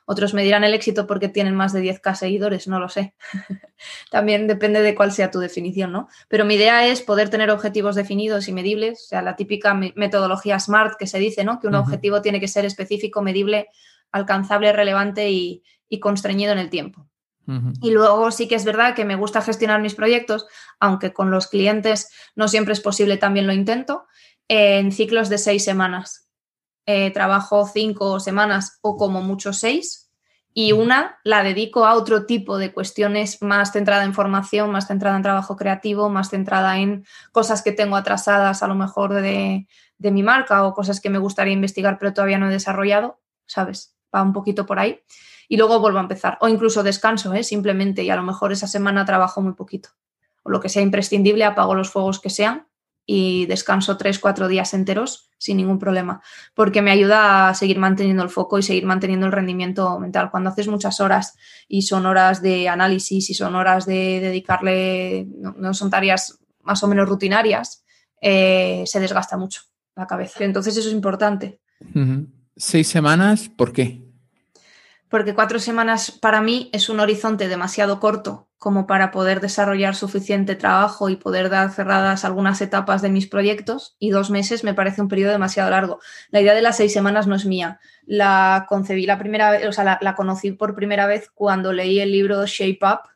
Otros 0.08 0.36
me 0.36 0.44
dirán 0.44 0.64
el 0.64 0.76
éxito 0.76 1.08
porque 1.08 1.30
tienen 1.30 1.56
más 1.56 1.74
de 1.74 1.82
10k 1.82 2.14
seguidores, 2.16 2.68
no 2.68 2.80
lo 2.80 2.90
sé. 2.90 3.16
También 4.12 4.46
depende 4.46 4.82
de 4.82 4.94
cuál 4.94 5.12
sea 5.12 5.32
tu 5.32 5.40
definición, 5.40 5.92
¿no? 5.92 6.08
Pero 6.28 6.46
mi 6.46 6.56
idea 6.56 6.86
es 6.88 7.02
poder 7.02 7.30
tener 7.30 7.50
objetivos 7.50 7.96
definidos 7.96 8.48
y 8.48 8.54
medibles, 8.54 9.02
o 9.04 9.08
sea, 9.08 9.24
la 9.24 9.36
típica 9.36 9.74
metodología 9.74 10.60
SMART 10.60 10.98
que 10.98 11.08
se 11.08 11.18
dice, 11.18 11.44
¿no? 11.44 11.60
Que 11.60 11.68
un 11.68 11.76
objetivo 11.76 12.22
tiene 12.22 12.40
que 12.40 12.48
ser 12.48 12.66
específico, 12.66 13.24
medible, 13.24 13.68
alcanzable, 14.12 14.72
relevante 14.72 15.30
y, 15.32 15.64
constreñido 16.02 16.52
en 16.52 16.60
el 16.60 16.70
tiempo. 16.70 17.08
Y 17.82 17.92
luego 17.92 18.32
sí 18.32 18.50
que 18.50 18.56
es 18.56 18.66
verdad 18.66 18.96
que 18.96 19.06
me 19.06 19.16
gusta 19.16 19.42
gestionar 19.42 19.80
mis 19.80 19.96
proyectos, 19.96 20.46
aunque 20.80 21.14
con 21.14 21.32
los 21.32 21.48
clientes 21.48 22.10
no 22.36 22.50
siempre 22.50 22.74
es 22.74 22.82
posible, 22.82 23.16
también 23.16 23.48
lo 23.48 23.54
intento, 23.54 24.08
en 24.50 24.92
ciclos 24.92 25.30
de 25.30 25.38
seis 25.38 25.64
semanas. 25.64 26.25
Eh, 26.88 27.12
trabajo 27.12 27.68
cinco 27.68 28.20
semanas 28.20 28.78
o 28.82 28.96
como 28.96 29.22
mucho 29.22 29.54
seis 29.54 30.12
y 30.54 30.72
una 30.72 31.20
la 31.24 31.42
dedico 31.42 31.86
a 31.86 31.96
otro 31.96 32.26
tipo 32.28 32.60
de 32.60 32.74
cuestiones 32.74 33.42
más 33.42 33.72
centrada 33.72 34.04
en 34.04 34.14
formación, 34.14 34.72
más 34.72 34.88
centrada 34.88 35.18
en 35.18 35.24
trabajo 35.24 35.58
creativo, 35.58 36.10
más 36.10 36.30
centrada 36.30 36.78
en 36.78 37.04
cosas 37.32 37.64
que 37.64 37.72
tengo 37.72 37.96
atrasadas 37.96 38.62
a 38.62 38.68
lo 38.68 38.76
mejor 38.76 39.16
de, 39.16 39.68
de 39.98 40.12
mi 40.12 40.24
marca 40.24 40.64
o 40.64 40.74
cosas 40.74 41.02
que 41.02 41.10
me 41.10 41.18
gustaría 41.18 41.54
investigar 41.54 41.98
pero 42.00 42.14
todavía 42.14 42.38
no 42.38 42.48
he 42.48 42.54
desarrollado, 42.54 43.20
¿sabes? 43.46 43.98
Va 44.14 44.22
un 44.22 44.32
poquito 44.32 44.66
por 44.66 44.80
ahí. 44.80 45.02
Y 45.48 45.58
luego 45.58 45.80
vuelvo 45.80 46.00
a 46.00 46.04
empezar. 46.04 46.38
O 46.42 46.48
incluso 46.48 46.84
descanso, 46.84 47.34
¿eh? 47.34 47.44
simplemente, 47.44 48.04
y 48.04 48.10
a 48.10 48.16
lo 48.16 48.24
mejor 48.24 48.52
esa 48.52 48.68
semana 48.68 49.06
trabajo 49.06 49.42
muy 49.42 49.54
poquito. 49.54 49.90
O 50.44 50.50
lo 50.50 50.60
que 50.60 50.70
sea 50.70 50.82
imprescindible, 50.82 51.44
apago 51.46 51.76
los 51.76 51.90
fuegos 51.90 52.20
que 52.20 52.30
sean 52.30 52.68
y 53.06 53.46
descanso 53.46 53.98
tres, 53.98 54.20
cuatro 54.20 54.48
días 54.48 54.74
enteros 54.74 55.30
sin 55.38 55.58
ningún 55.58 55.80
problema, 55.80 56.22
porque 56.54 56.82
me 56.82 56.92
ayuda 56.92 57.50
a 57.50 57.54
seguir 57.54 57.78
manteniendo 57.78 58.24
el 58.24 58.30
foco 58.30 58.58
y 58.58 58.64
seguir 58.64 58.86
manteniendo 58.86 59.26
el 59.28 59.32
rendimiento 59.32 60.00
mental. 60.00 60.32
Cuando 60.32 60.50
haces 60.50 60.68
muchas 60.68 61.00
horas 61.02 61.36
y 61.68 61.84
son 61.84 62.06
horas 62.06 62.42
de 62.42 62.68
análisis 62.68 63.30
y 63.30 63.34
son 63.34 63.56
horas 63.56 63.86
de 63.86 64.20
dedicarle, 64.22 65.28
no, 65.38 65.74
son 65.74 65.90
tareas 65.90 66.40
más 66.64 66.82
o 66.84 66.88
menos 66.88 67.08
rutinarias, 67.08 67.84
eh, 68.22 68.84
se 68.88 69.00
desgasta 69.00 69.38
mucho 69.38 69.62
la 69.96 70.08
cabeza. 70.08 70.44
Entonces 70.44 70.76
eso 70.76 70.88
es 70.88 70.96
importante. 70.96 71.60
Seis 72.56 72.88
semanas, 72.88 73.50
¿por 73.50 73.72
qué? 73.72 74.04
Porque 75.10 75.36
cuatro 75.36 75.60
semanas 75.60 76.12
para 76.12 76.42
mí 76.42 76.70
es 76.74 76.90
un 76.90 77.00
horizonte 77.00 77.48
demasiado 77.48 78.00
corto 78.00 78.45
como 78.58 78.88
para 78.88 79.12
poder 79.12 79.42
desarrollar 79.42 79.96
suficiente 79.96 80.56
trabajo 80.56 81.10
y 81.10 81.18
poder 81.18 81.50
dar 81.50 81.72
cerradas 81.72 82.26
algunas 82.26 82.62
etapas 82.62 83.02
de 83.02 83.10
mis 83.10 83.28
proyectos 83.28 83.96
y 84.00 84.10
dos 84.10 84.30
meses 84.30 84.64
me 84.64 84.74
parece 84.74 85.02
un 85.02 85.08
periodo 85.08 85.32
demasiado 85.32 85.70
largo. 85.70 86.00
La 86.30 86.42
idea 86.42 86.54
de 86.54 86.62
las 86.62 86.78
seis 86.78 86.94
semanas 86.94 87.28
no 87.28 87.36
es 87.36 87.46
mía. 87.46 87.80
La 88.06 88.66
concebí 88.70 89.06
la 89.06 89.20
primera 89.20 89.52
vez, 89.52 89.68
o 89.68 89.72
sea, 89.72 90.00
la, 90.00 90.16
conocí 90.16 90.52
por 90.52 90.76
primera 90.76 91.06
vez 91.06 91.30
cuando 91.34 91.74
leí 91.74 92.00
el 92.00 92.12
libro 92.12 92.46
Shape 92.46 92.80
Up 92.82 93.10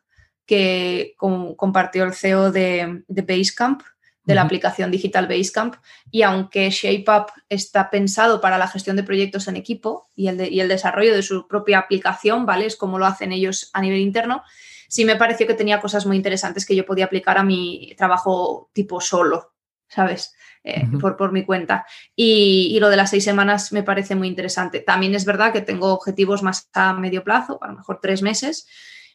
que 0.46 1.14
compartió 1.16 2.04
el 2.04 2.12
CEO 2.12 2.50
de, 2.50 3.04
de 3.06 3.22
Basecamp, 3.22 3.82
de 4.24 4.34
la 4.34 4.42
aplicación 4.42 4.90
digital 4.90 5.28
Basecamp. 5.28 5.76
Y 6.10 6.22
aunque 6.22 6.70
ShapeUp 6.70 7.30
está 7.48 7.88
pensado 7.88 8.40
para 8.40 8.58
la 8.58 8.68
gestión 8.68 8.96
de 8.96 9.02
proyectos 9.02 9.48
en 9.48 9.56
equipo 9.56 10.10
y 10.14 10.28
el, 10.28 10.52
y 10.52 10.60
el 10.60 10.68
desarrollo 10.68 11.14
de 11.14 11.22
su 11.22 11.46
propia 11.46 11.78
aplicación, 11.78 12.46
¿vale? 12.46 12.66
Es 12.66 12.76
como 12.76 12.98
lo 12.98 13.06
hacen 13.06 13.32
ellos 13.32 13.70
a 13.72 13.80
nivel 13.80 14.00
interno 14.00 14.42
sí 14.90 15.04
me 15.04 15.16
pareció 15.16 15.46
que 15.46 15.54
tenía 15.54 15.80
cosas 15.80 16.04
muy 16.04 16.16
interesantes 16.16 16.66
que 16.66 16.74
yo 16.74 16.84
podía 16.84 17.04
aplicar 17.04 17.38
a 17.38 17.44
mi 17.44 17.94
trabajo 17.96 18.70
tipo 18.72 19.00
solo, 19.00 19.54
¿sabes? 19.88 20.34
Eh, 20.64 20.84
por, 21.00 21.16
por, 21.16 21.32
mi 21.32 21.46
cuenta. 21.46 21.86
Y, 22.14 22.76
lo 22.80 22.90
de 22.90 22.96
las 22.96 23.10
seis 23.10 23.24
semanas 23.24 23.72
me 23.72 23.84
parece 23.84 24.14
muy 24.14 24.28
interesante. 24.28 24.80
También 24.80 25.14
es 25.14 25.24
verdad 25.24 25.52
que 25.52 25.62
tengo 25.62 25.94
objetivos 25.94 26.42
más 26.42 26.68
a 26.74 26.92
medio 26.92 27.22
plazo, 27.22 27.58
a 27.62 27.68
lo 27.68 27.76
mejor 27.76 28.00
tres 28.02 28.20
meses, 28.20 28.66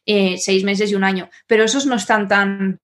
eh, 0.06 0.38
seis 0.38 0.64
meses 0.64 0.90
y 0.90 0.94
un 0.94 1.04
año, 1.04 1.28
pero 1.46 1.62
esos 1.62 1.86
no 1.86 1.94
están 1.94 2.26
tan 2.26 2.80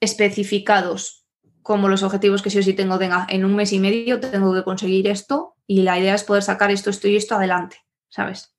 especificados 0.00 1.24
como 1.62 1.88
los 1.88 2.02
objetivos 2.02 2.42
que 2.42 2.50
sí 2.50 2.58
o 2.58 2.62
sí 2.62 2.74
tengo. 2.74 2.98
En 3.28 3.44
un 3.44 3.54
mes 3.54 3.72
y 3.72 3.78
medio 3.78 4.18
tengo 4.18 4.52
que 4.52 4.64
conseguir 4.64 5.06
esto 5.06 5.54
y 5.66 5.82
la 5.82 5.98
idea 5.98 6.14
es 6.14 6.24
poder 6.24 6.42
sacar 6.42 6.72
esto, 6.72 6.90
esto 6.90 7.06
y 7.06 7.16
esto 7.16 7.36
adelante, 7.36 7.76
¿sabes? 8.08 8.57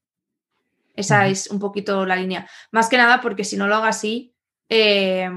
Esa 0.96 1.28
es 1.28 1.48
un 1.48 1.60
poquito 1.60 2.06
la 2.06 2.16
línea. 2.16 2.48
Más 2.72 2.90
que 2.90 2.98
nada 2.98 3.22
porque 3.22 3.44
si 3.44 3.56
no 3.58 3.68
lo 3.68 3.76
hago 3.76 3.86
así, 3.86 4.34
eh, 4.70 5.30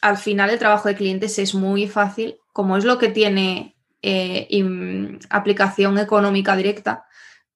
al 0.00 0.16
final 0.16 0.50
el 0.50 0.58
trabajo 0.58 0.88
de 0.88 0.94
clientes 0.94 1.38
es 1.38 1.54
muy 1.54 1.88
fácil, 1.88 2.36
como 2.52 2.76
es 2.76 2.84
lo 2.84 2.98
que 2.98 3.08
tiene 3.08 3.76
eh, 4.02 5.18
aplicación 5.30 5.98
económica 5.98 6.54
directa 6.54 7.04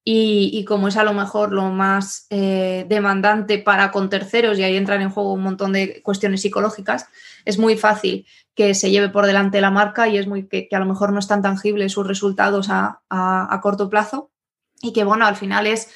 y, 0.03 0.65
como 0.65 0.87
es 0.87 0.97
a 0.97 1.03
lo 1.03 1.13
mejor 1.13 1.51
lo 1.51 1.69
más 1.69 2.25
eh, 2.31 2.85
demandante 2.89 3.59
para 3.59 3.91
con 3.91 4.09
terceros 4.09 4.57
y 4.57 4.63
ahí 4.63 4.75
entran 4.75 5.01
en 5.01 5.11
juego 5.11 5.33
un 5.33 5.43
montón 5.43 5.73
de 5.73 6.01
cuestiones 6.01 6.41
psicológicas, 6.41 7.07
es 7.45 7.59
muy 7.59 7.77
fácil 7.77 8.25
que 8.55 8.73
se 8.73 8.89
lleve 8.89 9.09
por 9.09 9.27
delante 9.27 9.61
la 9.61 9.69
marca 9.69 10.07
y 10.07 10.17
es 10.17 10.27
muy 10.27 10.47
que, 10.47 10.67
a 10.71 10.79
lo 10.79 10.87
mejor 10.87 11.13
no 11.13 11.19
están 11.19 11.43
tangibles 11.43 11.91
sus 11.91 12.07
resultados 12.07 12.67
a 12.69 13.59
corto 13.61 13.89
plazo 13.89 14.31
y 14.81 14.91
que 14.91 15.03
bueno, 15.03 15.25
al 15.25 15.35
final 15.35 15.67
es 15.67 15.89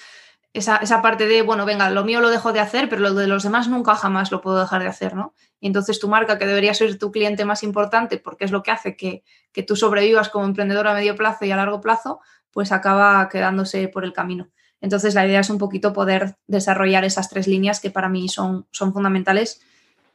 esa, 0.58 1.01
parte 1.01 1.28
de, 1.28 1.41
bueno, 1.41 1.66
venga, 1.66 1.89
lo 1.89 2.06
mío 2.06 2.22
lo 2.22 2.30
dejo 2.30 2.53
de 2.53 2.62
hacer, 2.62 2.88
pero 2.88 3.01
lo 3.01 3.14
de 3.14 3.28
los 3.28 3.43
demás 3.43 3.68
nunca 3.68 3.95
jamás 3.95 4.32
lo 4.32 4.41
puedo 4.41 4.60
dejar 4.60 4.82
de 4.82 4.88
hacer, 4.88 5.14
¿no? 5.14 5.34
Y 5.60 5.68
entonces 5.68 5.99
tu 5.99 6.08
marca, 6.08 6.38
que 6.38 6.45
debería 6.45 6.74
ser 6.74 6.97
tu 6.97 7.12
cliente 7.12 7.43
más 7.43 7.62
importante, 7.64 8.18
porque 8.18 8.45
es 8.45 8.51
lo 8.51 8.64
que 8.64 8.72
hace 8.72 8.95
que, 8.95 9.24
que 9.51 9.64
tú 9.64 9.76
sobrevivas 9.76 10.30
como 10.30 10.45
emprendedor 10.45 10.88
a 10.88 10.93
medio 10.93 11.16
plazo 11.16 11.43
y 11.45 11.51
a 11.51 11.58
largo 11.58 11.82
plazo, 11.82 12.22
pues 12.51 12.72
acaba 12.72 13.28
quedándose 13.28 13.89
por 13.89 14.06
el 14.06 14.14
camino. 14.14 14.49
Entonces 14.80 15.14
la 15.14 15.26
idea 15.26 15.41
es 15.41 15.49
un 15.49 15.58
poquito 15.58 15.91
poder 15.91 16.38
desarrollar 16.47 17.03
esas 17.03 17.30
tres 17.30 17.47
líneas 17.47 17.80
que 17.80 17.91
para 17.91 18.08
mí 18.08 18.30
son, 18.30 18.68
son 18.72 18.93
fundamentales 18.93 19.62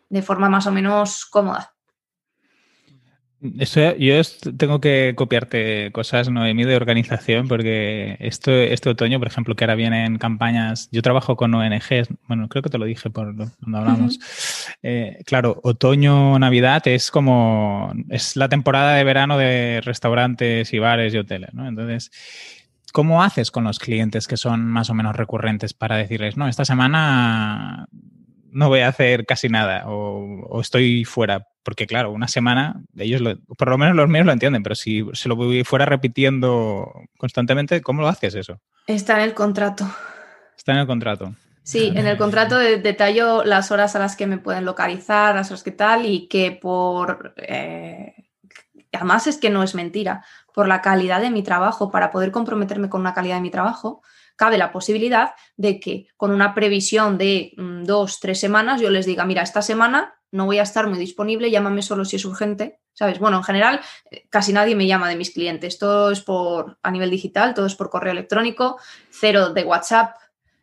de 0.08 0.22
forma 0.22 0.48
más 0.48 0.66
o 0.66 0.72
menos 0.72 1.26
cómoda 1.26 1.74
yo 3.40 4.22
tengo 4.56 4.80
que 4.80 5.14
copiarte 5.16 5.90
cosas, 5.92 6.28
Noemí, 6.28 6.64
de 6.64 6.76
organización, 6.76 7.48
porque 7.48 8.16
esto, 8.20 8.52
este 8.52 8.90
otoño, 8.90 9.18
por 9.18 9.28
ejemplo, 9.28 9.56
que 9.56 9.64
ahora 9.64 9.74
vienen 9.74 10.18
campañas, 10.18 10.88
yo 10.92 11.00
trabajo 11.00 11.36
con 11.36 11.54
ONGs, 11.54 12.08
bueno, 12.28 12.48
creo 12.48 12.62
que 12.62 12.68
te 12.68 12.78
lo 12.78 12.84
dije 12.84 13.08
por 13.08 13.34
cuando 13.34 13.78
hablamos. 13.78 14.18
Eh, 14.82 15.22
claro, 15.24 15.58
otoño, 15.62 16.38
Navidad 16.38 16.86
es 16.86 17.10
como, 17.10 17.92
es 18.10 18.36
la 18.36 18.48
temporada 18.48 18.94
de 18.94 19.04
verano 19.04 19.38
de 19.38 19.80
restaurantes 19.84 20.72
y 20.72 20.78
bares 20.78 21.14
y 21.14 21.18
hoteles, 21.18 21.54
¿no? 21.54 21.66
Entonces, 21.66 22.10
¿cómo 22.92 23.22
haces 23.22 23.50
con 23.50 23.64
los 23.64 23.78
clientes 23.78 24.28
que 24.28 24.36
son 24.36 24.66
más 24.66 24.90
o 24.90 24.94
menos 24.94 25.16
recurrentes 25.16 25.72
para 25.72 25.96
decirles, 25.96 26.36
no, 26.36 26.46
esta 26.46 26.64
semana 26.64 27.88
no 28.52 28.68
voy 28.68 28.80
a 28.80 28.88
hacer 28.88 29.26
casi 29.26 29.48
nada 29.48 29.84
o, 29.86 30.60
estoy 30.60 31.04
fuera? 31.04 31.46
Porque 31.62 31.86
claro, 31.86 32.10
una 32.10 32.28
semana, 32.28 32.82
ellos, 32.96 33.22
por 33.58 33.68
lo 33.68 33.78
menos 33.78 33.94
los 33.94 34.08
míos 34.08 34.26
lo 34.26 34.32
entienden, 34.32 34.62
pero 34.62 34.74
si 34.74 35.04
se 35.12 35.28
lo 35.28 35.36
voy 35.36 35.64
fuera 35.64 35.86
repitiendo 35.86 36.90
constantemente, 37.18 37.80
¿cómo 37.82 38.02
lo 38.02 38.08
haces 38.08 38.34
eso? 38.34 38.60
Está 38.86 39.16
en 39.16 39.22
el 39.22 39.34
contrato. 39.34 39.88
Está 40.56 40.72
en 40.72 40.78
el 40.78 40.86
contrato. 40.86 41.34
Sí, 41.62 41.92
en 41.94 42.06
el 42.06 42.16
contrato 42.16 42.56
detallo 42.56 43.44
las 43.44 43.70
horas 43.70 43.94
a 43.94 43.98
las 43.98 44.16
que 44.16 44.26
me 44.26 44.38
pueden 44.38 44.64
localizar, 44.64 45.34
las 45.34 45.50
horas 45.50 45.62
que 45.62 45.70
tal, 45.70 46.06
y 46.06 46.26
que 46.26 46.52
por... 46.52 47.34
Eh, 47.36 48.14
además 48.92 49.26
es 49.26 49.38
que 49.38 49.50
no 49.50 49.62
es 49.62 49.74
mentira, 49.74 50.24
por 50.52 50.66
la 50.66 50.80
calidad 50.80 51.20
de 51.20 51.30
mi 51.30 51.42
trabajo, 51.42 51.90
para 51.90 52.10
poder 52.10 52.32
comprometerme 52.32 52.88
con 52.88 53.02
una 53.02 53.14
calidad 53.14 53.36
de 53.36 53.42
mi 53.42 53.50
trabajo, 53.50 54.02
cabe 54.40 54.56
la 54.56 54.72
posibilidad 54.72 55.34
de 55.58 55.78
que 55.78 56.06
con 56.16 56.30
una 56.30 56.54
previsión 56.54 57.18
de 57.18 57.52
mm, 57.58 57.84
dos, 57.84 58.20
tres 58.20 58.40
semanas 58.40 58.80
yo 58.80 58.88
les 58.88 59.04
diga, 59.04 59.26
mira, 59.26 59.42
esta 59.42 59.60
semana 59.60 60.14
no 60.30 60.46
voy 60.46 60.58
a 60.58 60.62
estar 60.62 60.86
muy 60.86 60.98
disponible, 60.98 61.50
llámame 61.50 61.82
solo 61.82 62.06
si 62.06 62.16
es 62.16 62.24
urgente, 62.24 62.80
¿sabes? 62.94 63.18
Bueno, 63.18 63.36
en 63.36 63.42
general 63.42 63.80
eh, 64.10 64.26
casi 64.30 64.54
nadie 64.54 64.74
me 64.74 64.86
llama 64.86 65.10
de 65.10 65.16
mis 65.16 65.32
clientes, 65.32 65.78
todo 65.78 66.10
es 66.10 66.22
por 66.22 66.78
a 66.82 66.90
nivel 66.90 67.10
digital, 67.10 67.52
todo 67.52 67.66
es 67.66 67.74
por 67.74 67.90
correo 67.90 68.12
electrónico, 68.12 68.78
cero 69.10 69.50
de 69.50 69.62
WhatsApp, 69.62 70.16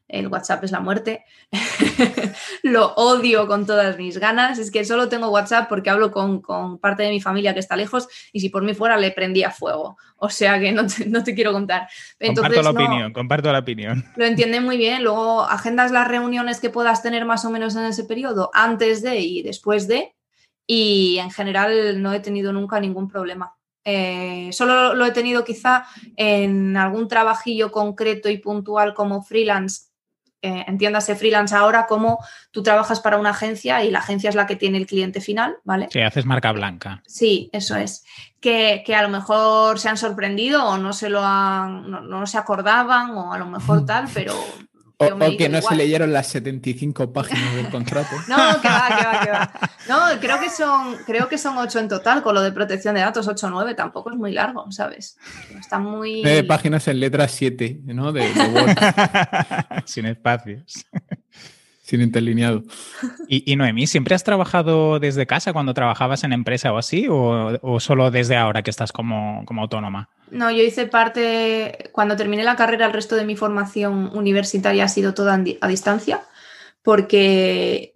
el 0.07 0.27
WhatsApp 0.27 0.63
es 0.63 0.71
la 0.71 0.79
muerte, 0.79 1.25
lo 2.63 2.93
odio 2.95 3.47
con 3.47 3.65
todas 3.65 3.97
mis 3.97 4.17
ganas, 4.17 4.57
es 4.57 4.71
que 4.71 4.85
solo 4.85 5.09
tengo 5.09 5.29
WhatsApp 5.29 5.67
porque 5.67 5.89
hablo 5.89 6.11
con, 6.11 6.41
parte 6.79 7.03
de 7.03 7.09
mi 7.09 7.21
familia 7.21 7.53
que 7.53 7.59
está 7.59 7.75
lejos 7.75 8.07
y 8.31 8.39
si 8.39 8.49
por 8.49 8.63
mí 8.63 8.73
fuera 8.73 8.97
le 8.97 9.11
prendía 9.11 9.51
fuego, 9.51 9.97
o 10.15 10.29
sea 10.29 10.59
que 10.59 10.71
no 10.71 10.85
te, 11.23 11.35
quiero 11.35 11.51
contar. 11.51 11.87
comparto 12.19 12.61
la 12.61 12.69
opinión, 12.69 13.13
comparto 13.13 13.51
la 13.51 13.59
opinión. 13.59 14.05
Lo 14.15 14.25
entienden 14.25 14.63
muy 14.63 14.77
bien, 14.77 15.03
luego 15.03 15.41
agendas 15.41 15.91
las 15.91 16.07
reuniones 16.07 16.59
que 16.59 16.69
puedas 16.69 17.03
tener 17.03 17.25
más 17.25 17.43
o 17.45 17.49
menos 17.49 17.75
en 17.75 17.85
ese 17.85 18.05
periodo, 18.05 18.49
antes 18.53 19.01
de 19.01 19.19
y 19.19 19.43
después 19.43 19.87
de, 19.87 20.15
y 20.65 21.17
en 21.19 21.31
general 21.31 22.01
no 22.01 22.13
he 22.13 22.19
tenido 22.19 22.53
nunca 22.53 22.79
ningún 22.79 23.07
problema. 23.09 23.53
Eh, 23.89 24.49
solo 24.51 24.93
lo 24.95 25.05
he 25.05 25.11
tenido 25.11 25.45
quizá 25.45 25.85
en 26.17 26.75
algún 26.75 27.07
trabajillo 27.07 27.71
concreto 27.71 28.27
y 28.27 28.37
puntual 28.37 28.93
como 28.93 29.23
freelance 29.23 29.86
eh, 30.41 30.65
entiéndase 30.67 31.15
freelance 31.15 31.55
ahora 31.55 31.87
como 31.87 32.19
tú 32.51 32.61
trabajas 32.61 32.99
para 32.99 33.17
una 33.17 33.31
agencia 33.31 33.83
y 33.83 33.89
la 33.89 33.99
agencia 33.99 34.29
es 34.29 34.35
la 34.35 34.45
que 34.45 34.55
tiene 34.55 34.77
el 34.77 34.85
cliente 34.85 35.19
final, 35.19 35.57
¿vale? 35.63 35.87
Sí, 35.91 35.99
haces 35.99 36.25
marca 36.25 36.51
blanca. 36.51 37.01
Sí, 37.07 37.49
eso 37.53 37.75
es. 37.75 38.05
Que, 38.39 38.83
a 38.95 39.01
lo 39.01 39.09
mejor 39.09 39.79
se 39.79 39.89
han 39.89 39.97
sorprendido 39.97 40.63
o 40.63 40.77
no 40.77 40.93
se 40.93 41.09
lo 41.09 41.23
han, 41.23 41.89
no 41.89 42.25
se 42.27 42.37
acordaban 42.37 43.11
o 43.11 43.33
a 43.33 43.37
lo 43.37 43.47
mejor 43.47 43.85
tal, 43.85 44.07
pero 44.13 44.33
o, 44.99 45.37
que 45.37 45.47
no 45.47 45.61
se 45.61 45.75
leyeron 45.75 46.11
las 46.11 46.27
75 46.27 47.13
páginas 47.13 47.55
del 47.55 47.69
contrato. 47.69 48.15
No, 48.27 48.61
que 48.61 48.67
va, 48.67 48.87
que 48.87 49.05
va, 49.05 49.19
que 49.23 49.31
va. 49.31 49.51
No, 49.87 50.19
creo 50.19 50.39
que 50.39 50.49
son, 50.49 50.97
creo 51.05 51.29
que 51.29 51.37
son 51.37 51.57
8 51.57 51.79
en 51.79 51.87
total, 51.87 52.23
con 52.23 52.33
lo 52.33 52.41
de 52.41 52.51
protección 52.51 52.95
de 52.95 53.01
datos, 53.01 53.27
8 53.27 53.47
o 53.47 53.49
9, 53.49 53.75
tampoco 53.75 54.09
es 54.11 54.17
muy 54.17 54.31
largo, 54.31 54.71
¿sabes? 54.71 55.17
Está 55.57 55.79
muy. 55.79 56.21
9 56.23 56.43
páginas 56.43 56.87
en 56.87 56.99
letra 56.99 57.27
7, 57.27 57.81
¿no? 57.85 58.11
De, 58.11 58.27
Sin 59.85 60.07
espacios. 60.07 60.85
Sin 61.87 62.01
interlineado. 62.01 62.63
¿Y, 63.29 63.55
Noemí, 63.55 63.87
siempre 63.87 64.13
has 64.13 64.25
trabajado 64.25 64.99
desde 64.99 65.25
casa 65.25 65.53
cuando 65.53 65.73
trabajabas 65.73 66.25
en 66.25 66.33
empresa 66.33 66.73
o 66.73 66.77
así? 66.77 67.07
¿O, 67.09 67.79
solo 67.79 68.11
desde 68.11 68.35
ahora 68.35 68.61
que 68.61 68.71
estás 68.71 68.91
como, 68.91 69.45
como, 69.45 69.61
autónoma? 69.61 70.09
No, 70.29 70.51
yo 70.51 70.63
hice 70.63 70.87
parte, 70.87 71.89
cuando 71.93 72.17
terminé 72.17 72.43
la 72.43 72.57
carrera, 72.57 72.87
el 72.87 72.91
resto 72.91 73.15
de 73.15 73.23
mi 73.23 73.37
formación 73.37 74.11
universitaria 74.13 74.83
ha 74.83 74.89
sido 74.89 75.13
toda 75.13 75.41
a 75.61 75.67
distancia, 75.69 76.23
porque, 76.81 77.93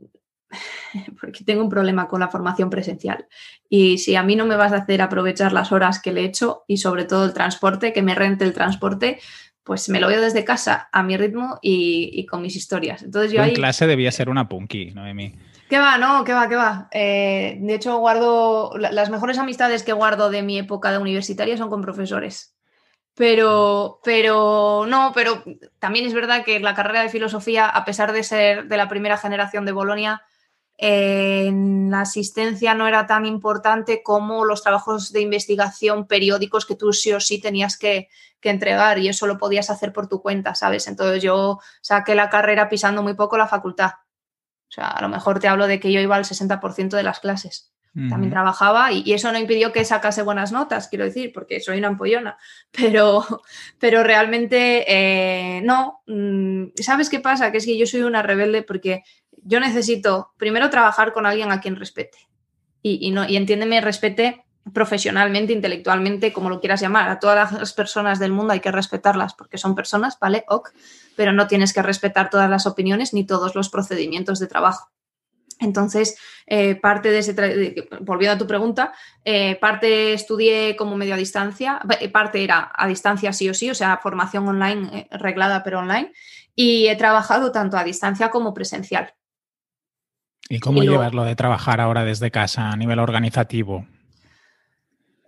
porque 1.19 1.43
tengo 1.43 1.61
un 1.61 1.69
problema 1.69 2.07
con 2.07 2.21
la 2.21 2.29
formación 2.29 2.69
presencial. 2.69 3.27
Y 3.67 3.97
si 3.97 4.15
a 4.15 4.23
mí 4.23 4.37
no 4.37 4.45
me 4.45 4.55
vas 4.55 4.71
a 4.71 4.77
hacer 4.77 5.01
aprovechar 5.01 5.51
las 5.51 5.73
horas 5.73 6.01
que 6.01 6.13
le 6.13 6.21
he 6.21 6.25
hecho 6.25 6.63
y 6.65 6.77
sobre 6.77 7.03
todo 7.03 7.25
el 7.25 7.33
transporte, 7.33 7.91
que 7.91 8.03
me 8.03 8.15
rente 8.15 8.45
el 8.45 8.53
transporte, 8.53 9.19
pues 9.63 9.89
me 9.89 9.99
lo 9.99 10.07
veo 10.07 10.21
desde 10.21 10.43
casa 10.43 10.89
a 10.91 11.03
mi 11.03 11.17
ritmo 11.17 11.59
y, 11.61 12.25
con 12.25 12.41
mis 12.41 12.55
historias. 12.55 13.03
Entonces 13.03 13.31
yo 13.31 13.43
en 13.43 13.53
clase 13.53 13.87
debía 13.87 14.11
ser 14.11 14.29
una 14.29 14.49
punky, 14.49 14.91
Noemi. 14.91 15.35
¿Qué 15.69 15.79
va? 15.79 15.97
No, 15.97 16.23
¿qué 16.23 16.33
va? 16.33 16.49
¿Qué 16.49 16.55
va? 16.55 16.89
Eh, 16.91 17.57
de 17.61 17.75
hecho, 17.75 17.97
guardo 17.99 18.73
las 18.77 19.09
mejores 19.09 19.37
amistades 19.37 19.83
que 19.83 19.93
guardo 19.93 20.29
de 20.29 20.41
mi 20.41 20.59
época 20.59 20.91
de 20.91 20.97
universitaria 20.97 21.55
son 21.57 21.69
con 21.69 21.81
profesores. 21.81 22.57
Pero, 23.15 23.99
pero 24.03 24.85
no, 24.87 25.11
pero 25.13 25.43
también 25.79 26.05
es 26.05 26.13
verdad 26.13 26.43
que 26.43 26.59
la 26.59 26.73
carrera 26.73 27.03
de 27.03 27.09
filosofía, 27.09 27.67
a 27.67 27.85
pesar 27.85 28.13
de 28.13 28.23
ser 28.23 28.67
de 28.67 28.77
la 28.77 28.89
primera 28.89 29.17
generación 29.17 29.65
de 29.65 29.71
Bolonia, 29.73 30.23
la 30.81 32.01
asistencia 32.01 32.73
no 32.73 32.87
era 32.87 33.05
tan 33.05 33.25
importante 33.25 34.01
como 34.01 34.45
los 34.45 34.63
trabajos 34.63 35.11
de 35.11 35.21
investigación 35.21 36.07
periódicos 36.07 36.65
que 36.65 36.75
tú 36.75 36.91
sí 36.91 37.11
o 37.13 37.19
sí 37.19 37.39
tenías 37.39 37.77
que, 37.77 38.09
entregar 38.43 38.97
y 38.97 39.07
eso 39.07 39.27
lo 39.27 39.37
podías 39.37 39.69
hacer 39.69 39.93
por 39.93 40.07
tu 40.07 40.19
cuenta, 40.19 40.55
¿sabes? 40.55 40.87
Entonces 40.87 41.21
yo 41.21 41.59
saqué 41.79 42.15
la 42.15 42.31
carrera 42.31 42.69
pisando 42.69 43.03
muy 43.03 43.13
poco 43.13 43.37
la 43.37 43.45
facultad. 43.47 43.91
O 44.67 44.71
sea, 44.71 44.87
a 44.87 45.01
lo 45.03 45.09
mejor 45.09 45.39
te 45.39 45.47
hablo 45.47 45.67
de 45.67 45.79
que 45.79 45.91
yo 45.91 45.99
iba 45.99 46.15
al 46.15 46.25
60% 46.25 46.89
de 46.89 47.03
las 47.03 47.19
clases. 47.19 47.71
También 47.93 48.31
trabajaba 48.31 48.91
y, 48.93 49.11
eso 49.11 49.31
no 49.31 49.37
impidió 49.37 49.73
que 49.73 49.83
sacase 49.83 50.23
buenas 50.23 50.53
notas, 50.53 50.87
quiero 50.87 51.03
decir, 51.03 51.33
porque 51.33 51.59
soy 51.59 51.77
una 51.77 51.89
ampollona, 51.89 52.37
pero, 52.71 53.23
pero 53.79 54.01
realmente 54.01 54.85
eh, 54.87 55.61
no. 55.61 56.01
Mm, 56.07 56.69
¿Sabes 56.77 57.09
qué 57.09 57.19
pasa? 57.19 57.51
Que 57.51 57.57
es 57.57 57.65
que 57.65 57.77
yo 57.77 57.85
soy 57.85 58.01
una 58.01 58.23
rebelde 58.23 58.63
porque 58.63 59.03
yo 59.43 59.59
necesito 59.59 60.31
primero 60.37 60.69
trabajar 60.69 61.13
con 61.13 61.25
alguien 61.25 61.51
a 61.51 61.61
quien 61.61 61.75
respete. 61.75 62.17
Y, 62.83 63.11
no, 63.11 63.27
y 63.29 63.37
entiéndeme, 63.37 63.79
respete 63.79 64.43
profesionalmente, 64.73 65.53
intelectualmente, 65.53 66.33
como 66.33 66.49
lo 66.49 66.59
quieras 66.59 66.81
llamar. 66.81 67.09
A 67.09 67.19
todas 67.19 67.51
las 67.51 67.73
personas 67.73 68.19
del 68.19 68.31
mundo 68.31 68.53
hay 68.53 68.59
que 68.59 68.71
respetarlas 68.71 69.33
porque 69.33 69.57
son 69.57 69.75
personas, 69.75 70.17
¿vale? 70.19 70.45
Ok, 70.47 70.69
pero 71.15 71.31
no 71.31 71.47
tienes 71.47 71.73
que 71.73 71.81
respetar 71.81 72.29
todas 72.29 72.49
las 72.49 72.65
opiniones 72.65 73.13
ni 73.13 73.25
todos 73.25 73.55
los 73.55 73.69
procedimientos 73.69 74.39
de 74.39 74.47
trabajo. 74.47 74.89
Entonces, 75.59 76.17
eh, 76.47 76.75
parte 76.75 77.11
de 77.11 77.19
ese, 77.19 77.87
volviendo 78.01 78.33
a 78.33 78.37
tu 78.37 78.47
pregunta, 78.47 78.93
eh, 79.23 79.57
parte 79.61 80.13
estudié 80.13 80.75
como 80.75 80.97
medio 80.97 81.13
a 81.13 81.17
distancia, 81.17 81.79
eh, 81.99 82.09
parte 82.09 82.43
era 82.43 82.71
a 82.75 82.87
distancia 82.87 83.31
sí 83.31 83.47
o 83.47 83.53
sí, 83.53 83.69
o 83.69 83.75
sea, 83.75 83.97
formación 83.97 84.47
online 84.47 85.07
reglada 85.11 85.61
pero 85.63 85.79
online, 85.79 86.11
y 86.55 86.87
he 86.87 86.95
trabajado 86.95 87.51
tanto 87.51 87.77
a 87.77 87.83
distancia 87.83 88.31
como 88.31 88.55
presencial. 88.55 89.13
¿Y 90.51 90.59
cómo 90.59 90.81
llevarlo 90.83 91.23
de 91.23 91.33
trabajar 91.37 91.79
ahora 91.79 92.03
desde 92.03 92.29
casa 92.29 92.71
a 92.71 92.75
nivel 92.75 92.99
organizativo? 92.99 93.87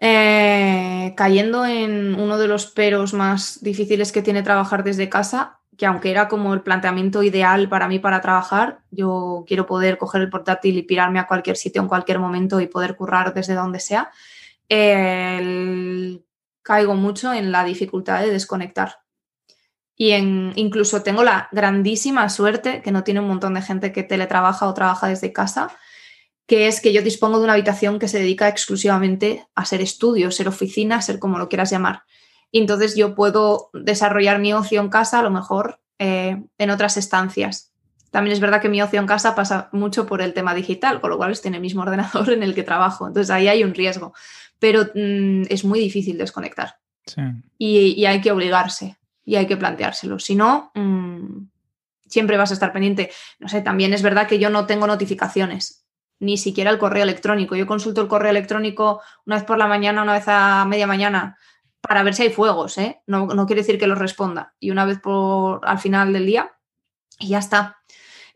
Eh, 0.02 1.14
cayendo 1.16 1.66
en 1.66 2.16
uno 2.16 2.38
de 2.38 2.50
los 2.50 2.66
peros 2.66 3.14
más 3.14 3.64
difíciles 3.64 4.12
que 4.12 4.22
tiene 4.22 4.44
trabajar 4.44 4.84
desde 4.84 5.08
casa, 5.08 5.60
que 5.78 5.86
aunque 5.86 6.12
era 6.12 6.28
como 6.28 6.54
el 6.54 6.60
planteamiento 6.60 7.24
ideal 7.24 7.70
para 7.70 7.88
mí 7.88 8.00
para 8.00 8.20
trabajar, 8.20 8.80
yo 8.92 9.46
quiero 9.48 9.66
poder 9.66 9.98
coger 9.98 10.24
el 10.24 10.30
portátil 10.30 10.78
y 10.78 10.84
pirarme 10.84 11.20
a 11.20 11.28
cualquier 11.28 11.56
sitio 11.56 11.82
en 11.82 11.88
cualquier 11.88 12.20
momento 12.20 12.60
y 12.60 12.68
poder 12.68 12.98
currar 12.98 13.34
desde 13.34 13.54
donde 13.54 13.80
sea, 13.80 14.12
caigo 16.64 16.96
mucho 16.96 17.32
en 17.32 17.54
la 17.54 17.64
dificultad 17.64 18.20
de 18.20 18.30
desconectar. 18.30 19.03
Y 19.96 20.12
en, 20.12 20.54
incluso 20.56 21.04
tengo 21.04 21.24
la 21.24 21.50
grandísima 21.52 22.28
suerte, 22.30 22.82
que 22.82 22.92
no 22.92 23.04
tiene 23.04 23.20
un 23.20 23.28
montón 23.28 23.54
de 23.54 23.62
gente 23.62 23.92
que 23.92 24.04
teletrabaja 24.04 24.68
o 24.68 24.74
trabaja 24.74 25.08
desde 25.08 25.32
casa, 25.32 25.70
que 26.48 26.68
es 26.68 26.82
que 26.82 26.94
yo 26.94 27.02
dispongo 27.02 27.38
de 27.38 27.46
una 27.46 27.54
habitación 27.54 28.00
que 28.00 28.08
se 28.08 28.20
dedica 28.20 28.48
exclusivamente 28.48 29.46
a 29.56 29.66
ser 29.66 29.82
estudio, 29.82 30.32
ser 30.32 30.48
oficina, 30.48 31.02
ser 31.02 31.20
como 31.20 31.38
lo 31.38 31.48
quieras 31.48 31.70
llamar. 31.70 32.04
Y 32.52 32.60
entonces 32.60 32.96
yo 32.96 33.16
puedo 33.16 33.70
desarrollar 33.74 34.40
mi 34.40 34.54
ocio 34.54 34.82
en 34.82 34.90
casa 34.90 35.20
a 35.20 35.24
lo 35.24 35.32
mejor 35.32 35.80
eh, 36.00 36.44
en 36.58 36.70
otras 36.70 36.98
estancias. 36.98 37.72
También 38.12 38.34
es 38.34 38.40
verdad 38.40 38.62
que 38.62 38.70
mi 38.70 38.82
ocio 38.82 39.00
en 39.00 39.08
casa 39.08 39.34
pasa 39.34 39.70
mucho 39.72 40.06
por 40.06 40.22
el 40.22 40.34
tema 40.34 40.54
digital, 40.54 41.02
con 41.02 41.10
lo 41.10 41.18
cual 41.18 41.32
estoy 41.32 41.50
en 41.50 41.56
el 41.56 41.62
mismo 41.62 41.82
ordenador 41.84 42.32
en 42.32 42.44
el 42.44 42.54
que 42.54 42.64
trabajo. 42.64 43.08
Entonces 43.08 43.30
ahí 43.30 43.48
hay 43.48 43.64
un 43.64 43.74
riesgo. 43.74 44.14
Pero 44.60 44.84
mm, 44.94 45.44
es 45.50 45.64
muy 45.64 45.80
difícil 45.80 46.18
desconectar. 46.18 46.78
y 47.58 48.06
hay 48.06 48.22
que 48.22 48.32
obligarse 48.32 48.98
y 49.26 49.36
hay 49.36 49.48
que 49.48 49.58
planteárselo. 49.58 50.20
Si 50.20 50.36
no, 50.36 50.72
mm, 50.76 51.48
siempre 52.08 52.38
vas 52.38 52.52
a 52.52 52.54
estar 52.54 52.72
pendiente. 52.72 53.12
No 53.40 53.48
sé, 53.48 53.62
también 53.62 53.94
es 53.94 54.02
verdad 54.02 54.28
que 54.28 54.40
yo 54.40 54.50
no 54.50 54.66
tengo 54.66 54.88
notificaciones, 54.88 55.86
ni 56.20 56.38
siquiera 56.38 56.72
el 56.72 56.78
correo 56.78 57.04
electrónico. 57.04 57.56
Yo 57.56 57.66
consulto 57.68 58.02
el 58.02 58.08
correo 58.08 58.32
electrónico 58.32 59.02
una 59.26 59.38
vez 59.38 59.46
por 59.46 59.58
la 59.58 59.68
mañana, 59.68 60.04
una 60.04 60.14
vez 60.14 60.26
a 60.28 60.66
media 60.66 60.88
mañana, 60.88 61.38
para 61.82 62.04
ver 62.04 62.14
si 62.14 62.24
hay 62.24 62.30
fuegos, 62.30 62.78
¿eh? 62.78 63.02
No, 63.08 63.28
quiere 63.46 63.62
decir 63.62 63.78
que 63.78 63.88
los 63.88 63.98
responda. 63.98 64.54
Y 64.60 64.72
una 64.72 64.86
vez 64.86 65.00
por 65.00 65.60
al 65.68 65.80
final 65.80 66.14
del 66.14 66.26
día, 66.26 66.54
y 67.20 67.30
ya 67.30 67.40
está. 67.40 67.78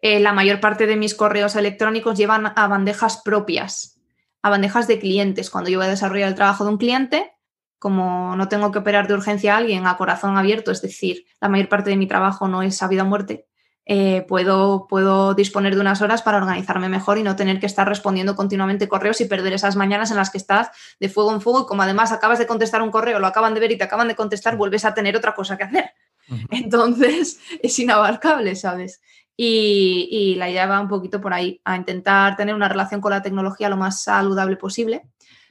Eh, 0.02 0.20
la 0.20 0.34
mayor 0.34 0.60
parte 0.60 0.86
de 0.86 0.98
mis 0.98 1.16
correos 1.16 1.56
electrónicos 1.56 2.18
llevan 2.18 2.54
a 2.56 2.68
bandejas 2.68 3.22
propias, 3.24 4.02
a 4.42 4.50
bandejas 4.50 4.88
de 4.88 5.00
clientes. 5.00 5.50
Cuando 5.50 5.70
yo 5.70 5.80
voy 5.80 5.88
a 5.88 5.92
desarrollar 5.92 6.28
el 6.28 6.36
trabajo 6.36 6.66
de 6.66 6.72
un 6.72 6.78
cliente, 6.78 7.37
como 7.80 8.36
no 8.36 8.48
tengo 8.48 8.72
que 8.72 8.80
operar 8.80 9.08
de 9.08 9.14
urgencia 9.14 9.54
a 9.54 9.58
alguien 9.58 9.86
a 9.86 9.98
corazón 9.98 10.38
abierto, 10.38 10.72
es 10.72 10.82
decir, 10.82 11.26
la 11.40 11.50
mayor 11.50 11.70
parte 11.70 11.90
de 11.90 11.98
mi 11.98 12.08
trabajo 12.08 12.48
no 12.48 12.62
es 12.64 12.82
a 12.82 12.88
vida 12.88 13.04
o 13.04 13.06
muerte, 13.06 13.48
eh, 13.90 14.26
puedo, 14.28 14.86
puedo 14.90 15.34
disponer 15.34 15.76
de 15.76 15.80
unas 15.80 16.02
horas 16.02 16.22
para 16.22 16.40
organizarme 16.40 16.90
mejor 16.90 17.18
y 17.18 17.24
no 17.24 17.38
tener 17.38 17.58
que 17.58 17.66
estar 17.66 17.88
respondiendo 17.88 18.36
continuamente 18.36 18.90
correos 18.90 19.22
y 19.22 19.26
perder 19.26 19.54
esas 19.54 19.78
mañanas 19.78 20.12
en 20.12 20.18
las 20.18 20.30
que 20.30 20.38
estás 20.38 20.70
de 21.00 21.08
fuego 21.08 21.34
en 21.34 21.40
fuego 21.40 21.62
y 21.62 21.66
como 21.68 21.84
además 21.84 22.12
acabas 22.12 22.38
de 22.38 22.48
contestar 22.48 22.82
un 22.82 22.92
correo, 22.92 23.20
lo 23.20 23.28
acaban 23.28 23.54
de 23.54 23.62
ver 23.62 23.72
y 23.72 23.78
te 23.78 23.86
acaban 23.86 24.10
de 24.10 24.16
contestar, 24.16 24.58
vuelves 24.58 24.84
a 24.84 24.94
tener 24.94 25.16
otra 25.16 25.34
cosa 25.34 25.58
que 25.58 25.64
hacer. 25.64 25.92
Entonces 26.52 27.40
es 27.64 27.80
inabarcable, 27.80 28.58
¿sabes? 28.58 29.02
Y, 29.38 30.10
y, 30.12 30.36
la 30.36 30.50
idea 30.50 30.66
va 30.66 30.82
un 30.82 30.88
poquito 30.88 31.22
por 31.22 31.32
ahí, 31.32 31.62
a 31.64 31.76
intentar 31.78 32.36
tener 32.36 32.56
una 32.56 32.68
relación 32.68 33.00
con 33.00 33.12
la 33.12 33.22
tecnología 33.22 33.70
lo 33.70 33.78
más 33.78 34.02
saludable 34.02 34.58
posible 34.58 35.04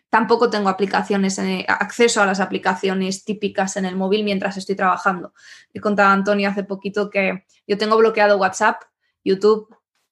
Tampoco 0.09 0.51
tengo 0.51 0.69
aplicaciones, 0.69 1.41
acceso 1.69 2.23
a 2.23 2.27
las 2.27 2.41
aplicaciones 2.41 3.25
típicas 3.25 3.77
en 3.77 3.85
el 3.85 3.97
móvil 3.97 4.25
mientras 4.25 4.57
estoy 4.57 4.77
trabajando. 4.77 5.35
Le 5.73 5.81
contaba 5.81 6.11
a 6.11 6.13
Antonio 6.13 6.49
hace 6.49 6.65
poquito 6.65 7.11
que 7.11 7.45
yo 7.67 7.77
tengo 7.77 7.97
bloqueado 7.97 8.39
WhatsApp, 8.39 8.83
YouTube, 9.25 9.69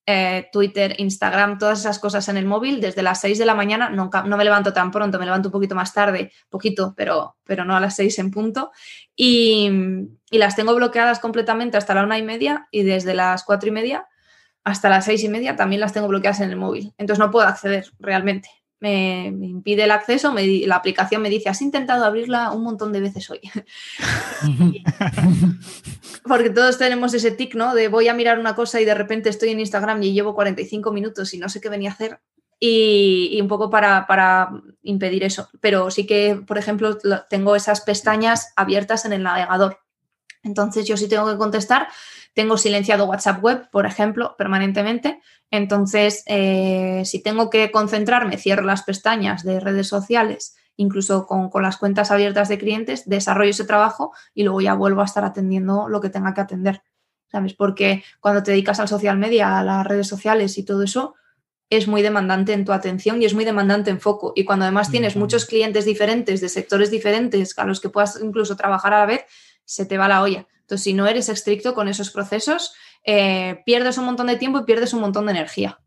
eh, 0.06 0.48
Twitter, 0.52 0.96
Instagram, 0.98 1.56
todas 1.58 1.80
esas 1.80 1.98
cosas 1.98 2.28
en 2.28 2.36
el 2.36 2.44
móvil 2.44 2.80
desde 2.80 3.02
las 3.02 3.20
6 3.20 3.38
de 3.38 3.46
la 3.46 3.54
mañana. 3.54 3.88
No, 3.88 4.10
no, 4.26 4.36
me 4.36 4.44
levanto 4.44 4.72
tan 4.72 4.90
pronto, 4.90 5.18
me 5.18 5.24
levanto 5.24 5.48
un 5.48 5.52
poquito 5.52 5.74
más 5.74 5.94
tarde, 5.94 6.32
poquito, 6.50 6.92
pero, 6.96 7.36
pero 7.44 7.64
no 7.64 7.76
a 7.76 7.80
las 7.80 7.96
6 7.96 8.18
en 8.18 8.30
punto. 8.30 8.72
Y, 9.16 9.70
y, 10.30 10.38
las 10.38 10.56
tengo 10.56 10.74
bloqueadas 10.74 11.20
completamente 11.20 11.76
hasta 11.76 11.94
la 11.94 12.02
una 12.02 12.18
y 12.18 12.22
media 12.22 12.68
y 12.70 12.82
desde 12.82 13.14
las 13.14 13.44
cuatro 13.44 13.68
y 13.68 13.72
media 13.72 14.06
hasta 14.64 14.88
las 14.88 15.04
seis 15.04 15.22
y 15.22 15.28
media 15.28 15.56
también 15.56 15.80
las 15.80 15.92
tengo 15.92 16.08
bloqueadas 16.08 16.40
en 16.40 16.50
el 16.50 16.56
móvil. 16.56 16.94
Entonces 16.98 17.20
no 17.20 17.30
puedo 17.30 17.46
acceder 17.46 17.86
realmente 17.98 18.48
me, 18.84 19.46
impide 19.46 19.84
el 19.84 19.90
acceso, 19.90 20.34
la 20.34 20.76
aplicación 20.76 21.22
me 21.22 21.30
dice, 21.30 21.48
has 21.48 21.62
intentado 21.62 22.04
abrirla 22.04 22.52
un 22.52 22.62
montón 22.62 22.92
de 22.92 23.00
veces 23.00 23.30
hoy. 23.30 23.40
Porque 26.24 26.50
todos 26.50 26.78
tenemos 26.78 27.14
ese 27.14 27.30
tic, 27.30 27.54
¿no? 27.54 27.74
De 27.74 27.88
voy 27.88 28.08
a 28.08 28.14
mirar 28.14 28.38
una 28.38 28.54
cosa 28.54 28.80
y 28.80 28.84
de 28.84 28.94
repente 28.94 29.30
estoy 29.30 29.50
en 29.50 29.60
Instagram 29.60 30.02
y 30.02 30.12
llevo 30.12 30.34
45 30.34 30.92
minutos 30.92 31.32
y 31.34 31.38
no 31.38 31.48
sé 31.48 31.60
qué 31.60 31.68
venía 31.68 31.90
a 31.90 31.94
hacer. 31.94 32.20
Y, 32.60 33.38
un 33.40 33.48
poco 33.48 33.68
para, 33.68 34.06
para, 34.06 34.50
impedir 34.82 35.24
eso. 35.24 35.48
Pero 35.60 35.90
sí 35.90 36.06
que, 36.06 36.40
por 36.46 36.56
ejemplo, 36.56 36.96
tengo 37.28 37.56
esas 37.56 37.80
pestañas 37.80 38.52
abiertas 38.56 39.04
en 39.04 39.12
el 39.12 39.22
navegador. 39.22 39.80
Entonces 40.42 40.86
yo 40.86 40.96
sí 40.96 41.08
tengo 41.08 41.30
que 41.30 41.36
contestar. 41.36 41.88
Tengo 42.34 42.58
silenciado 42.58 43.06
WhatsApp 43.06 43.42
web, 43.42 43.70
por 43.70 43.86
ejemplo, 43.86 44.34
permanentemente 44.36 45.20
entonces, 45.54 46.24
eh, 46.26 47.02
si 47.04 47.22
tengo 47.22 47.48
que 47.48 47.70
concentrarme, 47.70 48.38
cierro 48.38 48.64
las 48.64 48.82
pestañas 48.82 49.44
de 49.44 49.60
redes 49.60 49.86
sociales, 49.86 50.56
incluso 50.76 51.26
con, 51.26 51.48
las 51.62 51.76
cuentas 51.76 52.10
abiertas 52.10 52.48
de 52.48 52.58
clientes, 52.58 53.08
desarrollo 53.08 53.50
ese 53.50 53.64
trabajo 53.64 54.12
y 54.34 54.42
luego 54.42 54.60
ya 54.60 54.74
vuelvo 54.74 55.00
a 55.00 55.04
estar 55.04 55.24
atendiendo 55.24 55.88
lo 55.88 56.00
que 56.00 56.10
tenga 56.10 56.34
que 56.34 56.40
atender. 56.40 56.82
¿Sabes? 57.30 57.54
Porque 57.54 58.02
cuando 58.18 58.42
te 58.42 58.50
dedicas 58.50 58.80
al 58.80 58.88
social 58.88 59.16
media, 59.16 59.58
a 59.58 59.62
las 59.62 59.86
redes 59.86 60.08
sociales 60.08 60.58
y 60.58 60.64
todo 60.64 60.82
eso, 60.82 61.14
es 61.70 61.86
muy 61.86 62.02
demandante 62.02 62.52
en 62.52 62.64
tu 62.64 62.72
atención 62.72 63.22
y 63.22 63.24
es 63.24 63.34
muy 63.34 63.44
demandante 63.44 63.90
en 63.90 64.00
foco. 64.00 64.32
Y 64.34 64.44
cuando 64.44 64.64
además 64.64 64.90
tienes 64.90 65.14
muchos 65.14 65.44
clientes 65.44 65.84
diferentes, 65.84 66.40
de 66.40 66.48
sectores 66.48 66.90
diferentes, 66.90 67.56
a 67.58 67.64
los 67.64 67.80
que 67.80 67.90
puedas 67.90 68.20
incluso 68.20 68.56
trabajar 68.56 68.92
a 68.92 68.98
la 68.98 69.06
vez, 69.06 69.24
se 69.64 69.86
te 69.86 69.98
va 69.98 70.08
la 70.08 70.20
olla. 70.20 70.48
Entonces, 70.64 70.82
si 70.82 70.94
no 70.94 71.06
eres 71.06 71.28
estricto 71.28 71.74
con 71.74 71.88
esos 71.88 72.10
procesos, 72.10 72.72
eh, 73.04 73.62
pierdes 73.66 73.98
un 73.98 74.06
montón 74.06 74.28
de 74.28 74.36
tiempo 74.36 74.60
y 74.60 74.64
pierdes 74.64 74.94
un 74.94 75.00
montón 75.00 75.26
de 75.26 75.32
energía. 75.32 75.78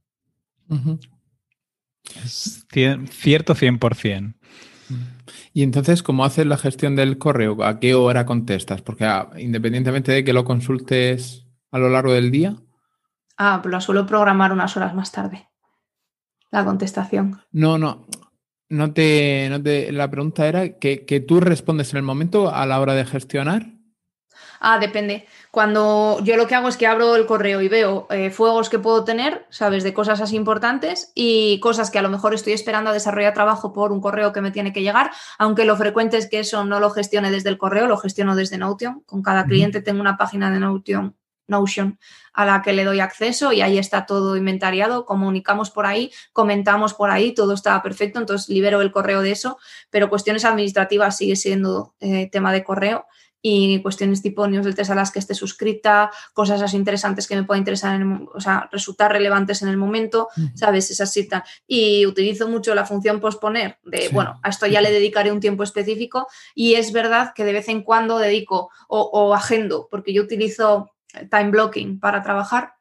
cierto 3.09 3.55
100%. 3.55 4.35
Y 5.53 5.63
entonces, 5.63 6.03
¿cómo 6.03 6.23
haces 6.23 6.45
la 6.45 6.57
gestión 6.57 6.95
del 6.95 7.17
correo? 7.17 7.63
¿A 7.63 7.79
qué 7.79 7.95
hora 7.95 8.27
contestas? 8.27 8.83
Porque 8.83 9.05
ah, 9.05 9.29
independientemente 9.37 10.11
de 10.11 10.23
que 10.23 10.31
lo 10.31 10.45
consultes 10.45 11.47
a 11.71 11.79
lo 11.79 11.89
largo 11.89 12.13
del 12.13 12.29
día. 12.29 12.55
Ah, 13.35 13.59
pues 13.63 13.71
lo 13.71 13.81
suelo 13.81 14.05
programar 14.05 14.51
unas 14.51 14.77
horas 14.77 14.93
más 14.93 15.11
tarde. 15.11 15.49
La 16.51 16.63
contestación. 16.63 17.41
No, 17.51 17.79
no. 17.79 18.05
No 18.69 18.93
te, 18.93 19.49
la 19.91 20.11
pregunta 20.11 20.47
era 20.47 20.77
que, 20.77 21.05
que 21.05 21.19
tú 21.19 21.39
respondes 21.39 21.93
en 21.93 21.97
el 21.97 22.03
momento 22.03 22.53
a 22.53 22.65
la 22.67 22.79
hora 22.79 22.93
de 22.93 23.05
gestionar. 23.05 23.76
Ah, 24.59 24.79
depende. 24.79 25.27
Cuando 25.51 26.19
yo 26.23 26.35
lo 26.37 26.47
que 26.47 26.55
hago 26.55 26.67
es 26.67 26.77
que 26.77 26.87
abro 26.87 27.15
el 27.15 27.25
correo 27.25 27.61
y 27.61 27.67
veo 27.67 28.07
eh, 28.09 28.31
fuegos 28.31 28.69
que 28.69 28.79
puedo 28.79 29.03
tener, 29.03 29.45
sabes, 29.49 29.83
de 29.83 29.93
cosas 29.93 30.21
así 30.21 30.35
importantes 30.35 31.11
y 31.15 31.59
cosas 31.59 31.91
que 31.91 31.99
a 31.99 32.01
lo 32.01 32.09
mejor 32.09 32.33
estoy 32.33 32.53
esperando 32.53 32.89
a 32.89 32.93
desarrollar 32.93 33.33
trabajo 33.33 33.73
por 33.73 33.91
un 33.91 34.01
correo 34.01 34.33
que 34.33 34.41
me 34.41 34.51
tiene 34.51 34.73
que 34.73 34.81
llegar, 34.81 35.11
aunque 35.37 35.65
lo 35.65 35.75
frecuente 35.75 36.17
es 36.17 36.27
que 36.29 36.39
eso 36.39 36.65
no 36.65 36.79
lo 36.79 36.89
gestione 36.89 37.31
desde 37.31 37.49
el 37.49 37.57
correo, 37.57 37.87
lo 37.87 37.97
gestiono 37.97 38.35
desde 38.35 38.57
Notion. 38.57 39.01
Con 39.05 39.21
cada 39.21 39.45
cliente 39.45 39.81
tengo 39.81 40.01
una 40.01 40.17
página 40.17 40.51
de 40.51 40.59
Notion, 40.59 41.15
Notion 41.47 41.99
a 42.33 42.45
la 42.45 42.61
que 42.61 42.71
le 42.71 42.83
doy 42.83 42.99
acceso 42.99 43.51
y 43.51 43.61
ahí 43.61 43.79
está 43.79 44.05
todo 44.05 44.37
inventariado, 44.37 45.05
comunicamos 45.05 45.71
por 45.71 45.87
ahí, 45.87 46.11
comentamos 46.33 46.93
por 46.93 47.09
ahí, 47.09 47.33
todo 47.33 47.53
está 47.53 47.81
perfecto, 47.81 48.19
entonces 48.19 48.47
libero 48.47 48.81
el 48.81 48.91
correo 48.91 49.23
de 49.23 49.31
eso, 49.31 49.57
pero 49.89 50.07
cuestiones 50.07 50.45
administrativas 50.45 51.17
sigue 51.17 51.35
siendo 51.35 51.95
eh, 51.99 52.29
tema 52.31 52.51
de 52.51 52.63
correo 52.63 53.07
y 53.49 53.81
cuestiones 53.81 54.21
tipo 54.21 54.45
newsletters 54.47 54.89
a 54.89 54.95
las 54.95 55.11
que 55.11 55.19
esté 55.19 55.33
suscrita, 55.33 56.11
cosas 56.33 56.61
así 56.61 56.75
interesantes 56.75 57.27
que 57.27 57.35
me 57.35 57.43
puedan 57.43 57.61
interesar, 57.61 58.01
o 58.33 58.41
sea, 58.41 58.67
resultar 58.71 59.11
relevantes 59.11 59.61
en 59.61 59.69
el 59.69 59.77
momento, 59.77 60.27
¿sabes? 60.53 60.91
Esas 60.91 61.13
citas. 61.13 61.43
Y 61.65 62.05
utilizo 62.05 62.49
mucho 62.49 62.75
la 62.75 62.85
función 62.85 63.21
posponer, 63.21 63.79
de, 63.85 64.09
bueno, 64.11 64.39
a 64.43 64.49
esto 64.49 64.67
ya 64.67 64.81
le 64.81 64.91
dedicaré 64.91 65.31
un 65.31 65.39
tiempo 65.39 65.63
específico 65.63 66.27
y 66.55 66.75
es 66.75 66.91
verdad 66.91 67.33
que 67.33 67.45
de 67.45 67.53
vez 67.53 67.69
en 67.69 67.83
cuando 67.83 68.19
dedico 68.19 68.69
o, 68.89 69.01
o 69.01 69.33
agendo, 69.33 69.87
porque 69.89 70.13
yo 70.13 70.23
utilizo 70.23 70.91
time 71.31 71.51
blocking 71.51 71.99
para 71.99 72.21
trabajar 72.21 72.73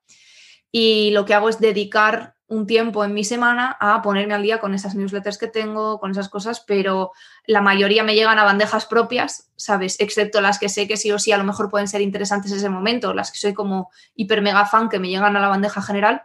y 0.72 1.10
lo 1.12 1.24
que 1.24 1.34
hago 1.34 1.48
es 1.48 1.60
dedicar 1.60 2.35
un 2.48 2.66
tiempo 2.66 3.04
en 3.04 3.12
mi 3.12 3.24
semana 3.24 3.76
a 3.80 4.02
ponerme 4.02 4.34
al 4.34 4.42
día 4.42 4.60
con 4.60 4.74
esas 4.74 4.94
newsletters 4.94 5.38
que 5.38 5.48
tengo, 5.48 5.98
con 5.98 6.12
esas 6.12 6.28
cosas, 6.28 6.60
pero 6.60 7.12
la 7.46 7.60
mayoría 7.60 8.04
me 8.04 8.14
llegan 8.14 8.38
a 8.38 8.44
bandejas 8.44 8.86
propias, 8.86 9.50
¿sabes? 9.56 9.98
Excepto 9.98 10.40
las 10.40 10.58
que 10.58 10.68
sé 10.68 10.86
que 10.86 10.96
sí 10.96 11.10
o 11.10 11.18
sí 11.18 11.32
a 11.32 11.38
lo 11.38 11.44
mejor 11.44 11.70
pueden 11.70 11.88
ser 11.88 12.02
interesantes 12.02 12.52
en 12.52 12.58
ese 12.58 12.68
momento, 12.68 13.14
las 13.14 13.32
que 13.32 13.38
soy 13.38 13.52
como 13.52 13.90
hiper 14.14 14.42
mega 14.42 14.64
fan 14.66 14.88
que 14.88 15.00
me 15.00 15.08
llegan 15.08 15.36
a 15.36 15.40
la 15.40 15.48
bandeja 15.48 15.82
general 15.82 16.22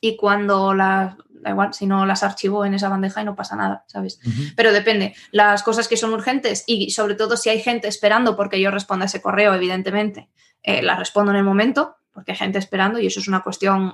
y 0.00 0.16
cuando 0.16 0.72
las, 0.72 1.16
da 1.28 1.50
igual, 1.50 1.74
si 1.74 1.86
no 1.86 2.06
las 2.06 2.22
archivo 2.22 2.64
en 2.64 2.72
esa 2.72 2.88
bandeja 2.88 3.20
y 3.20 3.24
no 3.26 3.36
pasa 3.36 3.54
nada, 3.54 3.84
¿sabes? 3.86 4.20
Pero 4.56 4.72
depende, 4.72 5.14
las 5.30 5.62
cosas 5.62 5.88
que 5.88 5.98
son 5.98 6.14
urgentes 6.14 6.64
y 6.66 6.90
sobre 6.90 7.16
todo 7.16 7.36
si 7.36 7.50
hay 7.50 7.60
gente 7.60 7.86
esperando 7.86 8.34
porque 8.34 8.60
yo 8.60 8.70
responda 8.70 9.04
ese 9.04 9.20
correo, 9.20 9.52
evidentemente, 9.52 10.30
eh, 10.62 10.82
las 10.82 10.98
respondo 10.98 11.32
en 11.32 11.36
el 11.36 11.44
momento 11.44 11.96
porque 12.14 12.32
hay 12.32 12.38
gente 12.38 12.58
esperando 12.58 12.98
y 12.98 13.08
eso 13.08 13.20
es 13.20 13.28
una 13.28 13.42
cuestión 13.42 13.92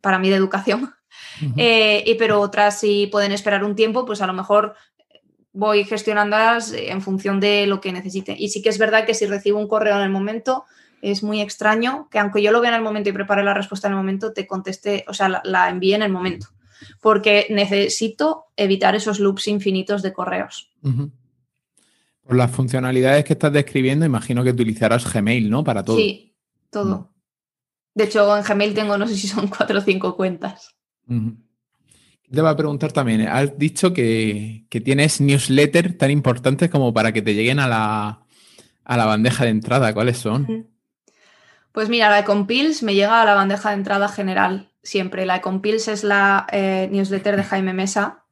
para 0.00 0.18
mí 0.18 0.28
de 0.28 0.36
educación. 0.36 0.94
Eh, 1.56 2.04
y, 2.06 2.14
pero 2.16 2.40
otras 2.40 2.80
si 2.80 3.06
pueden 3.06 3.32
esperar 3.32 3.64
un 3.64 3.74
tiempo, 3.74 4.04
pues 4.04 4.20
a 4.20 4.26
lo 4.26 4.32
mejor 4.32 4.74
voy 5.52 5.84
gestionándolas 5.84 6.72
en 6.72 7.00
función 7.02 7.40
de 7.40 7.66
lo 7.66 7.80
que 7.80 7.92
necesite. 7.92 8.36
Y 8.38 8.48
sí 8.48 8.62
que 8.62 8.68
es 8.68 8.78
verdad 8.78 9.06
que 9.06 9.14
si 9.14 9.26
recibo 9.26 9.58
un 9.58 9.68
correo 9.68 9.96
en 9.96 10.02
el 10.02 10.10
momento, 10.10 10.64
es 11.02 11.22
muy 11.22 11.40
extraño 11.40 12.08
que 12.10 12.18
aunque 12.18 12.42
yo 12.42 12.52
lo 12.52 12.60
vea 12.60 12.70
en 12.70 12.76
el 12.76 12.82
momento 12.82 13.08
y 13.08 13.12
prepare 13.12 13.42
la 13.42 13.54
respuesta 13.54 13.88
en 13.88 13.94
el 13.94 13.98
momento, 13.98 14.32
te 14.32 14.46
conteste, 14.46 15.04
o 15.08 15.14
sea, 15.14 15.40
la, 15.42 15.68
envíe 15.68 15.94
en 15.94 16.02
el 16.02 16.12
momento. 16.12 16.48
Porque 17.00 17.46
necesito 17.50 18.46
evitar 18.56 18.94
esos 18.94 19.18
loops 19.20 19.48
infinitos 19.48 20.02
de 20.02 20.12
correos. 20.12 20.70
Por 22.22 22.36
las 22.36 22.50
funcionalidades 22.50 23.24
que 23.24 23.34
estás 23.34 23.52
describiendo, 23.52 24.06
imagino 24.06 24.44
que 24.44 24.50
utilizarás 24.50 25.10
Gmail, 25.12 25.50
¿no? 25.50 25.64
Para 25.64 25.84
todo. 25.84 25.96
Sí, 25.96 26.34
todo. 26.70 27.10
De 28.00 28.06
hecho, 28.06 28.34
en 28.34 28.42
Gmail 28.42 28.72
tengo, 28.72 28.96
no 28.96 29.06
sé 29.06 29.14
si 29.14 29.28
son 29.28 29.48
cuatro 29.56 29.78
o 29.78 29.82
cinco 29.82 30.16
cuentas. 30.16 30.74
Te 31.06 32.40
va 32.40 32.48
a 32.48 32.56
preguntar 32.56 32.92
también, 32.92 33.28
has 33.28 33.58
dicho 33.58 33.92
que, 33.92 34.64
tienes 34.70 35.20
newsletters 35.20 35.98
tan 35.98 36.10
importantes 36.10 36.70
como 36.70 36.94
para 36.94 37.12
que 37.12 37.20
te 37.20 37.34
lleguen 37.34 37.58
a 37.58 37.68
la, 37.68 39.04
bandeja 39.04 39.44
de 39.44 39.50
entrada. 39.50 39.92
¿Cuáles 39.92 40.16
son? 40.16 40.66
Pues 41.72 41.90
mira, 41.90 42.08
la 42.08 42.16
de 42.16 42.24
Compils 42.24 42.82
me 42.82 42.94
llega 42.94 43.20
a 43.20 43.26
la 43.26 43.34
bandeja 43.34 43.68
de 43.68 43.74
entrada 43.74 44.08
general 44.08 44.70
siempre. 44.82 45.26
La 45.26 45.34
de 45.34 45.40
Compils 45.42 45.86
es 45.88 46.02
la 46.02 46.46
eh, 46.52 46.88
newsletter 46.90 47.36
de 47.36 47.44
Jaime 47.44 47.74
Mesa, 47.74 48.24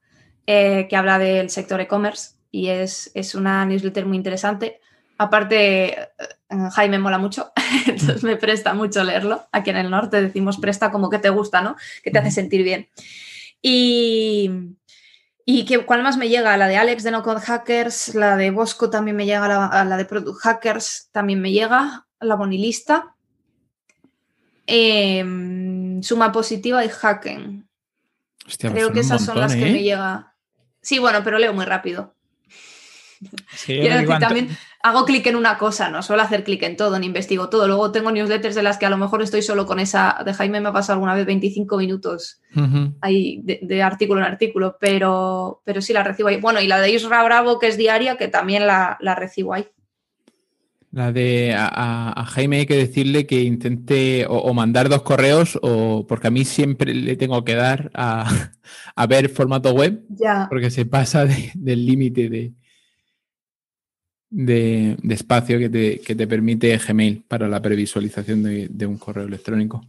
eh, 0.46 0.86
que 0.88 0.96
habla 0.96 1.18
del 1.18 1.50
sector 1.50 1.78
e-commerce 1.82 2.36
y 2.50 2.68
es, 2.68 3.10
es, 3.12 3.34
una 3.34 3.66
newsletter 3.66 4.06
muy 4.06 4.16
interesante. 4.16 4.80
Aparte, 5.18 6.00
eh, 6.00 6.08
Jaime 6.72 6.98
mola 7.00 7.18
mucho, 7.18 7.52
entonces 7.86 8.22
me 8.22 8.36
presta 8.36 8.72
mucho 8.72 9.02
leerlo. 9.02 9.46
Aquí 9.52 9.70
en 9.70 9.76
el 9.76 9.90
norte 9.90 10.22
decimos 10.22 10.58
presta 10.58 10.90
como 10.92 11.10
que 11.10 11.18
te 11.18 11.28
gusta, 11.28 11.60
¿no? 11.60 11.76
Que 12.02 12.10
te 12.12 12.20
hace 12.20 12.30
sentir 12.30 12.62
bien. 12.62 12.88
Y, 13.60 14.76
y 15.44 15.64
que, 15.64 15.84
¿cuál 15.84 16.04
más 16.04 16.16
me 16.16 16.28
llega? 16.28 16.56
La 16.56 16.68
de 16.68 16.76
Alex 16.76 17.02
de 17.02 17.10
No 17.10 17.24
Code 17.24 17.40
Hackers, 17.40 18.14
la 18.14 18.36
de 18.36 18.52
Bosco 18.52 18.90
también 18.90 19.16
me 19.16 19.26
llega, 19.26 19.48
la, 19.48 19.96
de 19.96 20.04
Product 20.04 20.38
Hackers 20.40 21.08
también 21.10 21.40
me 21.40 21.50
llega, 21.50 22.06
la 22.20 22.36
Bonilista. 22.36 23.16
Em, 24.66 26.02
suma 26.02 26.30
positiva 26.30 26.84
y 26.84 26.90
Hacken. 26.90 27.68
Creo 28.58 28.92
que 28.92 29.00
esas 29.00 29.24
son 29.24 29.40
las 29.40 29.54
que 29.54 29.62
me 29.62 29.80
¿eh? 29.80 29.82
llega. 29.82 30.34
Sí, 30.80 30.98
bueno, 30.98 31.22
pero 31.24 31.38
leo 31.38 31.52
muy 31.52 31.64
rápido. 31.64 32.14
Quiero 33.66 33.96
decir, 33.96 34.18
también 34.18 34.48
hago 34.82 35.04
clic 35.04 35.26
en 35.26 35.36
una 35.36 35.58
cosa, 35.58 35.90
no 35.90 36.02
suelo 36.02 36.22
hacer 36.22 36.44
clic 36.44 36.62
en 36.62 36.76
todo, 36.76 36.98
ni 36.98 37.06
investigo 37.06 37.48
todo. 37.48 37.66
Luego 37.66 37.90
tengo 37.90 38.10
newsletters 38.10 38.54
de 38.54 38.62
las 38.62 38.78
que 38.78 38.86
a 38.86 38.90
lo 38.90 38.96
mejor 38.96 39.22
estoy 39.22 39.42
solo 39.42 39.66
con 39.66 39.80
esa. 39.80 40.22
De 40.24 40.32
Jaime 40.32 40.60
me 40.60 40.68
ha 40.68 40.72
pasado 40.72 40.94
alguna 40.94 41.14
vez 41.14 41.26
25 41.26 41.76
minutos 41.78 42.40
ahí 43.00 43.40
de, 43.42 43.82
artículo 43.82 44.20
en 44.20 44.26
artículo, 44.26 44.76
pero, 44.80 45.62
pero 45.64 45.80
sí 45.80 45.92
la 45.92 46.04
recibo 46.04 46.28
ahí. 46.28 46.40
Bueno, 46.40 46.60
y 46.60 46.66
la 46.66 46.80
de 46.80 46.90
Isra 46.90 47.22
Bravo, 47.24 47.58
que 47.58 47.68
es 47.68 47.76
diaria, 47.76 48.16
que 48.16 48.28
también 48.28 48.66
la, 48.66 48.98
recibo 49.16 49.54
ahí. 49.54 49.66
La 50.90 51.12
de 51.12 51.54
a, 51.54 52.24
Jaime 52.28 52.60
hay 52.60 52.66
que 52.66 52.76
decirle 52.76 53.26
que 53.26 53.42
intente 53.42 54.26
o, 54.28 54.54
mandar 54.54 54.88
dos 54.88 55.02
correos, 55.02 55.58
o 55.60 56.06
porque 56.06 56.28
a 56.28 56.30
mí 56.30 56.44
siempre 56.44 56.94
le 56.94 57.16
tengo 57.16 57.44
que 57.44 57.56
dar 57.56 57.90
a, 57.94 58.50
ver 59.08 59.28
formato 59.28 59.72
web, 59.72 60.02
ya. 60.08 60.46
porque 60.48 60.70
se 60.70 60.86
pasa 60.86 61.26
del 61.26 61.84
límite 61.84 62.28
de, 62.30 62.52
de, 64.30 64.96
espacio 65.08 65.58
que 65.58 65.68
te, 65.68 66.26
permite 66.26 66.76
Gmail 66.76 67.24
para 67.26 67.48
la 67.48 67.60
previsualización 67.60 68.42
de, 68.42 68.86
un 68.86 68.98
correo 68.98 69.26
electrónico. 69.26 69.84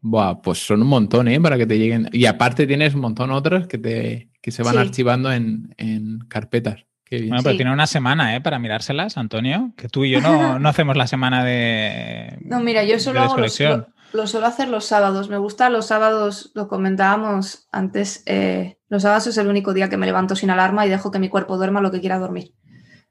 Buah, 0.00 0.42
pues 0.42 0.66
son 0.66 0.82
un 0.82 0.88
montón, 0.88 1.28
¿eh? 1.28 1.40
Para 1.40 1.56
que 1.56 1.66
te 1.66 1.78
lleguen. 1.78 2.08
Y 2.12 2.26
aparte 2.26 2.66
tienes 2.66 2.94
un 2.94 3.02
montón 3.02 3.30
otras 3.30 3.66
que, 3.68 3.78
te, 3.78 4.28
se 4.50 4.62
van 4.62 4.78
archivando 4.78 5.32
en, 5.32 6.24
carpetas. 6.28 6.84
Bueno, 7.10 7.42
pero 7.42 7.56
tiene 7.56 7.72
una 7.72 7.86
semana, 7.86 8.34
¿eh? 8.34 8.40
Para 8.40 8.58
mirárselas, 8.58 9.18
Antonio. 9.18 9.72
Que 9.76 9.88
tú 9.88 10.04
y 10.04 10.10
yo 10.10 10.20
no, 10.22 10.56
hacemos 10.68 10.96
la 10.96 11.06
semana 11.06 11.44
de. 11.44 12.38
No, 12.40 12.60
mira, 12.60 12.84
yo 12.84 12.98
solo 12.98 13.20
hago 13.20 13.36
lo, 13.36 14.26
suelo 14.26 14.46
hacer 14.46 14.68
los 14.68 14.86
sábados. 14.86 15.28
Me 15.28 15.38
gusta 15.38 15.70
los 15.70 15.86
sábados, 15.86 16.52
lo 16.54 16.68
comentábamos 16.68 17.68
antes. 17.70 18.22
Eh, 18.26 18.78
los 18.88 19.02
sábados 19.02 19.26
es 19.26 19.36
el 19.38 19.48
único 19.48 19.72
día 19.74 19.88
que 19.88 19.96
me 19.96 20.06
levanto 20.06 20.36
sin 20.36 20.50
alarma 20.50 20.86
y 20.86 20.90
dejo 20.90 21.10
que 21.10 21.18
mi 21.18 21.28
cuerpo 21.28 21.56
duerma 21.56 21.80
lo 21.80 21.90
que 21.90 22.00
quiera 22.00 22.18
dormir. 22.18 22.54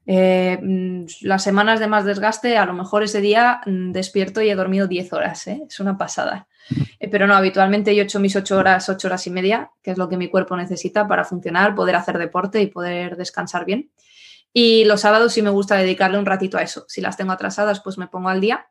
Eh, 0.06 0.58
mm, 0.60 1.04
las 1.22 1.42
semanas 1.44 1.78
de 1.80 1.86
más 1.86 2.04
desgaste, 2.04 2.56
a 2.56 2.66
lo 2.66 2.72
mejor 2.72 3.02
ese 3.02 3.20
día 3.20 3.60
mm, 3.66 3.92
despierto 3.92 4.42
y 4.42 4.50
he 4.50 4.54
dormido 4.54 4.86
10 4.86 5.12
horas, 5.12 5.46
¿eh? 5.46 5.62
es 5.68 5.80
una 5.80 5.96
pasada. 5.96 6.48
Eh, 6.98 7.08
pero 7.08 7.26
no, 7.26 7.34
habitualmente 7.34 7.94
yo 7.94 8.02
he 8.02 8.04
hecho 8.04 8.20
mis 8.20 8.36
8 8.36 8.56
horas, 8.56 8.88
8 8.88 9.08
horas 9.08 9.26
y 9.26 9.30
media, 9.30 9.70
que 9.82 9.92
es 9.92 9.98
lo 9.98 10.08
que 10.08 10.16
mi 10.16 10.28
cuerpo 10.28 10.56
necesita 10.56 11.06
para 11.06 11.24
funcionar, 11.24 11.74
poder 11.74 11.96
hacer 11.96 12.18
deporte 12.18 12.60
y 12.60 12.66
poder 12.66 13.16
descansar 13.16 13.64
bien. 13.64 13.90
Y 14.52 14.84
los 14.84 15.00
sábados 15.00 15.32
sí 15.32 15.42
me 15.42 15.50
gusta 15.50 15.76
dedicarle 15.76 16.18
un 16.18 16.26
ratito 16.26 16.58
a 16.58 16.62
eso. 16.62 16.84
Si 16.88 17.00
las 17.00 17.16
tengo 17.16 17.32
atrasadas, 17.32 17.80
pues 17.80 17.96
me 17.96 18.06
pongo 18.06 18.28
al 18.28 18.40
día. 18.40 18.66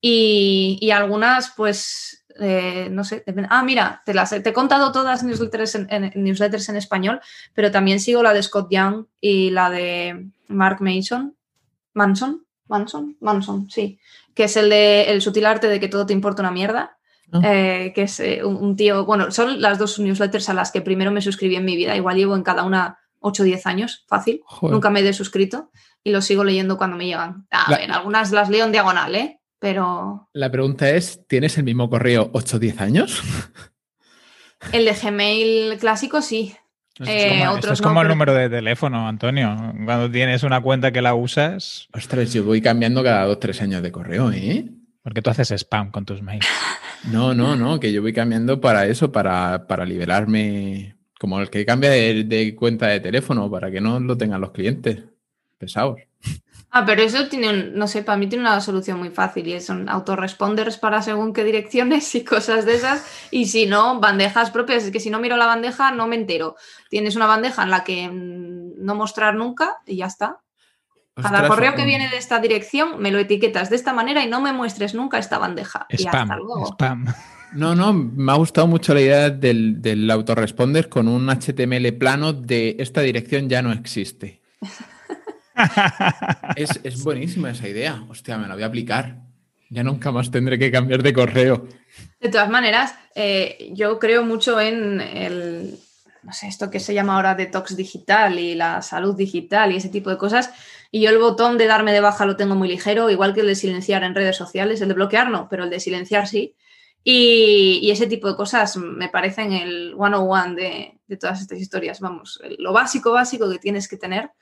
Y, 0.00 0.78
y 0.80 0.90
algunas, 0.92 1.52
pues 1.56 2.15
eh, 2.40 2.88
no 2.90 3.04
sé, 3.04 3.24
ah, 3.50 3.62
mira, 3.62 4.02
te, 4.04 4.14
las, 4.14 4.30
te 4.30 4.48
he 4.48 4.52
contado 4.52 4.92
todas 4.92 5.22
newsletters 5.22 5.74
en, 5.74 6.12
newsletters 6.14 6.68
en 6.68 6.76
español, 6.76 7.20
pero 7.54 7.70
también 7.70 8.00
sigo 8.00 8.22
la 8.22 8.32
de 8.32 8.42
Scott 8.42 8.68
Young 8.70 9.06
y 9.20 9.50
la 9.50 9.70
de 9.70 10.26
Mark 10.48 10.78
Mason, 10.80 11.34
Manson, 11.94 12.44
Manson, 12.68 13.16
Manson, 13.20 13.70
sí, 13.70 13.98
que 14.34 14.44
es 14.44 14.56
el 14.56 14.70
de 14.70 15.10
El 15.10 15.22
sutil 15.22 15.46
arte 15.46 15.68
de 15.68 15.80
que 15.80 15.88
todo 15.88 16.06
te 16.06 16.12
importa 16.12 16.42
una 16.42 16.50
mierda, 16.50 16.98
ah. 17.32 17.40
eh, 17.44 17.92
que 17.94 18.02
es 18.02 18.20
eh, 18.20 18.44
un, 18.44 18.76
tío, 18.76 19.04
bueno, 19.04 19.30
son 19.30 19.60
las 19.60 19.78
dos 19.78 19.98
newsletters 19.98 20.48
a 20.48 20.54
las 20.54 20.72
que 20.72 20.82
primero 20.82 21.10
me 21.10 21.22
suscribí 21.22 21.56
en 21.56 21.64
mi 21.64 21.76
vida, 21.76 21.96
igual 21.96 22.16
llevo 22.16 22.36
en 22.36 22.42
cada 22.42 22.64
una 22.64 22.98
8 23.20 23.42
o 23.42 23.46
10 23.46 23.66
años, 23.66 24.04
fácil, 24.08 24.42
nunca 24.62 24.90
me 24.90 25.00
he 25.00 25.02
desuscrito 25.02 25.70
y 26.04 26.10
lo 26.12 26.22
sigo 26.22 26.44
leyendo 26.44 26.76
cuando 26.78 26.96
me 26.96 27.06
llegan. 27.06 27.48
en 27.80 27.90
algunas 27.90 28.30
las 28.30 28.48
leo 28.48 28.64
en 28.64 28.72
diagonal, 28.72 29.14
¿eh? 29.16 29.40
Pero... 29.58 30.28
La 30.32 30.50
pregunta 30.50 30.90
es, 30.90 31.26
¿tienes 31.26 31.56
el 31.58 31.64
mismo 31.64 31.90
correo 31.90 32.30
8 32.32 32.56
o 32.56 32.60
10 32.60 32.80
años? 32.80 33.22
El 34.72 34.84
de 34.84 34.92
Gmail 34.92 35.78
clásico 35.78 36.22
sí. 36.22 36.54
Eh, 37.04 37.44
es 37.70 37.82
como, 37.82 38.00
el 38.00 38.08
número 38.08 38.32
de 38.32 38.48
teléfono, 38.48 39.06
Antonio. 39.06 39.54
Cuando 39.84 40.10
tienes 40.10 40.42
una 40.44 40.62
cuenta 40.62 40.92
que 40.92 41.02
la 41.02 41.14
usas. 41.14 41.88
Ostras, 41.92 42.32
yo 42.32 42.44
voy 42.44 42.62
cambiando 42.62 43.04
cada 43.04 43.26
dos, 43.26 43.38
tres 43.38 43.60
años 43.60 43.82
de 43.82 43.92
correo, 43.92 44.32
¿eh? 44.32 44.64
Porque 45.02 45.20
tú 45.20 45.28
haces 45.28 45.50
spam 45.50 45.90
con 45.90 46.04
tus 46.04 46.22
mails. 46.22 46.46
No, 47.04 47.34
no, 47.34 47.54
no, 47.54 47.78
que 47.78 47.92
yo 47.92 48.02
voy 48.02 48.12
cambiando 48.12 48.60
para 48.60 48.86
eso, 48.86 49.12
para, 49.12 49.68
para 49.68 49.84
liberarme. 49.84 50.96
Como 51.20 51.38
el 51.40 51.50
que 51.50 51.64
cambia 51.64 51.90
de, 51.90 52.56
cuenta 52.58 52.88
de 52.88 52.98
teléfono, 52.98 53.48
para 53.48 53.70
que 53.70 53.80
no 53.80 54.00
lo 54.00 54.16
tengan 54.16 54.40
los 54.40 54.50
clientes 54.50 55.04
pesados. 55.56 56.00
Ah, 56.76 56.84
pero 56.84 57.00
eso 57.00 57.26
tiene, 57.28 57.70
no 57.72 57.88
sé, 57.88 58.02
para 58.02 58.18
mí 58.18 58.26
tiene 58.26 58.44
una 58.44 58.60
solución 58.60 58.98
muy 58.98 59.08
fácil 59.08 59.48
y 59.48 59.58
son 59.62 59.88
autoresponders 59.88 60.76
para 60.76 61.00
según 61.00 61.32
qué 61.32 61.42
direcciones 61.42 62.14
y 62.14 62.22
cosas 62.22 62.66
de 62.66 62.74
esas. 62.74 63.02
Y 63.30 63.46
si 63.46 63.64
no, 63.64 63.98
bandejas 63.98 64.50
propias. 64.50 64.84
Es 64.84 64.90
que 64.90 65.00
si 65.00 65.08
no 65.08 65.18
miro 65.18 65.38
la 65.38 65.46
bandeja, 65.46 65.90
no 65.92 66.06
me 66.06 66.16
entero. 66.16 66.54
Tienes 66.90 67.16
una 67.16 67.24
bandeja 67.24 67.62
en 67.62 67.70
la 67.70 67.82
que 67.82 68.10
mm, 68.10 68.84
no 68.84 68.94
mostrar 68.94 69.36
nunca 69.36 69.78
y 69.86 69.96
ya 69.96 70.04
está. 70.04 70.40
Cada 71.14 71.48
correo 71.48 71.74
que 71.74 71.86
viene 71.86 72.10
de 72.10 72.18
esta 72.18 72.40
dirección 72.40 73.00
me 73.00 73.10
lo 73.10 73.18
etiquetas 73.18 73.70
de 73.70 73.76
esta 73.76 73.94
manera 73.94 74.22
y 74.22 74.28
no 74.28 74.42
me 74.42 74.52
muestres 74.52 74.94
nunca 74.94 75.16
esta 75.16 75.38
bandeja. 75.38 75.86
y 75.88 76.06
hasta 76.06 76.36
luego. 76.36 76.66
Spam. 76.72 77.06
No, 77.54 77.74
no, 77.74 77.94
me 77.94 78.32
ha 78.32 78.34
gustado 78.34 78.66
mucho 78.66 78.92
la 78.92 79.00
idea 79.00 79.30
del, 79.30 79.80
del 79.80 80.10
autoresponder 80.10 80.90
con 80.90 81.08
un 81.08 81.30
HTML 81.30 81.90
plano 81.94 82.34
de 82.34 82.76
esta 82.80 83.00
dirección 83.00 83.48
ya 83.48 83.62
no 83.62 83.72
existe. 83.72 84.42
es, 86.56 87.02
buenísima 87.02 87.50
esa 87.50 87.68
idea. 87.68 88.04
Hostia, 88.08 88.38
me 88.38 88.48
la 88.48 88.54
voy 88.54 88.62
a 88.62 88.66
aplicar. 88.66 89.16
Ya 89.68 89.82
nunca 89.82 90.12
más 90.12 90.30
tendré 90.30 90.58
que 90.58 90.70
cambiar 90.70 91.02
de 91.02 91.12
correo. 91.12 91.66
De 92.20 92.28
todas 92.28 92.48
maneras, 92.48 92.94
eh, 93.14 93.70
yo 93.72 93.98
creo 93.98 94.24
mucho 94.24 94.60
en 94.60 95.00
el, 95.00 95.78
no 96.22 96.32
sé, 96.32 96.48
esto 96.48 96.70
que 96.70 96.80
se 96.80 96.94
llama 96.94 97.16
ahora 97.16 97.34
detox 97.34 97.76
digital 97.76 98.38
y 98.38 98.54
la 98.54 98.82
salud 98.82 99.16
digital 99.16 99.72
y 99.72 99.76
ese 99.76 99.88
tipo 99.88 100.10
de 100.10 100.18
cosas. 100.18 100.50
Y 100.90 101.02
yo 101.02 101.10
el 101.10 101.18
botón 101.18 101.58
de 101.58 101.66
darme 101.66 101.92
de 101.92 102.00
baja 102.00 102.26
lo 102.26 102.36
tengo 102.36 102.54
muy 102.54 102.68
ligero, 102.68 103.10
igual 103.10 103.34
que 103.34 103.40
el 103.40 103.48
de 103.48 103.54
silenciar 103.54 104.04
en 104.04 104.14
redes 104.14 104.36
sociales, 104.36 104.80
el 104.80 104.88
de 104.88 104.94
bloquear 104.94 105.30
no, 105.30 105.48
pero 105.48 105.64
el 105.64 105.70
de 105.70 105.80
silenciar 105.80 106.28
sí. 106.28 106.54
Y, 107.08 107.88
ese 107.88 108.08
tipo 108.08 108.26
de 108.28 108.34
cosas 108.34 108.76
me 108.76 109.08
parecen 109.08 109.52
el 109.52 109.94
one-on-one 109.96 110.56
de, 110.56 111.00
de 111.06 111.16
todas 111.16 111.40
estas 111.40 111.60
historias. 111.60 112.00
Vamos, 112.00 112.40
lo 112.58 112.72
básico, 112.72 113.12
básico 113.12 113.48
que 113.48 113.60
tienes 113.60 113.86
que 113.86 113.96
tener 113.96 114.32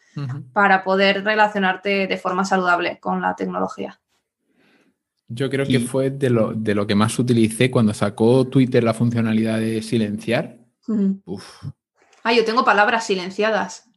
para 0.54 0.82
poder 0.82 1.24
relacionarte 1.24 2.06
de 2.06 2.16
forma 2.16 2.46
saludable 2.46 2.98
con 3.00 3.20
la 3.20 3.36
tecnología. 3.36 4.00
Yo 5.28 5.50
creo 5.50 5.66
que 5.66 5.80
fue 5.80 6.08
de 6.08 6.30
lo, 6.30 6.54
de 6.54 6.74
lo, 6.74 6.86
que 6.86 6.94
más 6.94 7.18
utilicé 7.18 7.70
cuando 7.70 7.92
sacó 7.92 8.46
Twitter 8.46 8.82
la 8.82 8.94
funcionalidad 8.94 9.58
de 9.58 9.82
silenciar. 9.82 10.56
Ah, 12.22 12.32
yo 12.32 12.46
tengo 12.46 12.64
palabras 12.64 13.06
silenciadas. 13.06 13.90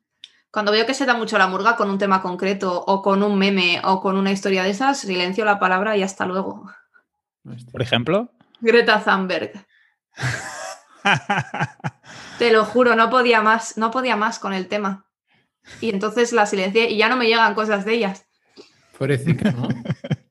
Cuando 0.51 0.73
veo 0.73 0.85
que 0.85 0.93
se 0.93 1.05
da 1.05 1.13
mucho 1.13 1.37
la 1.37 1.47
murga 1.47 1.77
con 1.77 1.89
un 1.89 1.97
tema 1.97 2.21
concreto 2.21 2.83
o 2.85 3.01
con 3.01 3.23
un 3.23 3.39
meme 3.39 3.79
o 3.85 4.01
con 4.01 4.17
una 4.17 4.33
historia 4.33 4.63
de 4.63 4.71
esas, 4.71 4.99
silencio 4.99 5.45
la 5.45 5.57
palabra 5.57 5.95
y 5.95 6.03
hasta 6.03 6.25
luego. 6.25 6.69
Por 7.71 7.81
ejemplo. 7.81 8.33
Greta 8.59 9.03
Thunberg. 9.03 9.51
Te 12.39 12.51
lo 12.51 12.65
juro, 12.65 12.95
no 12.95 13.09
podía 13.09 13.41
más, 13.41 13.77
no 13.77 13.91
podía 13.91 14.15
más 14.15 14.39
con 14.39 14.53
el 14.53 14.67
tema. 14.67 15.05
Y 15.81 15.89
entonces 15.89 16.33
la 16.33 16.45
silencié 16.45 16.89
y 16.89 16.97
ya 16.97 17.09
no 17.09 17.17
me 17.17 17.27
llegan 17.27 17.55
cosas 17.55 17.85
de 17.85 17.93
ellas. 17.93 18.25
Pobrecita, 18.97 19.51
¿no? 19.51 19.67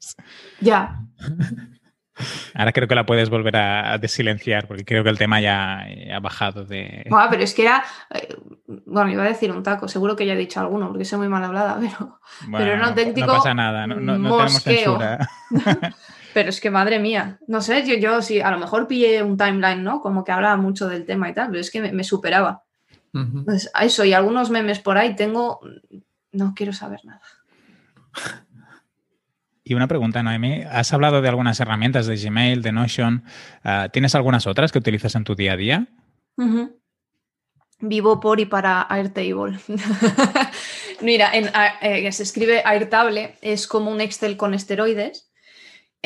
ya. 0.61 1.01
Ahora 2.55 2.73
creo 2.73 2.89
que 2.89 2.95
la 2.95 3.05
puedes 3.05 3.29
volver 3.29 3.57
a 3.57 3.99
desilenciar 3.99 4.67
porque 4.67 4.85
creo 4.85 5.05
que 5.05 5.11
el 5.11 5.19
tema 5.19 5.41
ya, 5.41 5.85
ha 6.15 6.21
bajado 6.21 6.65
de... 6.65 7.07
pero 7.31 7.43
es 7.43 7.55
que 7.55 7.63
era... 7.63 7.85
Eh, 8.15 8.35
bueno, 8.87 9.11
iba 9.11 9.23
a 9.23 9.29
decir 9.29 9.53
un 9.53 9.63
taco, 9.63 9.87
seguro 9.87 10.17
que 10.17 10.25
ya 10.25 10.33
he 10.33 10.37
dicho 10.37 10.61
alguno 10.61 10.89
porque 10.89 11.05
soy 11.05 11.19
muy 11.19 11.29
mal 11.29 11.45
hablada, 11.45 11.79
pero, 11.79 12.21
pero 12.51 12.65
era 12.65 12.77
un 12.77 12.85
auténtico... 12.85 13.27
No 13.27 13.35
pasa 13.35 13.53
nada, 13.53 13.87
no, 13.87 13.97
tenemos 13.97 14.63
censura. 14.63 15.29
Pero 16.37 16.51
es 16.51 16.61
que 16.61 16.69
madre 16.69 16.99
mía, 16.99 17.39
no 17.49 17.63
sé, 17.63 17.83
yo, 17.87 17.95
yo 17.95 18.21
sí, 18.21 18.43
a 18.43 18.51
lo 18.51 18.59
mejor 18.59 18.87
pillé 18.87 19.23
un 19.23 19.39
timeline, 19.39 19.83
¿no? 19.83 20.03
Como 20.03 20.23
que 20.23 20.33
hablaba 20.33 20.59
mucho 20.59 20.87
del 20.87 21.07
tema 21.07 21.31
y 21.31 21.33
tal, 21.33 21.49
pero 21.49 21.61
es 21.63 21.71
que 21.71 21.81
me, 21.81 22.05
superaba. 22.05 22.63
Pues 23.47 23.71
eso 23.81 24.05
y 24.05 24.13
algunos 24.13 24.51
memes 24.51 24.79
por 24.79 24.99
ahí 24.99 25.17
tengo, 25.17 25.61
no 26.33 26.53
quiero 26.55 26.75
saber 26.75 27.01
nada. 27.07 27.23
Y 29.65 29.73
una 29.73 29.89
pregunta, 29.89 30.23
Noemi. 30.23 30.65
Has 30.65 30.93
hablado 30.93 31.23
de 31.23 31.29
algunas 31.31 31.59
herramientas 31.59 32.07
de 32.07 32.17
Gmail, 32.17 32.61
de 32.61 32.73
Notion. 32.73 33.25
Ah, 33.65 33.89
¿Tienes 33.91 34.15
algunas 34.15 34.47
otras 34.47 34.73
que 34.73 34.79
utilizas 34.79 35.15
en 35.15 35.25
tu 35.25 35.37
día 35.37 35.55
a 35.55 35.57
día? 35.57 35.87
Vivo 37.81 38.21
por 38.21 38.41
y 38.41 38.45
para 38.45 38.83
Airtable. 38.83 39.59
Mira, 41.01 41.31
en, 41.33 41.49
eh, 41.81 42.13
se 42.13 42.25
escribe 42.25 42.61
Airtable, 42.63 43.39
es 43.41 43.67
como 43.67 43.91
un 43.91 44.03
Excel 44.03 44.37
con 44.37 44.53
esteroides 44.53 45.26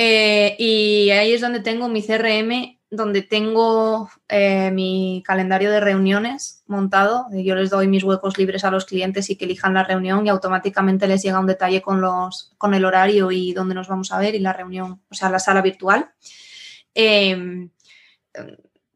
eh, 0.03 0.57
y 0.59 1.11
ahí 1.11 1.35
es 1.35 1.43
donde 1.43 1.61
tengo 1.61 1.87
mi 1.87 2.03
CRM, 2.03 2.79
donde 2.89 3.21
tengo 3.21 4.09
eh, 4.31 4.71
mi 4.71 5.23
calendario 5.27 5.71
de 5.71 5.79
reuniones 5.79 6.65
montado. 6.67 7.27
Yo 7.35 7.55
les 7.55 7.69
doy 7.69 7.87
mis 7.87 8.03
huecos 8.03 8.39
libres 8.39 8.65
a 8.65 8.71
los 8.71 8.87
clientes 8.87 9.29
y 9.29 9.37
que 9.37 9.45
elijan 9.45 9.75
la 9.75 9.85
reunión 9.85 10.25
y 10.25 10.31
automáticamente 10.31 11.07
les 11.07 11.23
llega 11.23 11.39
un 11.39 11.47
detalle 11.47 11.83
con, 11.83 12.01
los, 12.01 12.55
con 12.57 12.73
el 12.73 12.87
horario 12.87 13.31
y 13.31 13.53
dónde 13.53 13.75
nos 13.75 13.89
vamos 13.89 14.11
a 14.11 14.19
ver 14.19 14.35
y 14.35 14.39
la 14.39 14.55
reunión, 14.55 15.03
o 15.11 15.15
sea, 15.15 15.29
la 15.29 15.39
sala 15.39 15.61
virtual. 15.61 16.11
Em, 16.95 17.69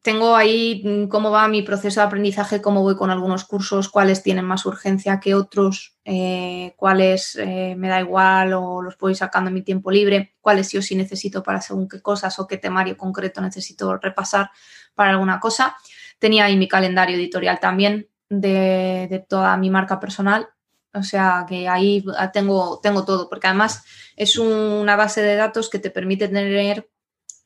tengo 0.05 0.36
ahí 0.36 0.82
mm, 0.84 1.09
cómo 1.09 1.30
va 1.30 1.48
mi 1.48 1.62
proceso 1.62 2.00
de 2.00 2.07
aprendizaje, 2.07 2.61
cómo 2.61 2.82
voy 2.82 2.94
con 2.94 3.11
algunos 3.11 3.44
cursos, 3.46 3.88
cuáles 3.88 4.22
tienen 4.22 4.44
más 4.44 4.66
urgencia 4.66 5.18
que 5.18 5.34
otros, 5.34 5.96
eh, 6.05 6.74
cuáles 6.76 7.36
eh, 7.36 7.74
me 7.78 7.88
da 7.88 8.00
igual 8.00 8.52
o 8.52 8.82
los 8.82 8.96
puedo 8.96 9.12
ir 9.12 9.16
sacando 9.16 9.48
en 9.48 9.55
mi 9.55 9.62
tiempo 9.62 9.90
libre, 9.90 10.34
cuáles 10.42 10.68
sí 10.68 10.76
o 10.76 10.82
sí 10.82 10.94
necesito 10.94 11.42
para 11.42 11.62
según 11.62 11.88
qué 11.88 12.02
cosas 12.02 12.38
o 12.38 12.46
qué 12.46 12.59
temario 12.59 12.98
concreto 12.98 13.40
necesito 13.40 13.96
repasar 13.96 14.50
para 14.94 15.12
alguna 15.12 15.40
cosa. 15.40 15.74
Tenía 16.18 16.44
ahí 16.44 16.59
mi 16.59 16.68
calendario 16.68 17.16
editorial 17.16 17.59
también 17.59 18.07
de, 18.28 19.24
toda 19.26 19.57
mi 19.57 19.70
marca 19.70 19.98
personal 20.00 20.48
o 20.92 21.02
sea 21.02 21.44
que 21.48 21.66
ahí 21.66 22.05
tengo, 22.32 22.78
tengo 22.80 23.05
todo, 23.05 23.28
porque 23.28 23.48
además 23.48 23.84
es 24.16 24.38
una 24.38 24.94
base 24.94 25.22
de 25.22 25.34
datos 25.34 25.68
que 25.68 25.80
te 25.80 25.90
permite 25.90 26.28
tener 26.28 26.88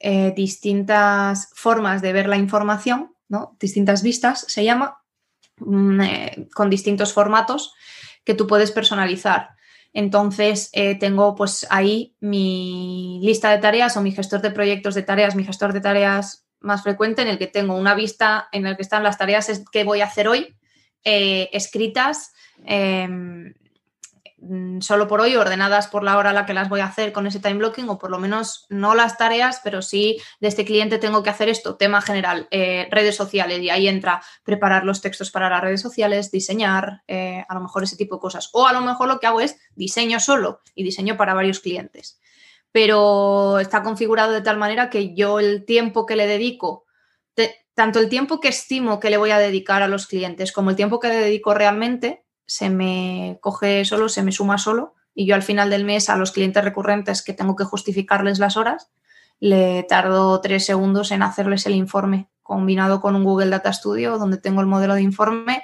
eh, 0.00 0.32
distintas 0.34 1.50
formas 1.54 2.02
de 2.02 2.12
ver 2.12 2.28
la 2.28 2.36
información, 2.36 3.14
¿no? 3.28 3.56
distintas 3.60 4.02
vistas 4.02 4.44
se 4.48 4.64
llama, 4.64 5.02
mm, 5.58 6.00
eh, 6.00 6.48
con 6.54 6.70
distintos 6.70 7.12
formatos 7.12 7.74
que 8.24 8.34
tú 8.34 8.46
puedes 8.46 8.70
personalizar. 8.70 9.50
Entonces 9.92 10.70
eh, 10.72 10.94
tengo 10.96 11.34
pues 11.34 11.66
ahí 11.70 12.14
mi 12.20 13.20
lista 13.22 13.50
de 13.50 13.58
tareas 13.58 13.96
o 13.96 14.02
mi 14.02 14.12
gestor 14.12 14.42
de 14.42 14.50
proyectos 14.50 14.94
de 14.94 15.02
tareas, 15.02 15.34
mi 15.34 15.44
gestor 15.44 15.72
de 15.72 15.80
tareas 15.80 16.46
más 16.60 16.82
frecuente 16.82 17.22
en 17.22 17.28
el 17.28 17.38
que 17.38 17.46
tengo 17.46 17.74
una 17.74 17.94
vista 17.94 18.48
en 18.52 18.66
el 18.66 18.76
que 18.76 18.82
están 18.82 19.02
las 19.02 19.16
tareas 19.16 19.62
que 19.72 19.84
voy 19.84 20.00
a 20.00 20.06
hacer 20.06 20.28
hoy 20.28 20.54
escritas 21.04 22.32
Em, 22.64 23.54
solo 24.80 25.08
por 25.08 25.20
hoy 25.20 25.34
ordenadas 25.34 25.88
por 25.88 26.04
la 26.04 26.16
hora 26.16 26.30
a 26.30 26.32
la 26.32 26.46
que 26.46 26.54
las 26.54 26.68
voy 26.68 26.80
a 26.80 26.86
hacer 26.86 27.12
con 27.12 27.26
ese 27.26 27.40
time 27.40 27.56
blocking 27.56 27.88
o 27.88 27.98
por 27.98 28.10
lo 28.10 28.18
menos 28.18 28.66
no 28.68 28.94
las 28.94 29.16
tareas, 29.16 29.60
pero 29.64 29.82
sí 29.82 30.18
de 30.40 30.48
este 30.48 30.64
cliente 30.64 30.98
tengo 30.98 31.22
que 31.22 31.30
hacer 31.30 31.48
esto, 31.48 31.76
tema 31.76 32.00
general, 32.00 32.46
eh, 32.50 32.86
redes 32.90 33.16
sociales 33.16 33.60
y 33.60 33.70
ahí 33.70 33.88
entra 33.88 34.22
preparar 34.44 34.84
los 34.84 35.00
textos 35.00 35.30
para 35.30 35.50
las 35.50 35.60
redes 35.60 35.80
sociales, 35.80 36.30
diseñar, 36.30 37.02
eh, 37.08 37.44
a 37.48 37.54
lo 37.54 37.60
mejor 37.60 37.82
ese 37.82 37.96
tipo 37.96 38.16
de 38.16 38.20
cosas. 38.20 38.50
O 38.52 38.66
a 38.66 38.72
lo 38.72 38.80
mejor 38.80 39.08
lo 39.08 39.18
que 39.18 39.26
hago 39.26 39.40
es 39.40 39.58
diseño 39.74 40.20
solo 40.20 40.60
y 40.74 40.84
diseño 40.84 41.16
para 41.16 41.34
varios 41.34 41.58
clientes. 41.60 42.20
Pero 42.70 43.58
está 43.58 43.82
configurado 43.82 44.32
de 44.32 44.42
tal 44.42 44.56
manera 44.56 44.88
que 44.88 45.14
yo 45.14 45.40
el 45.40 45.64
tiempo 45.64 46.06
que 46.06 46.16
le 46.16 46.26
dedico, 46.26 46.84
tanto 47.74 48.00
el 48.00 48.08
tiempo 48.08 48.40
que 48.40 48.48
estimo 48.48 48.98
que 48.98 49.08
le 49.08 49.18
voy 49.18 49.30
a 49.30 49.38
dedicar 49.38 49.82
a 49.82 49.88
los 49.88 50.08
clientes 50.08 50.50
como 50.50 50.70
el 50.70 50.76
tiempo 50.76 50.98
que 50.98 51.08
le 51.08 51.16
dedico 51.16 51.54
realmente, 51.54 52.24
se 52.48 52.70
me 52.70 53.38
coge 53.42 53.84
solo, 53.84 54.08
se 54.08 54.22
me 54.22 54.32
suma 54.32 54.56
solo 54.56 54.94
y 55.14 55.26
yo 55.26 55.34
al 55.34 55.42
final 55.42 55.68
del 55.68 55.84
mes 55.84 56.08
a 56.08 56.16
los 56.16 56.32
clientes 56.32 56.64
recurrentes 56.64 57.22
que 57.22 57.34
tengo 57.34 57.54
que 57.56 57.64
justificarles 57.64 58.38
las 58.38 58.56
horas, 58.56 58.90
le 59.38 59.82
tardo 59.82 60.40
tres 60.40 60.64
segundos 60.64 61.12
en 61.12 61.22
hacerles 61.22 61.66
el 61.66 61.74
informe 61.74 62.30
combinado 62.42 63.02
con 63.02 63.14
un 63.14 63.24
Google 63.24 63.50
Data 63.50 63.72
Studio 63.72 64.16
donde 64.16 64.38
tengo 64.38 64.62
el 64.62 64.66
modelo 64.66 64.94
de 64.94 65.02
informe, 65.02 65.62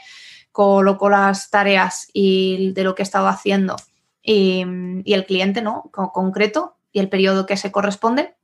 coloco 0.52 1.08
las 1.08 1.48
tareas 1.48 2.08
y 2.12 2.72
de 2.72 2.84
lo 2.84 2.94
que 2.94 3.02
he 3.02 3.04
estado 3.04 3.28
haciendo 3.28 3.76
y, 4.22 4.62
el 5.06 5.24
cliente, 5.24 5.62
¿no? 5.62 5.90
concreto 5.90 6.76
y 6.92 7.00
el 7.00 7.08
periodo 7.08 7.46
que 7.46 7.56
se 7.56 7.72
corresponde 7.72 8.36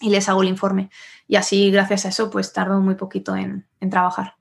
y 0.00 0.10
les 0.10 0.28
hago 0.28 0.42
el 0.42 0.48
informe. 0.48 0.90
Y 1.28 1.36
así, 1.36 1.70
gracias 1.70 2.04
a 2.04 2.08
eso, 2.08 2.30
pues 2.30 2.52
tardo 2.52 2.80
muy 2.80 2.96
poquito 2.96 3.36
en 3.36 3.64
trabajar 3.90 4.34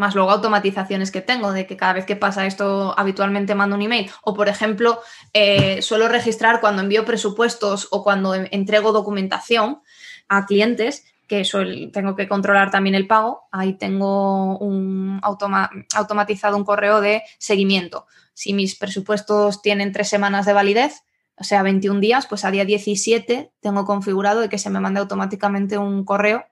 más 0.00 0.14
luego 0.14 0.30
automatizaciones 0.30 1.12
que 1.12 1.20
tengo, 1.20 1.52
de 1.52 1.66
que 1.66 1.76
cada 1.76 1.92
vez 1.92 2.06
que 2.06 2.16
pasa 2.16 2.46
esto 2.46 2.94
habitualmente 2.98 3.54
mando 3.54 3.76
un 3.76 3.82
email. 3.82 4.10
O, 4.22 4.34
por 4.34 4.48
ejemplo, 4.48 5.00
eh, 5.32 5.82
suelo 5.82 6.08
registrar 6.08 6.60
cuando 6.60 6.82
envío 6.82 7.04
presupuestos 7.04 7.86
o 7.90 8.02
cuando 8.02 8.34
entrego 8.34 8.92
documentación 8.92 9.82
a 10.28 10.46
clientes, 10.46 11.04
que 11.28 11.44
tengo 11.92 12.16
que 12.16 12.26
controlar 12.26 12.72
también 12.72 12.96
el 12.96 13.06
pago. 13.06 13.42
Ahí 13.52 13.74
tengo 13.74 14.58
un 14.58 15.20
automatizado 15.22 16.56
un 16.56 16.64
correo 16.64 17.00
de 17.00 17.22
seguimiento. 17.38 18.06
Si 18.34 18.52
mis 18.52 18.74
presupuestos 18.76 19.62
tienen 19.62 19.92
tres 19.92 20.08
semanas 20.08 20.44
de 20.46 20.54
validez, 20.54 21.04
o 21.36 21.44
sea, 21.44 21.62
21 21.62 22.00
días, 22.00 22.26
pues 22.26 22.44
a 22.44 22.50
día 22.50 22.64
17 22.64 23.52
tengo 23.60 23.84
configurado 23.84 24.40
de 24.40 24.48
que 24.48 24.58
se 24.58 24.70
me 24.70 24.80
mande 24.80 25.00
automáticamente 25.00 25.78
un 25.78 26.04
correo 26.04 26.44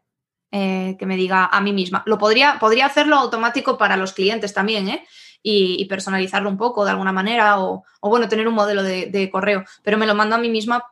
eh, 0.51 0.97
que 0.99 1.07
me 1.07 1.17
diga 1.17 1.47
a 1.47 1.61
mí 1.61 1.73
misma. 1.73 2.03
Lo 2.07 2.17
podría, 2.19 2.59
podría 2.59 2.87
hacerlo 2.87 3.17
automático 3.17 3.77
para 3.77 3.97
los 3.97 4.13
clientes 4.13 4.55
también, 4.55 4.89
¿eh? 4.89 5.07
Y, 5.43 5.85
personalizarlo 5.87 6.51
un 6.51 6.57
poco 6.59 6.85
de 6.85 6.91
alguna 6.91 7.13
manera 7.13 7.61
o, 7.61 7.85
bueno, 8.03 8.29
tener 8.29 8.49
un 8.49 8.55
modelo 8.55 8.83
de, 8.83 9.31
correo, 9.31 9.65
pero 9.83 9.97
me 9.97 10.07
lo 10.07 10.15
mando 10.15 10.35
a 10.35 10.39
mí 10.39 10.51
misma 10.51 10.85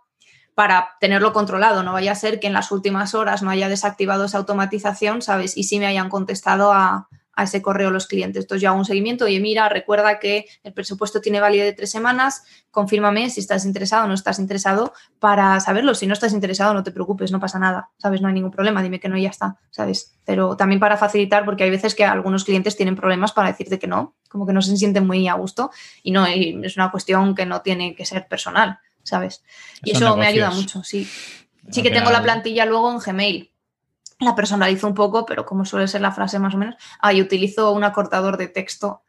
para 0.55 0.97
tenerlo 1.01 1.33
controlado. 1.33 1.83
No 1.83 1.93
vaya 1.93 2.13
a 2.13 2.15
ser 2.15 2.39
que 2.39 2.47
en 2.47 2.53
las 2.53 2.71
últimas 2.71 3.15
horas 3.15 3.43
no 3.43 3.51
haya 3.51 3.69
desactivado 3.69 4.25
esa 4.25 4.39
automatización, 4.39 5.21
¿sabes? 5.21 5.57
Y 5.57 5.65
sí 5.65 5.79
me 5.79 5.87
hayan 5.87 6.09
contestado 6.09 6.73
a, 6.73 7.09
a 7.37 7.45
ese 7.45 7.63
correo 7.63 7.91
los 7.91 8.07
clientes. 8.07 8.45
Entonces 8.45 8.63
yo 8.63 8.71
hago 8.71 8.79
un 8.79 8.85
seguimiento, 8.85 9.29
y 9.29 9.39
mira, 9.39 9.69
recuerda 9.69 10.19
que 10.19 10.47
el 10.65 10.73
presupuesto 10.73 11.21
tiene 11.21 11.39
validez 11.39 11.67
de 11.67 11.73
tres 11.75 11.91
semanas, 11.91 12.45
confírmame 12.71 13.31
si 13.31 13.41
estás 13.41 13.65
interesado 13.65 14.05
o 14.05 14.09
no 14.09 14.15
estás 14.15 14.39
interesado 14.39 14.95
para 15.19 15.61
saberlo. 15.61 15.95
Si 15.95 16.07
no 16.07 16.15
estás 16.15 16.33
interesado, 16.33 16.75
no 16.75 16.83
te 16.83 16.91
preocupes, 16.91 17.31
no 17.31 17.39
pasa 17.39 17.59
nada, 17.59 17.91
¿sabes? 17.99 18.23
No 18.23 18.29
hay 18.29 18.35
ningún 18.35 18.51
problema, 18.51 18.83
dime 18.83 18.99
que 18.99 19.09
no 19.09 19.17
y 19.19 19.23
ya 19.23 19.29
está, 19.29 19.59
¿sabes? 19.71 20.19
Pero 20.25 20.57
también 20.57 20.81
para 20.81 20.97
facilitar, 20.97 21.45
porque 21.45 21.65
hay 21.65 21.71
veces 21.71 21.95
que 21.95 22.05
algunos 22.05 22.45
clientes 22.45 22.77
tienen 22.77 22.97
problemas 22.97 23.33
para 23.33 23.49
decirte 23.49 23.79
que 23.79 23.87
no, 23.87 24.17
como 24.31 24.47
que 24.47 24.55
no 24.55 24.63
se 24.63 24.77
sienten 24.77 25.07
muy 25.07 25.29
a 25.29 25.35
gusto 25.35 25.71
y 26.03 26.11
no, 26.11 26.27
es 26.27 26.77
una 26.77 26.91
cuestión 26.91 27.35
que 27.35 27.45
no 27.45 27.61
tiene 27.61 27.95
que 27.95 28.07
ser 28.07 28.27
personal, 28.29 28.79
¿sabes? 29.03 29.45
Y 29.83 29.91
eso 29.91 30.17
me 30.17 30.27
ayuda 30.27 30.51
mucho, 30.51 30.83
sí. 30.83 31.07
Sí 31.71 31.83
que 31.83 31.91
tengo 31.91 32.11
la 32.11 32.23
plantilla 32.23 32.65
luego 32.65 32.91
en 32.93 32.99
Gmail, 32.99 33.53
la 34.19 34.35
personalizo 34.35 34.87
un 34.87 34.95
poco, 34.95 35.27
pero 35.27 35.45
como 35.45 35.65
suele 35.65 35.89
ser 35.89 36.01
la 36.01 36.13
frase 36.13 36.39
más 36.39 36.55
o 36.55 36.59
menos, 36.59 36.77
ahí 37.01 37.21
utilizo 37.21 37.73
un 37.73 37.85
acortador 37.85 38.37
de 38.37 38.49
texto 38.49 39.03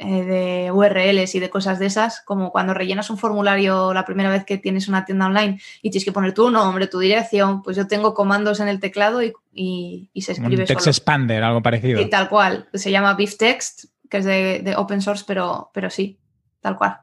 eh, 0.00 0.22
de 0.22 0.70
URLs 0.70 1.34
y 1.34 1.40
de 1.40 1.50
cosas 1.50 1.80
de 1.80 1.86
esas, 1.86 2.20
como 2.20 2.52
cuando 2.52 2.72
rellenas 2.72 3.10
un 3.10 3.18
formulario 3.18 3.92
la 3.92 4.04
primera 4.04 4.30
vez 4.30 4.44
que 4.44 4.56
tienes 4.56 4.86
una 4.86 5.04
tienda 5.04 5.26
online 5.26 5.60
y 5.82 5.90
tienes 5.90 6.04
que 6.04 6.12
poner 6.12 6.34
tu 6.34 6.50
nombre, 6.52 6.86
tu 6.86 7.00
dirección, 7.00 7.64
pues 7.64 7.76
yo 7.76 7.88
tengo 7.88 8.14
comandos 8.14 8.60
en 8.60 8.68
el 8.68 8.78
teclado 8.78 9.24
y, 9.24 9.32
y, 9.52 10.22
se 10.22 10.32
escribe. 10.32 10.62
Un 10.62 10.68
text 10.68 10.86
expander, 10.86 11.42
algo 11.42 11.62
parecido. 11.62 12.00
Y 12.00 12.08
tal 12.08 12.28
cual. 12.28 12.68
Se 12.74 12.92
llama 12.92 13.14
BeefText, 13.14 13.86
que 14.08 14.18
es 14.18 14.24
de, 14.24 14.74
open 14.76 15.02
source, 15.02 15.24
pero, 15.26 15.70
pero 15.74 15.90
sí, 15.90 16.20
tal 16.60 16.76
cual. 16.76 16.98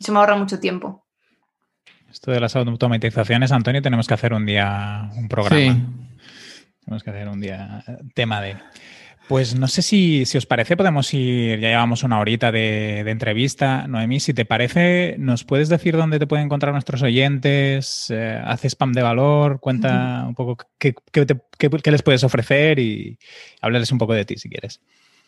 Se 0.00 0.10
me 0.10 0.18
ahorra 0.18 0.36
mucho 0.36 0.58
tiempo. 0.58 1.06
Esto 2.10 2.32
de 2.32 2.40
las 2.40 2.56
automatizaciones, 2.56 3.52
Antonio, 3.52 3.82
tenemos 3.82 4.08
que 4.08 4.14
hacer 4.14 4.32
un 4.32 4.46
día 4.46 5.10
un 5.16 5.28
programa. 5.28 5.74
Sí. 5.74 5.80
Tenemos 6.84 7.02
que 7.02 7.10
hacer 7.10 7.28
un 7.28 7.40
día 7.40 7.84
tema 8.14 8.40
de... 8.40 8.56
Pues 9.28 9.54
no 9.54 9.68
sé 9.68 9.82
si, 9.82 10.24
os 10.36 10.46
parece, 10.46 10.76
podemos 10.76 11.14
ir, 11.14 11.60
ya 11.60 11.68
llevamos 11.68 12.02
una 12.02 12.18
horita 12.18 12.50
de, 12.50 12.98
entrevista. 13.00 13.86
Noemí, 13.86 14.18
si 14.18 14.34
te 14.34 14.44
parece, 14.44 15.14
¿nos 15.18 15.44
puedes 15.44 15.68
decir 15.68 15.96
dónde 15.96 16.18
te 16.18 16.26
pueden 16.26 16.46
encontrar 16.46 16.72
nuestros 16.72 17.02
oyentes? 17.02 18.10
Eh, 18.10 18.42
¿Hace 18.44 18.68
spam 18.68 18.92
de 18.92 19.02
valor? 19.02 19.60
Cuenta 19.60 20.24
un 20.26 20.34
poco 20.34 20.58
qué, 20.76 20.94
les 21.90 22.02
puedes 22.02 22.24
ofrecer 22.24 22.78
y 22.80 23.16
háblales 23.60 23.92
un 23.92 23.98
poco 23.98 24.12
de 24.12 24.24
ti 24.24 24.36
si 24.36 24.48
quieres. 24.48 24.80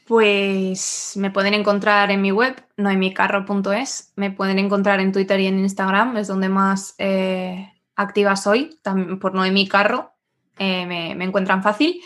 Pues 0.06 1.14
me 1.16 1.30
pueden 1.30 1.54
encontrar 1.54 2.10
en 2.10 2.20
mi 2.20 2.30
web, 2.30 2.62
noemicarro.es, 2.76 4.12
me 4.16 4.30
pueden 4.30 4.58
encontrar 4.58 5.00
en 5.00 5.12
Twitter 5.12 5.40
y 5.40 5.46
en 5.46 5.60
Instagram, 5.60 6.18
es 6.18 6.26
donde 6.26 6.50
más 6.50 6.94
eh, 6.98 7.72
activa 7.96 8.36
soy, 8.36 8.78
también 8.82 9.18
por 9.18 9.34
Noemi 9.34 9.66
Carro, 9.66 10.13
eh, 10.58 10.86
me, 10.86 11.24
encuentran 11.24 11.62
fácil. 11.62 12.00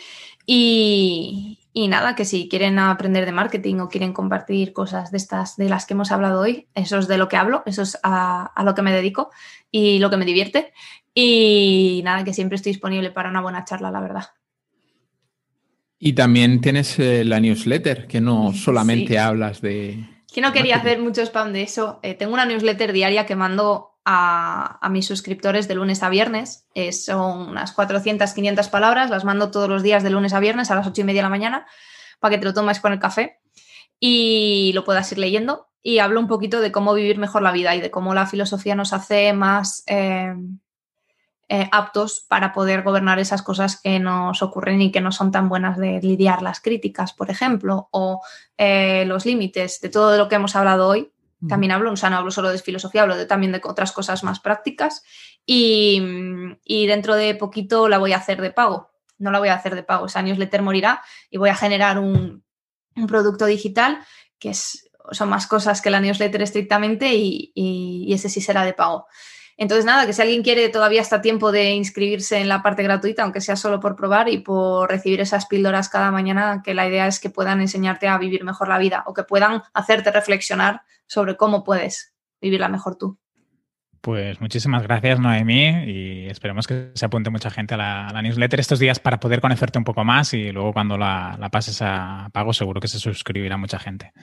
Y, 0.45 1.57
nada, 1.89 2.15
que 2.15 2.25
si 2.25 2.49
quieren 2.49 2.77
aprender 2.79 3.25
de 3.25 3.31
marketing 3.31 3.75
o 3.75 3.89
quieren 3.89 4.13
compartir 4.13 4.73
cosas 4.73 5.11
de 5.11 5.17
estas 5.17 5.55
de 5.55 5.69
las 5.69 5.85
que 5.85 5.93
hemos 5.93 6.11
hablado 6.11 6.41
hoy, 6.41 6.67
eso 6.75 6.97
es 6.97 7.07
de 7.07 7.17
lo 7.17 7.29
que 7.29 7.37
hablo, 7.37 7.63
eso 7.65 7.83
es 7.83 7.97
a, 8.03 8.51
lo 8.65 8.75
que 8.75 8.81
me 8.81 8.91
dedico 8.91 9.29
y 9.71 9.99
lo 9.99 10.09
que 10.09 10.17
me 10.17 10.25
divierte. 10.25 10.73
Y 11.13 12.01
nada, 12.03 12.23
que 12.23 12.33
siempre 12.33 12.57
estoy 12.57 12.73
disponible 12.73 13.11
para 13.11 13.29
una 13.29 13.41
buena 13.41 13.63
charla, 13.65 13.91
la 13.91 14.01
verdad. 14.01 14.25
Y 15.99 16.13
también 16.13 16.61
tienes 16.61 16.97
eh, 16.99 17.23
la 17.25 17.39
newsletter, 17.39 18.07
que 18.07 18.21
no 18.21 18.53
solamente 18.53 19.19
hablas 19.19 19.61
de... 19.61 20.05
Que 20.33 20.41
no 20.41 20.53
quería 20.53 20.77
hacer 20.77 20.99
mucho 20.99 21.21
spam 21.23 21.51
de 21.51 21.63
eso. 21.63 21.99
Eh, 22.03 22.13
tengo 22.13 22.33
una 22.33 22.45
newsletter 22.45 22.93
diaria 22.93 23.25
que 23.25 23.35
mando 23.35 23.98
a, 24.11 24.89
mis 24.89 25.05
suscriptores 25.05 25.67
de 25.67 25.75
lunes 25.75 26.01
a 26.01 26.09
viernes. 26.09 26.65
Eh, 26.73 26.91
son 26.93 27.49
unas 27.49 27.71
400, 27.73 28.33
500 28.33 28.67
palabras, 28.69 29.11
las 29.11 29.23
mando 29.23 29.51
todos 29.51 29.69
los 29.69 29.83
días 29.83 30.01
de 30.01 30.09
lunes 30.09 30.33
a 30.33 30.39
viernes 30.39 30.71
a 30.71 30.75
las 30.75 30.87
8 30.87 31.01
y 31.01 31.03
media 31.03 31.19
de 31.19 31.23
la 31.23 31.29
mañana 31.29 31.67
para 32.19 32.31
que 32.33 32.39
te 32.39 32.45
lo 32.45 32.53
tomes 32.55 32.79
con 32.79 32.91
el 32.91 32.99
café 32.99 33.39
y 33.99 34.71
lo 34.73 34.83
puedas 34.83 35.11
ir 35.11 35.19
leyendo. 35.19 35.67
Y 35.83 35.99
hablo 35.99 36.19
un 36.19 36.27
poquito 36.27 36.59
de 36.59 36.71
cómo 36.71 36.95
vivir 36.95 37.19
mejor 37.19 37.43
la 37.43 37.51
vida 37.51 37.75
y 37.75 37.81
de 37.81 37.91
cómo 37.91 38.15
la 38.15 38.25
filosofía 38.25 38.73
nos 38.73 38.93
hace 38.93 39.31
más 39.31 39.83
eh, 39.85 40.33
eh, 41.47 41.69
aptos 41.71 42.25
para 42.27 42.51
poder 42.51 42.81
gobernar 42.81 43.19
esas 43.19 43.43
cosas 43.43 43.79
que 43.79 43.99
nos 43.99 44.41
ocurren 44.41 44.81
y 44.81 44.91
que 44.91 45.01
no 45.01 45.11
son 45.11 45.31
tan 45.31 45.49
buenas 45.49 45.77
de 45.77 45.99
lidiar 46.01 46.41
las 46.41 46.61
críticas, 46.61 47.13
por 47.13 47.29
ejemplo, 47.29 47.89
o 47.91 48.21
los 48.57 49.25
límites 49.25 49.79
de 49.81 49.89
todo 49.89 50.17
lo 50.17 50.27
que 50.27 50.35
hemos 50.35 50.55
hablado 50.55 50.87
hoy 50.87 51.11
también 51.47 51.71
hablo, 51.71 51.91
o 51.93 51.95
sea, 51.95 52.09
no 52.09 52.17
hablo 52.17 52.31
solo 52.31 52.49
de 52.49 52.57
filosofía, 52.57 53.03
hablo 53.03 53.15
de, 53.15 53.25
también 53.25 53.51
de 53.51 53.61
otras 53.63 53.91
cosas 53.91 54.23
más 54.23 54.39
prácticas 54.39 55.03
y, 55.45 56.01
dentro 56.87 57.15
de 57.15 57.35
poquito 57.35 57.87
la 57.87 57.97
voy 57.97 58.13
a 58.13 58.17
hacer 58.17 58.41
de 58.41 58.51
pago. 58.51 58.91
no 59.17 59.31
la 59.31 59.39
voy 59.39 59.49
a 59.49 59.55
hacer 59.55 59.75
de 59.75 59.83
pago. 59.83 60.07
Esa 60.07 60.21
newsletter 60.21 60.61
morirá 60.61 61.01
y 61.29 61.37
voy 61.37 61.49
a 61.49 61.55
generar 61.55 61.99
un, 61.99 62.43
producto 63.07 63.45
digital 63.45 63.99
que 64.39 64.49
es, 64.49 64.89
son 65.11 65.29
más 65.29 65.47
cosas 65.47 65.81
que 65.81 65.89
la 65.89 66.01
newsletter 66.01 66.41
estrictamente 66.41 67.13
y 67.13 68.11
ese 68.11 68.29
sí 68.29 68.41
será 68.41 68.65
de 68.65 68.73
pago. 68.73 69.07
Entonces, 69.61 69.83
nada, 69.83 70.05
que 70.05 70.13
si 70.13 70.21
alguien 70.21 70.41
quiere, 70.41 70.69
todavía 70.69 71.01
está 71.01 71.21
tiempo 71.21 71.51
de 71.51 71.71
inscribirse 71.71 72.39
en 72.39 72.47
la 72.47 72.63
parte 72.63 72.81
gratuita, 72.81 73.23
aunque 73.23 73.41
sea 73.41 73.57
solo 73.57 73.81
por 73.81 73.97
probar 73.97 74.29
y 74.29 74.37
por 74.37 74.89
recibir 74.89 75.19
esas 75.19 75.47
píldoras 75.47 75.89
cada 75.89 76.11
mañana, 76.11 76.61
que 76.63 76.73
la 76.73 76.87
idea 76.87 77.07
es 77.07 77.19
que 77.19 77.29
puedan 77.29 77.59
enseñarte 77.59 78.07
a 78.07 78.17
vivir 78.17 78.45
mejor 78.45 78.69
la 78.69 78.77
vida 78.77 79.03
o 79.05 79.13
que 79.13 79.23
puedan 79.23 79.61
hacerte 79.73 80.11
reflexionar 80.11 80.83
sobre 81.07 81.35
cómo 81.35 81.65
puedes 81.65 82.13
vivirla 82.39 82.69
mejor 82.69 82.95
tú. 82.95 83.19
Pues 83.99 84.39
muchísimas 84.39 84.81
gracias, 84.83 85.19
Noemí, 85.19 85.83
y 85.87 86.27
esperemos 86.29 86.65
que 86.65 86.91
se 86.93 87.05
apunte 87.05 87.29
mucha 87.29 87.49
gente 87.49 87.73
a 87.73 87.77
la, 88.13 88.21
newsletter 88.21 88.61
estos 88.61 88.79
días 88.79 89.01
para 89.01 89.19
poder 89.19 89.41
conocerte 89.41 89.77
un 89.77 89.83
poco 89.83 90.05
más 90.05 90.33
y 90.33 90.53
luego 90.53 90.71
cuando 90.71 90.97
la, 90.97 91.37
pases 91.51 91.81
a 91.81 92.29
pago 92.31 92.53
seguro 92.53 92.79
que 92.79 92.87
se 92.87 92.97
suscribirá 92.97 93.57
mucha 93.57 93.77
gente. 93.77 94.13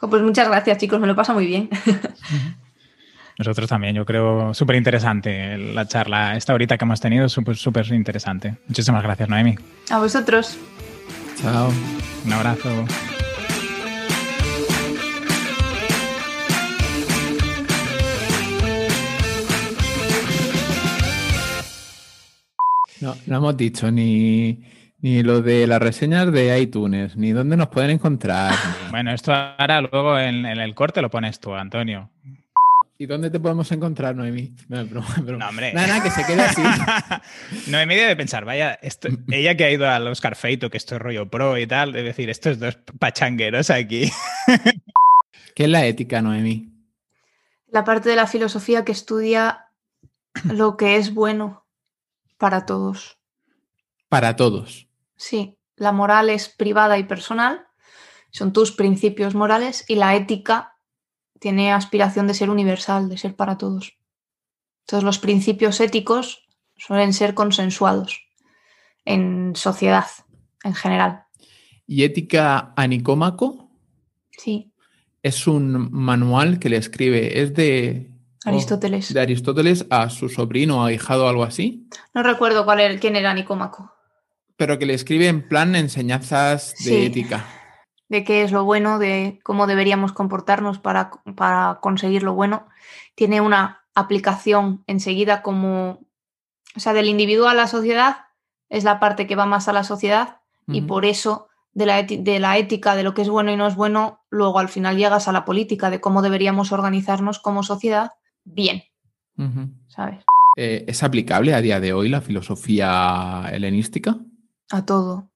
Pues 0.00 0.22
muchas 0.22 0.48
gracias, 0.48 0.78
chicos, 0.78 0.98
me 0.98 1.06
lo 1.06 1.14
paso 1.14 1.34
muy 1.34 1.46
bien. 1.46 1.70
Nosotros 3.38 3.68
también, 3.68 3.94
yo 3.94 4.04
creo 4.04 4.52
súper 4.52 4.76
interesante 4.76 5.56
la 5.56 5.86
charla, 5.86 6.36
esta 6.36 6.52
horita 6.52 6.76
que 6.76 6.84
hemos 6.84 7.00
tenido, 7.00 7.28
súper, 7.28 7.56
súper 7.56 7.90
interesante. 7.92 8.56
Muchísimas 8.68 9.02
gracias, 9.02 9.28
Noemi. 9.28 9.56
A 9.90 9.98
vosotros. 9.98 10.58
Chao. 11.40 11.70
Un 12.24 12.32
abrazo. 12.32 12.84
No, 23.00 23.16
no 23.26 23.36
hemos 23.36 23.56
dicho 23.56 23.90
ni, 23.90 24.60
ni 25.00 25.24
lo 25.24 25.42
de 25.42 25.66
las 25.66 25.82
reseñas 25.82 26.30
de 26.30 26.60
iTunes, 26.60 27.16
ni 27.16 27.32
dónde 27.32 27.56
nos 27.56 27.68
pueden 27.68 27.90
encontrar. 27.90 28.54
Bueno, 28.90 29.10
esto 29.12 29.32
ahora 29.34 29.80
luego 29.80 30.16
en, 30.18 30.46
en, 30.46 30.60
el 30.60 30.74
corte 30.76 31.02
lo 31.02 31.10
pones 31.10 31.40
tú, 31.40 31.52
Antonio. 31.54 32.10
¿Y 33.02 33.06
dónde 33.06 33.30
te 33.30 33.40
podemos 33.40 33.72
encontrar, 33.72 34.14
Noemí? 34.14 34.54
No, 34.68 34.84
no 34.84 35.00
hombre. 35.00 35.72
Nada, 35.72 35.88
nada, 35.88 36.02
que 36.04 36.10
se 36.12 36.24
quede 36.24 36.42
así. 36.42 36.62
Noemí 37.68 37.96
debe 37.96 38.14
pensar, 38.14 38.44
vaya, 38.44 38.74
esto, 38.74 39.08
ella 39.28 39.56
que 39.56 39.64
ha 39.64 39.72
ido 39.72 39.90
al 39.90 40.06
Oscar 40.06 40.36
Feito, 40.36 40.70
que 40.70 40.76
esto 40.76 40.94
es 40.94 41.02
rollo 41.02 41.28
pro 41.28 41.58
y 41.58 41.66
tal, 41.66 41.90
debe 41.90 42.10
decir, 42.10 42.30
estos 42.30 42.60
dos 42.60 42.78
pachangueros 43.00 43.70
aquí. 43.70 44.08
¿Qué 45.56 45.64
es 45.64 45.68
la 45.68 45.84
ética, 45.84 46.22
Noemí? 46.22 46.72
La 47.66 47.82
parte 47.82 48.08
de 48.08 48.14
la 48.14 48.28
filosofía 48.28 48.84
que 48.84 48.92
estudia 48.92 49.66
lo 50.44 50.76
que 50.76 50.94
es 50.94 51.12
bueno 51.12 51.66
para 52.38 52.66
todos. 52.66 53.18
Para 54.08 54.36
todos. 54.36 54.86
Sí, 55.16 55.58
la 55.74 55.90
moral 55.90 56.30
es 56.30 56.48
privada 56.48 56.98
y 56.98 57.02
personal, 57.02 57.66
son 58.30 58.52
tus 58.52 58.70
principios 58.70 59.34
morales 59.34 59.84
y 59.88 59.96
la 59.96 60.14
ética 60.14 60.71
tiene 61.42 61.72
aspiración 61.72 62.28
de 62.28 62.34
ser 62.34 62.50
universal, 62.50 63.08
de 63.08 63.18
ser 63.18 63.34
para 63.34 63.58
todos. 63.58 63.98
Todos 64.86 65.02
los 65.02 65.18
principios 65.18 65.80
éticos 65.80 66.46
suelen 66.76 67.12
ser 67.12 67.34
consensuados 67.34 68.28
en 69.04 69.54
sociedad 69.56 70.06
en 70.62 70.74
general. 70.74 71.24
¿Y 71.84 72.04
ética 72.04 72.72
a 72.76 72.86
Nicómaco? 72.86 73.72
Sí. 74.30 74.72
Es 75.20 75.48
un 75.48 75.90
manual 75.90 76.60
que 76.60 76.68
le 76.68 76.76
escribe, 76.76 77.42
es 77.42 77.52
de 77.54 78.12
Aristóteles. 78.44 79.12
de 79.12 79.20
Aristóteles 79.20 79.86
a 79.90 80.10
su 80.10 80.28
sobrino 80.28 80.82
o 80.82 80.84
ahijado 80.84 81.24
o 81.26 81.28
algo 81.28 81.42
así. 81.42 81.88
No 82.14 82.22
recuerdo 82.22 82.64
cuál 82.64 82.78
era, 82.78 83.00
quién 83.00 83.16
era 83.16 83.34
Nicómaco. 83.34 83.92
Pero 84.56 84.78
que 84.78 84.86
le 84.86 84.94
escribe 84.94 85.26
en 85.26 85.48
plan 85.48 85.74
enseñanzas 85.74 86.76
de 86.84 87.06
ética 87.06 87.44
de 88.12 88.24
qué 88.24 88.42
es 88.42 88.52
lo 88.52 88.62
bueno, 88.64 88.98
de 88.98 89.40
cómo 89.42 89.66
deberíamos 89.66 90.12
comportarnos 90.12 90.78
para, 90.78 91.10
para 91.34 91.78
conseguir 91.80 92.22
lo 92.22 92.34
bueno, 92.34 92.68
tiene 93.14 93.40
una 93.40 93.86
aplicación 93.94 94.84
enseguida 94.86 95.40
como, 95.40 96.00
o 96.76 96.80
sea, 96.80 96.92
del 96.92 97.08
individuo 97.08 97.48
a 97.48 97.54
la 97.54 97.66
sociedad 97.66 98.26
es 98.68 98.84
la 98.84 99.00
parte 99.00 99.26
que 99.26 99.34
va 99.34 99.46
más 99.46 99.66
a 99.66 99.72
la 99.72 99.82
sociedad 99.82 100.40
y 100.66 100.82
por 100.82 101.06
eso 101.06 101.48
de 101.72 101.86
la, 101.86 102.02
de 102.02 102.38
la, 102.38 102.58
ética, 102.58 102.94
de 102.96 103.02
lo 103.02 103.14
que 103.14 103.22
es 103.22 103.30
bueno 103.30 103.50
y 103.50 103.56
no 103.56 103.66
es 103.66 103.76
bueno, 103.76 104.20
luego 104.28 104.58
al 104.58 104.68
final 104.68 104.98
llegas 104.98 105.26
a 105.26 105.32
la 105.32 105.46
política, 105.46 105.88
de 105.88 106.00
cómo 106.00 106.20
deberíamos 106.20 106.70
organizarnos 106.70 107.38
como 107.38 107.62
sociedad 107.62 108.12
bien. 108.44 108.84
¿Sabes? 109.88 110.22
Eh, 110.56 110.84
¿Es 110.86 111.02
aplicable 111.02 111.54
a 111.54 111.62
día 111.62 111.80
de 111.80 111.94
hoy 111.94 112.10
la 112.10 112.20
filosofía 112.20 113.48
helenística? 113.50 114.18
A 114.70 114.84
todo. 114.84 115.31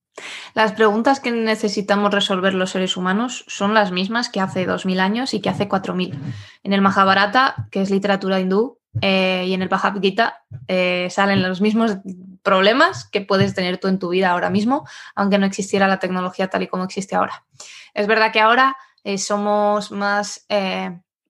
Las 0.54 0.72
preguntas 0.72 1.20
que 1.20 1.30
necesitamos 1.30 2.12
resolver 2.12 2.54
los 2.54 2.70
seres 2.70 2.96
humanos 2.96 3.44
son 3.48 3.74
las 3.74 3.92
mismas 3.92 4.28
que 4.28 4.40
hace 4.40 4.64
2000 4.64 5.00
años 5.00 5.34
y 5.34 5.40
que 5.40 5.50
hace 5.50 5.68
4000. 5.68 6.18
En 6.62 6.72
el 6.72 6.80
Mahabharata, 6.80 7.68
que 7.70 7.82
es 7.82 7.90
literatura 7.90 8.40
hindú, 8.40 8.78
eh, 9.02 9.44
y 9.46 9.52
en 9.52 9.62
el 9.62 9.68
Bhagavad 9.68 10.00
Gita 10.00 10.44
eh, 10.68 11.08
salen 11.10 11.42
los 11.42 11.60
mismos 11.60 11.98
problemas 12.42 13.06
que 13.08 13.20
puedes 13.20 13.54
tener 13.54 13.78
tú 13.78 13.88
en 13.88 13.98
tu 13.98 14.08
vida 14.08 14.30
ahora 14.30 14.50
mismo, 14.50 14.86
aunque 15.14 15.38
no 15.38 15.46
existiera 15.46 15.88
la 15.88 15.98
tecnología 15.98 16.48
tal 16.48 16.62
y 16.62 16.68
como 16.68 16.84
existe 16.84 17.14
ahora. 17.14 17.44
Es 17.92 18.06
verdad 18.06 18.32
que 18.32 18.40
ahora 18.40 18.76
eh, 19.04 19.18
somos 19.18 19.90
más 19.90 20.46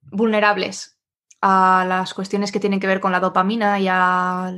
vulnerables 0.03 0.99
a 1.41 1.84
las 1.89 2.14
cuestiones 2.14 2.53
que 2.53 2.61
tienen 2.61 2.80
que 2.80 2.87
ver 2.87 3.01
con 3.01 3.12
la 3.12 3.20
dopamina 3.20 3.80
y 3.80 3.89
a 3.89 4.53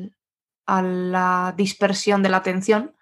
la 0.67 1.55
dispersión 1.57 2.23
de 2.23 2.29
la 2.29 2.37
atención 2.39 2.95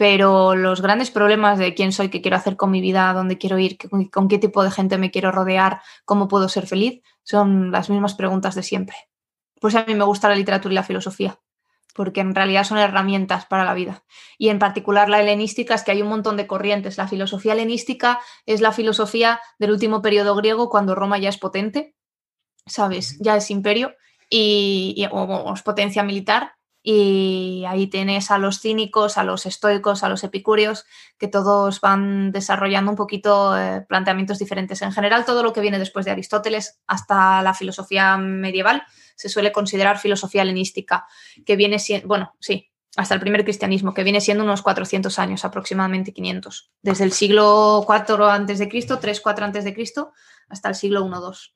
pero 0.00 0.56
los 0.56 0.80
grandes 0.80 1.10
problemas 1.10 1.58
de 1.58 1.74
quién 1.74 1.92
soy, 1.92 2.08
qué 2.08 2.22
quiero 2.22 2.38
hacer 2.38 2.56
con 2.56 2.70
mi 2.70 2.80
vida, 2.80 3.12
dónde 3.12 3.36
quiero 3.36 3.58
ir, 3.58 3.76
con 4.10 4.28
qué 4.28 4.38
tipo 4.38 4.64
de 4.64 4.70
gente 4.70 4.96
me 4.96 5.10
quiero 5.10 5.30
rodear, 5.30 5.82
cómo 6.06 6.26
puedo 6.26 6.48
ser 6.48 6.66
feliz, 6.66 7.02
son 7.22 7.70
las 7.70 7.90
mismas 7.90 8.14
preguntas 8.14 8.54
de 8.54 8.62
siempre. 8.62 8.96
Pues 9.60 9.74
a 9.74 9.84
mí 9.84 9.94
me 9.94 10.04
gusta 10.04 10.30
la 10.30 10.36
literatura 10.36 10.72
y 10.72 10.76
la 10.76 10.84
filosofía, 10.84 11.38
porque 11.94 12.22
en 12.22 12.34
realidad 12.34 12.64
son 12.64 12.78
herramientas 12.78 13.44
para 13.44 13.66
la 13.66 13.74
vida. 13.74 14.02
Y 14.38 14.48
en 14.48 14.58
particular 14.58 15.10
la 15.10 15.20
helenística 15.20 15.74
es 15.74 15.84
que 15.84 15.90
hay 15.90 16.00
un 16.00 16.08
montón 16.08 16.38
de 16.38 16.46
corrientes. 16.46 16.96
La 16.96 17.06
filosofía 17.06 17.52
helenística 17.52 18.20
es 18.46 18.62
la 18.62 18.72
filosofía 18.72 19.38
del 19.58 19.72
último 19.72 20.00
periodo 20.00 20.34
griego, 20.34 20.70
cuando 20.70 20.94
Roma 20.94 21.18
ya 21.18 21.28
es 21.28 21.36
potente, 21.36 21.94
¿sabes? 22.64 23.18
Ya 23.20 23.36
es 23.36 23.50
imperio 23.50 23.94
y, 24.30 25.06
o 25.10 25.52
es 25.52 25.60
potencia 25.60 26.02
militar 26.02 26.54
y 26.82 27.64
ahí 27.68 27.88
tienes 27.88 28.30
a 28.30 28.38
los 28.38 28.60
cínicos, 28.60 29.18
a 29.18 29.24
los 29.24 29.44
estoicos, 29.46 30.02
a 30.02 30.08
los 30.08 30.24
epicúreos, 30.24 30.86
que 31.18 31.28
todos 31.28 31.80
van 31.80 32.32
desarrollando 32.32 32.90
un 32.90 32.96
poquito 32.96 33.58
eh, 33.58 33.84
planteamientos 33.88 34.38
diferentes. 34.38 34.80
En 34.82 34.92
general, 34.92 35.24
todo 35.24 35.42
lo 35.42 35.52
que 35.52 35.60
viene 35.60 35.78
después 35.78 36.06
de 36.06 36.12
Aristóteles 36.12 36.80
hasta 36.86 37.42
la 37.42 37.54
filosofía 37.54 38.16
medieval 38.16 38.82
se 39.14 39.28
suele 39.28 39.52
considerar 39.52 39.98
filosofía 39.98 40.42
helenística, 40.42 41.06
que 41.44 41.56
viene 41.56 41.78
siendo, 41.78 42.08
bueno, 42.08 42.34
sí, 42.40 42.70
hasta 42.96 43.14
el 43.14 43.20
primer 43.20 43.44
cristianismo, 43.44 43.94
que 43.94 44.02
viene 44.02 44.20
siendo 44.20 44.44
unos 44.44 44.62
400 44.62 45.18
años, 45.18 45.44
aproximadamente 45.44 46.12
500. 46.12 46.72
Desde 46.82 47.04
el 47.04 47.12
siglo 47.12 47.86
IV 47.86 48.24
a.C., 48.24 48.96
3, 49.00 49.20
4 49.20 49.46
a.C., 49.46 49.74
hasta 50.48 50.68
el 50.68 50.74
siglo 50.74 51.06
I, 51.06 51.10
2. 51.10 51.54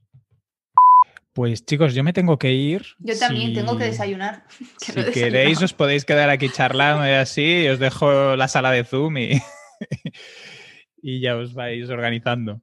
Pues 1.34 1.66
chicos, 1.66 1.94
yo 1.94 2.04
me 2.04 2.12
tengo 2.12 2.38
que 2.38 2.52
ir. 2.52 2.86
Yo 3.00 3.18
también 3.18 3.52
tengo 3.54 3.76
que 3.76 3.84
desayunar. 3.84 4.44
si 4.78 4.92
queréis, 5.12 5.60
os 5.60 5.72
podéis 5.72 6.04
quedar 6.04 6.30
aquí 6.30 6.48
charlando 6.48 7.04
y 7.06 7.10
así, 7.10 7.66
os 7.66 7.80
dejo 7.80 8.36
la 8.36 8.46
sala 8.46 8.70
de 8.70 8.84
Zoom 8.84 9.18
y, 9.18 9.42
y 11.02 11.20
ya 11.20 11.36
os 11.36 11.52
vais 11.52 11.90
organizando. 11.90 12.62